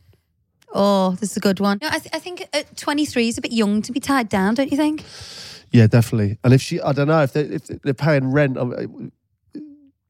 Oh, 0.75 1.13
this 1.13 1.31
is 1.31 1.37
a 1.37 1.41
good 1.41 1.61
one. 1.61 1.79
No, 1.81 1.89
I, 1.89 1.99
th- 1.99 2.15
I 2.15 2.19
think 2.19 2.47
at 2.53 2.77
23 2.77 3.29
is 3.29 3.39
a 3.39 3.41
bit 3.41 3.53
young 3.53 3.83
to 3.83 3.93
be 3.93 4.01
tied 4.01 4.29
down, 4.29 4.55
don't 4.55 4.71
you 4.71 4.77
think? 4.77 5.05
Yeah, 5.71 5.87
definitely. 5.87 6.39
And 6.45 6.53
if 6.55 6.63
she, 6.63 6.81
I 6.81 6.93
don't 6.93 7.09
know 7.09 7.23
if 7.23 7.33
they 7.33 7.43
if 7.43 7.67
they're 7.67 7.95
paying 7.95 8.31
rent, 8.33 8.57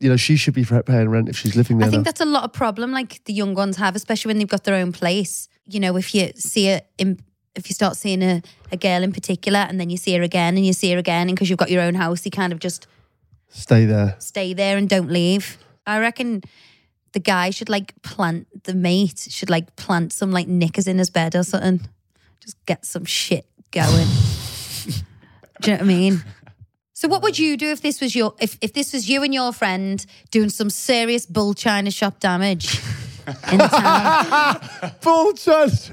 you 0.00 0.08
know, 0.08 0.16
she 0.16 0.36
should 0.36 0.54
be 0.54 0.64
paying 0.64 1.08
rent 1.08 1.28
if 1.28 1.36
she's 1.36 1.56
living 1.56 1.78
there. 1.78 1.88
I 1.88 1.90
think 1.90 2.00
now. 2.00 2.04
that's 2.04 2.20
a 2.20 2.24
lot 2.24 2.44
of 2.44 2.52
problem 2.52 2.92
like 2.92 3.24
the 3.24 3.32
young 3.32 3.54
ones 3.54 3.76
have, 3.76 3.96
especially 3.96 4.30
when 4.30 4.38
they've 4.38 4.48
got 4.48 4.64
their 4.64 4.76
own 4.76 4.92
place. 4.92 5.48
You 5.66 5.80
know, 5.80 5.96
if 5.96 6.14
you 6.14 6.30
see 6.36 6.68
it 6.68 6.86
in, 6.98 7.18
if 7.54 7.68
you 7.68 7.74
start 7.74 7.96
seeing 7.96 8.22
a, 8.22 8.42
a 8.70 8.76
girl 8.76 9.02
in 9.02 9.12
particular 9.12 9.58
and 9.60 9.80
then 9.80 9.90
you 9.90 9.96
see 9.96 10.14
her 10.14 10.22
again 10.22 10.56
and 10.56 10.64
you 10.64 10.72
see 10.72 10.92
her 10.92 10.98
again 10.98 11.28
and 11.28 11.36
because 11.36 11.50
you've 11.50 11.58
got 11.58 11.70
your 11.70 11.82
own 11.82 11.94
house, 11.94 12.24
you 12.24 12.30
kind 12.30 12.52
of 12.52 12.60
just 12.60 12.86
Stay 13.48 13.84
there. 13.86 14.14
stay 14.18 14.52
there 14.54 14.76
and 14.76 14.88
don't 14.88 15.10
leave. 15.10 15.58
I 15.86 15.98
reckon 15.98 16.42
the 17.12 17.20
guy 17.20 17.50
should 17.50 17.68
like 17.68 18.00
plant 18.02 18.46
the 18.64 18.74
mate 18.74 19.26
should 19.30 19.50
like 19.50 19.76
plant 19.76 20.12
some 20.12 20.32
like 20.32 20.46
knickers 20.46 20.86
in 20.86 20.98
his 20.98 21.10
bed 21.10 21.34
or 21.34 21.42
something. 21.42 21.88
Just 22.40 22.64
get 22.66 22.84
some 22.84 23.04
shit 23.04 23.46
going. 23.70 24.06
do 25.60 25.70
you 25.70 25.76
know 25.76 25.78
what 25.78 25.80
I 25.80 25.84
mean? 25.84 26.24
So 26.92 27.08
what 27.08 27.22
would 27.22 27.38
you 27.38 27.56
do 27.56 27.70
if 27.70 27.80
this 27.80 28.00
was 28.00 28.14
your 28.16 28.34
if, 28.40 28.58
if 28.60 28.72
this 28.72 28.92
was 28.92 29.08
you 29.08 29.22
and 29.22 29.32
your 29.32 29.52
friend 29.52 30.04
doing 30.30 30.48
some 30.48 30.70
serious 30.70 31.26
bull 31.26 31.54
china 31.54 31.90
shop 31.90 32.20
damage 32.20 32.80
in 33.52 33.58
town? 33.58 34.60
Full 35.00 35.32
chance. 35.34 35.90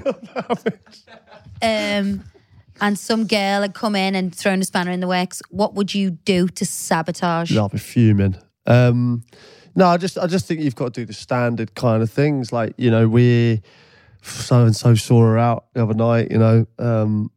Um 1.62 2.24
and 2.80 2.98
some 2.98 3.26
girl 3.26 3.62
had 3.62 3.74
come 3.74 3.96
in 3.96 4.14
and 4.14 4.34
thrown 4.34 4.60
a 4.60 4.64
spanner 4.64 4.90
in 4.90 5.00
the 5.00 5.08
works, 5.08 5.40
what 5.50 5.74
would 5.74 5.94
you 5.94 6.10
do 6.10 6.48
to 6.48 6.66
sabotage? 6.66 7.56
I'll 7.56 7.68
be 7.68 7.78
fuming. 7.78 8.36
Um, 8.66 9.24
no, 9.76 9.86
I 9.86 9.96
just, 9.98 10.18
I 10.18 10.26
just 10.26 10.46
think 10.46 10.60
you've 10.60 10.74
got 10.74 10.92
to 10.94 11.00
do 11.02 11.04
the 11.06 11.12
standard 11.12 11.74
kind 11.74 12.02
of 12.02 12.10
things, 12.10 12.52
like 12.52 12.74
you 12.76 12.90
know, 12.90 13.08
we're 13.08 13.60
so 14.22 14.64
and 14.64 14.74
so 14.74 14.94
saw 14.96 15.20
her 15.20 15.38
out 15.38 15.66
the 15.74 15.82
other 15.84 15.94
night. 15.94 16.30
You 16.32 16.38
know, 16.38 16.66
um, 16.78 17.30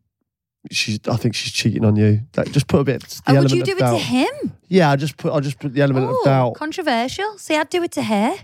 she's, 0.71 0.99
I 1.07 1.15
think 1.17 1.35
she's 1.35 1.51
cheating 1.51 1.85
on 1.85 1.95
you. 1.95 2.21
Like, 2.35 2.51
just 2.51 2.67
put 2.67 2.79
a 2.79 2.83
bit. 2.83 3.01
The 3.01 3.21
Oh, 3.27 3.41
would 3.41 3.51
you 3.51 3.61
of 3.61 3.67
do 3.67 3.75
it 3.75 3.79
doubt. 3.79 3.91
to 3.91 4.03
him? 4.03 4.29
Yeah, 4.67 4.89
I 4.89 4.95
just 4.95 5.17
put, 5.17 5.31
I 5.33 5.39
just 5.39 5.59
put 5.59 5.73
the 5.73 5.81
element 5.81 6.05
of 6.05 6.15
Oh, 6.19 6.21
doubt. 6.25 6.55
controversial. 6.55 7.37
See, 7.37 7.55
I'd 7.55 7.69
do 7.69 7.83
it 7.83 7.91
to 7.93 8.03
her. 8.03 8.35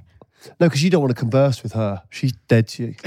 No, 0.60 0.68
because 0.68 0.84
you 0.84 0.90
don't 0.92 1.02
want 1.02 1.16
to 1.16 1.20
converse 1.20 1.64
with 1.64 1.74
her. 1.74 2.04
She's 2.12 2.34
dead 2.48 2.68
to 2.70 2.84
you. 2.84 2.96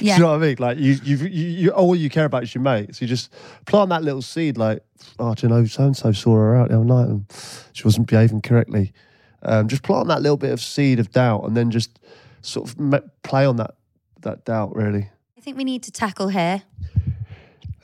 Yeah. 0.00 0.16
Do 0.16 0.22
you 0.22 0.26
know 0.26 0.32
what 0.32 0.42
I 0.42 0.46
mean? 0.46 0.56
Like 0.58 0.78
you, 0.78 0.98
you, 1.04 1.16
you, 1.16 1.48
you, 1.48 1.70
all 1.70 1.94
you 1.94 2.10
care 2.10 2.24
about 2.24 2.42
is 2.42 2.54
your 2.54 2.62
mate. 2.62 2.94
So 2.94 3.04
you 3.04 3.08
just 3.08 3.32
plant 3.66 3.90
that 3.90 4.02
little 4.02 4.22
seed. 4.22 4.58
Like, 4.58 4.82
oh, 5.18 5.34
do 5.34 5.46
you 5.46 5.52
know, 5.52 5.64
so 5.64 5.84
and 5.84 5.96
so 5.96 6.12
saw 6.12 6.34
her 6.34 6.56
out 6.56 6.68
the 6.68 6.76
other 6.76 6.84
night 6.84 7.08
and 7.08 7.24
she 7.72 7.84
wasn't 7.84 8.08
behaving 8.08 8.42
correctly. 8.42 8.92
Um, 9.42 9.68
just 9.68 9.82
plant 9.82 10.08
that 10.08 10.22
little 10.22 10.36
bit 10.36 10.50
of 10.52 10.60
seed 10.60 11.00
of 11.00 11.10
doubt, 11.10 11.44
and 11.44 11.56
then 11.56 11.70
just 11.70 11.98
sort 12.42 12.68
of 12.68 12.78
me- 12.78 13.00
play 13.22 13.44
on 13.44 13.56
that 13.56 13.74
that 14.20 14.44
doubt. 14.44 14.74
Really, 14.76 15.10
I 15.36 15.40
think 15.40 15.56
we 15.56 15.64
need 15.64 15.82
to 15.84 15.90
tackle 15.90 16.28
here. 16.28 16.62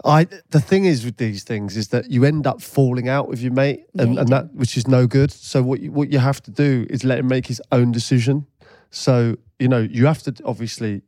I. 0.05 0.29
The 0.51 0.61
thing 0.61 0.85
is 0.85 1.05
with 1.05 1.17
these 1.17 1.43
things 1.43 1.77
is 1.77 1.89
that 1.89 2.11
you 2.11 2.25
end 2.25 2.47
up 2.47 2.63
falling 2.63 3.09
out 3.09 3.29
with 3.29 3.41
your 3.41 3.53
mate, 3.53 3.87
Yeah, 3.93 4.03
and, 4.03 4.15
you 4.15 4.21
and 4.21 4.29
that 4.29 4.55
which 4.55 4.77
is 4.77 4.87
no 4.87 5.09
good. 5.09 5.33
So 5.33 5.63
what 5.63 5.81
you, 5.81 5.91
what 5.91 6.13
you 6.13 6.21
have 6.21 6.41
to 6.45 6.53
do 6.53 6.87
is 6.89 7.03
let 7.03 7.19
him 7.19 7.27
make 7.27 7.47
his 7.47 7.61
own 7.73 7.91
decision. 7.91 8.47
So 8.91 9.37
you 9.59 9.67
know 9.67 9.81
you 9.81 10.07
have 10.07 10.23
to 10.23 10.35
obviously 10.45 11.03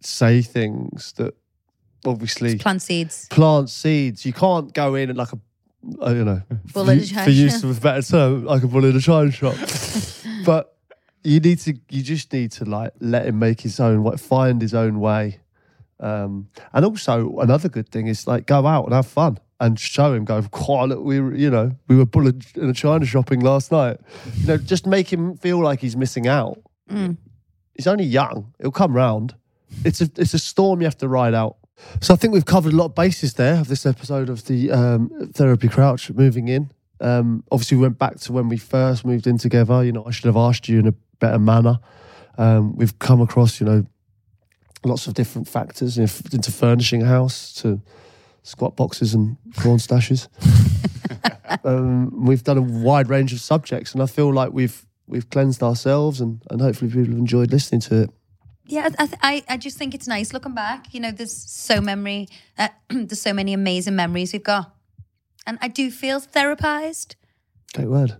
say 0.00 0.42
things 0.42 1.12
that 1.14 1.34
obviously 2.06 2.56
Plant 2.58 2.82
seeds. 2.82 3.26
plant 3.28 3.70
seeds. 3.70 4.24
You 4.24 4.32
can't 4.32 4.72
go 4.72 4.94
in 4.94 5.10
and 5.10 5.18
like 5.18 5.32
a, 5.32 5.38
I 6.02 6.12
don't 6.14 6.24
know, 6.24 6.42
for, 6.72 6.82
in 6.82 6.88
a 6.88 6.94
u- 7.02 7.06
for 7.24 7.30
use 7.30 7.62
of 7.64 7.76
a 7.76 7.80
better 7.80 8.02
term, 8.02 8.44
like 8.44 8.62
a 8.62 8.66
bull 8.66 8.84
in 8.84 8.96
a 8.96 9.00
china 9.00 9.30
shop. 9.30 9.54
but 10.46 10.76
you 11.22 11.40
need 11.40 11.58
to, 11.60 11.74
you 11.90 12.02
just 12.02 12.32
need 12.32 12.52
to 12.52 12.64
like 12.64 12.92
let 13.00 13.26
him 13.26 13.38
make 13.38 13.60
his 13.60 13.78
own 13.80 14.02
way, 14.02 14.16
find 14.16 14.62
his 14.62 14.72
own 14.74 15.00
way, 15.00 15.40
Um, 16.00 16.48
and 16.72 16.84
also 16.84 17.38
another 17.40 17.68
good 17.68 17.90
thing 17.90 18.06
is 18.06 18.26
like 18.26 18.46
go 18.46 18.66
out 18.66 18.84
and 18.86 18.94
have 18.94 19.06
fun 19.06 19.38
and 19.60 19.78
show 19.78 20.14
him. 20.14 20.24
Go, 20.24 20.40
quite 20.50 20.88
look, 20.88 21.04
we 21.04 21.20
were, 21.20 21.34
you 21.34 21.50
know 21.50 21.72
we 21.88 21.96
were 21.96 22.06
bullet 22.06 22.56
in 22.56 22.70
a 22.70 22.72
china 22.74 23.04
shopping 23.04 23.40
last 23.40 23.70
night. 23.70 23.98
You 24.38 24.46
know, 24.46 24.56
just 24.56 24.86
make 24.86 25.12
him 25.12 25.36
feel 25.36 25.62
like 25.62 25.80
he's 25.82 25.96
missing 25.96 26.26
out. 26.26 26.58
He's 27.74 27.86
only 27.86 28.04
young. 28.04 28.52
It'll 28.58 28.72
come 28.72 28.94
round. 28.96 29.34
It's 29.84 30.00
a 30.00 30.10
it's 30.16 30.34
a 30.34 30.38
storm 30.38 30.80
you 30.80 30.86
have 30.86 30.98
to 30.98 31.08
ride 31.08 31.34
out. 31.34 31.56
So 32.00 32.12
I 32.12 32.16
think 32.16 32.34
we've 32.34 32.44
covered 32.44 32.72
a 32.72 32.76
lot 32.76 32.86
of 32.86 32.94
bases 32.94 33.34
there 33.34 33.60
of 33.60 33.68
this 33.68 33.86
episode 33.86 34.28
of 34.28 34.46
the 34.46 34.70
um, 34.70 35.30
therapy 35.32 35.68
crouch 35.68 36.10
moving 36.10 36.48
in. 36.48 36.70
Um, 37.00 37.42
obviously, 37.50 37.78
we 37.78 37.82
went 37.82 37.98
back 37.98 38.18
to 38.20 38.32
when 38.32 38.48
we 38.48 38.58
first 38.58 39.04
moved 39.04 39.26
in 39.26 39.38
together. 39.38 39.82
You 39.82 39.92
know, 39.92 40.04
I 40.04 40.10
should 40.10 40.26
have 40.26 40.36
asked 40.36 40.68
you 40.68 40.78
in 40.78 40.86
a 40.86 40.94
better 41.18 41.38
manner. 41.38 41.80
Um, 42.36 42.76
we've 42.76 42.98
come 42.98 43.20
across, 43.20 43.60
you 43.60 43.66
know, 43.66 43.86
lots 44.84 45.06
of 45.06 45.14
different 45.14 45.48
factors 45.48 45.98
into 45.98 46.52
furnishing 46.52 47.02
a 47.02 47.06
house 47.06 47.52
to 47.54 47.80
squat 48.42 48.76
boxes 48.76 49.14
and 49.14 49.36
corn 49.56 49.78
stashes. 49.78 50.28
um, 51.64 52.24
we've 52.24 52.44
done 52.44 52.58
a 52.58 52.62
wide 52.62 53.08
range 53.08 53.32
of 53.32 53.40
subjects, 53.40 53.92
and 53.92 54.02
I 54.02 54.06
feel 54.06 54.32
like 54.32 54.52
we've 54.52 54.86
we've 55.06 55.28
cleansed 55.28 55.62
ourselves, 55.62 56.20
and, 56.20 56.42
and 56.50 56.60
hopefully 56.60 56.90
people 56.90 57.10
have 57.10 57.18
enjoyed 57.18 57.50
listening 57.50 57.80
to 57.82 58.02
it. 58.02 58.10
Yeah, 58.70 58.88
I, 58.98 59.06
th- 59.06 59.18
I 59.20 59.44
I 59.48 59.56
just 59.56 59.76
think 59.76 59.94
it's 59.94 60.06
nice 60.06 60.32
looking 60.32 60.54
back. 60.54 60.94
You 60.94 61.00
know, 61.00 61.10
there's 61.10 61.34
so 61.34 61.80
memory, 61.80 62.28
uh, 62.56 62.68
there's 62.88 63.20
so 63.20 63.32
many 63.32 63.52
amazing 63.52 63.96
memories 63.96 64.32
we've 64.32 64.44
got, 64.44 64.72
and 65.44 65.58
I 65.60 65.66
do 65.66 65.90
feel 65.90 66.20
therapized. 66.20 67.16
Great 67.74 67.88
word. 67.88 68.16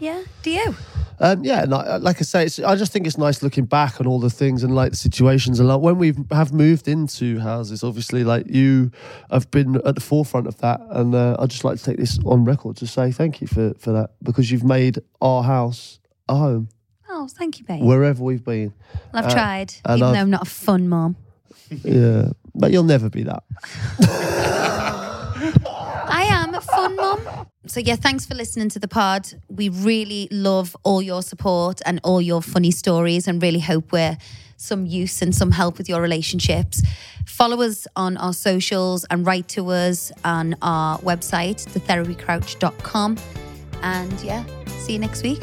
Yeah, 0.00 0.24
do 0.42 0.50
you? 0.50 0.74
Um, 1.20 1.44
yeah, 1.44 1.62
and 1.62 1.72
I, 1.72 1.96
like 1.96 2.16
I 2.16 2.22
say, 2.22 2.44
it's, 2.44 2.58
I 2.58 2.74
just 2.74 2.92
think 2.92 3.06
it's 3.06 3.16
nice 3.16 3.42
looking 3.42 3.64
back 3.64 4.00
on 4.00 4.06
all 4.08 4.18
the 4.18 4.28
things 4.28 4.64
and 4.64 4.74
like 4.74 4.90
the 4.90 4.96
situations. 4.96 5.60
And 5.60 5.68
like 5.68 5.80
when 5.80 5.98
we 5.98 6.14
have 6.32 6.52
moved 6.52 6.88
into 6.88 7.38
houses, 7.38 7.82
obviously, 7.84 8.24
like 8.24 8.46
you 8.48 8.90
have 9.30 9.50
been 9.52 9.76
at 9.86 9.94
the 9.94 10.00
forefront 10.00 10.48
of 10.48 10.58
that. 10.58 10.80
And 10.90 11.14
uh, 11.14 11.36
I'd 11.38 11.50
just 11.50 11.64
like 11.64 11.78
to 11.78 11.84
take 11.84 11.96
this 11.96 12.18
on 12.26 12.44
record 12.44 12.76
to 12.78 12.86
say 12.86 13.12
thank 13.12 13.40
you 13.40 13.46
for, 13.46 13.72
for 13.78 13.92
that 13.92 14.10
because 14.22 14.50
you've 14.50 14.64
made 14.64 14.98
our 15.20 15.44
house 15.44 16.00
a 16.28 16.34
home 16.34 16.68
Oh, 17.26 17.34
thank 17.38 17.58
you, 17.58 17.64
babe. 17.64 17.82
wherever 17.82 18.22
we've 18.22 18.44
been. 18.44 18.72
Well, 19.12 19.24
I've 19.24 19.30
uh, 19.30 19.34
tried, 19.34 19.74
and 19.84 19.98
even 19.98 20.08
I've- 20.08 20.14
though 20.16 20.20
I'm 20.22 20.30
not 20.30 20.42
a 20.42 20.50
fun 20.50 20.88
mom. 20.88 21.16
Yeah, 21.82 22.28
but 22.54 22.70
you'll 22.70 22.84
never 22.84 23.10
be 23.10 23.24
that. 23.24 23.42
I 26.08 26.26
am 26.30 26.54
a 26.54 26.60
fun 26.60 26.94
mom. 26.96 27.20
So 27.66 27.80
yeah, 27.80 27.96
thanks 27.96 28.24
for 28.24 28.34
listening 28.36 28.68
to 28.70 28.78
the 28.78 28.86
pod. 28.88 29.28
We 29.48 29.68
really 29.68 30.28
love 30.30 30.76
all 30.84 31.02
your 31.02 31.22
support 31.22 31.80
and 31.84 31.98
all 32.04 32.22
your 32.22 32.40
funny 32.42 32.70
stories, 32.70 33.26
and 33.26 33.42
really 33.42 33.58
hope 33.60 33.90
we're 33.92 34.16
some 34.56 34.86
use 34.86 35.20
and 35.20 35.34
some 35.34 35.50
help 35.50 35.76
with 35.78 35.88
your 35.88 36.00
relationships. 36.00 36.80
Follow 37.26 37.60
us 37.62 37.86
on 37.96 38.16
our 38.18 38.32
socials 38.32 39.04
and 39.10 39.26
write 39.26 39.48
to 39.48 39.68
us 39.70 40.12
on 40.24 40.54
our 40.62 40.98
website, 41.00 41.66
thetherapycrouch.com. 41.66 43.16
And 43.82 44.20
yeah, 44.22 44.44
see 44.78 44.92
you 44.94 44.98
next 45.00 45.22
week. 45.24 45.42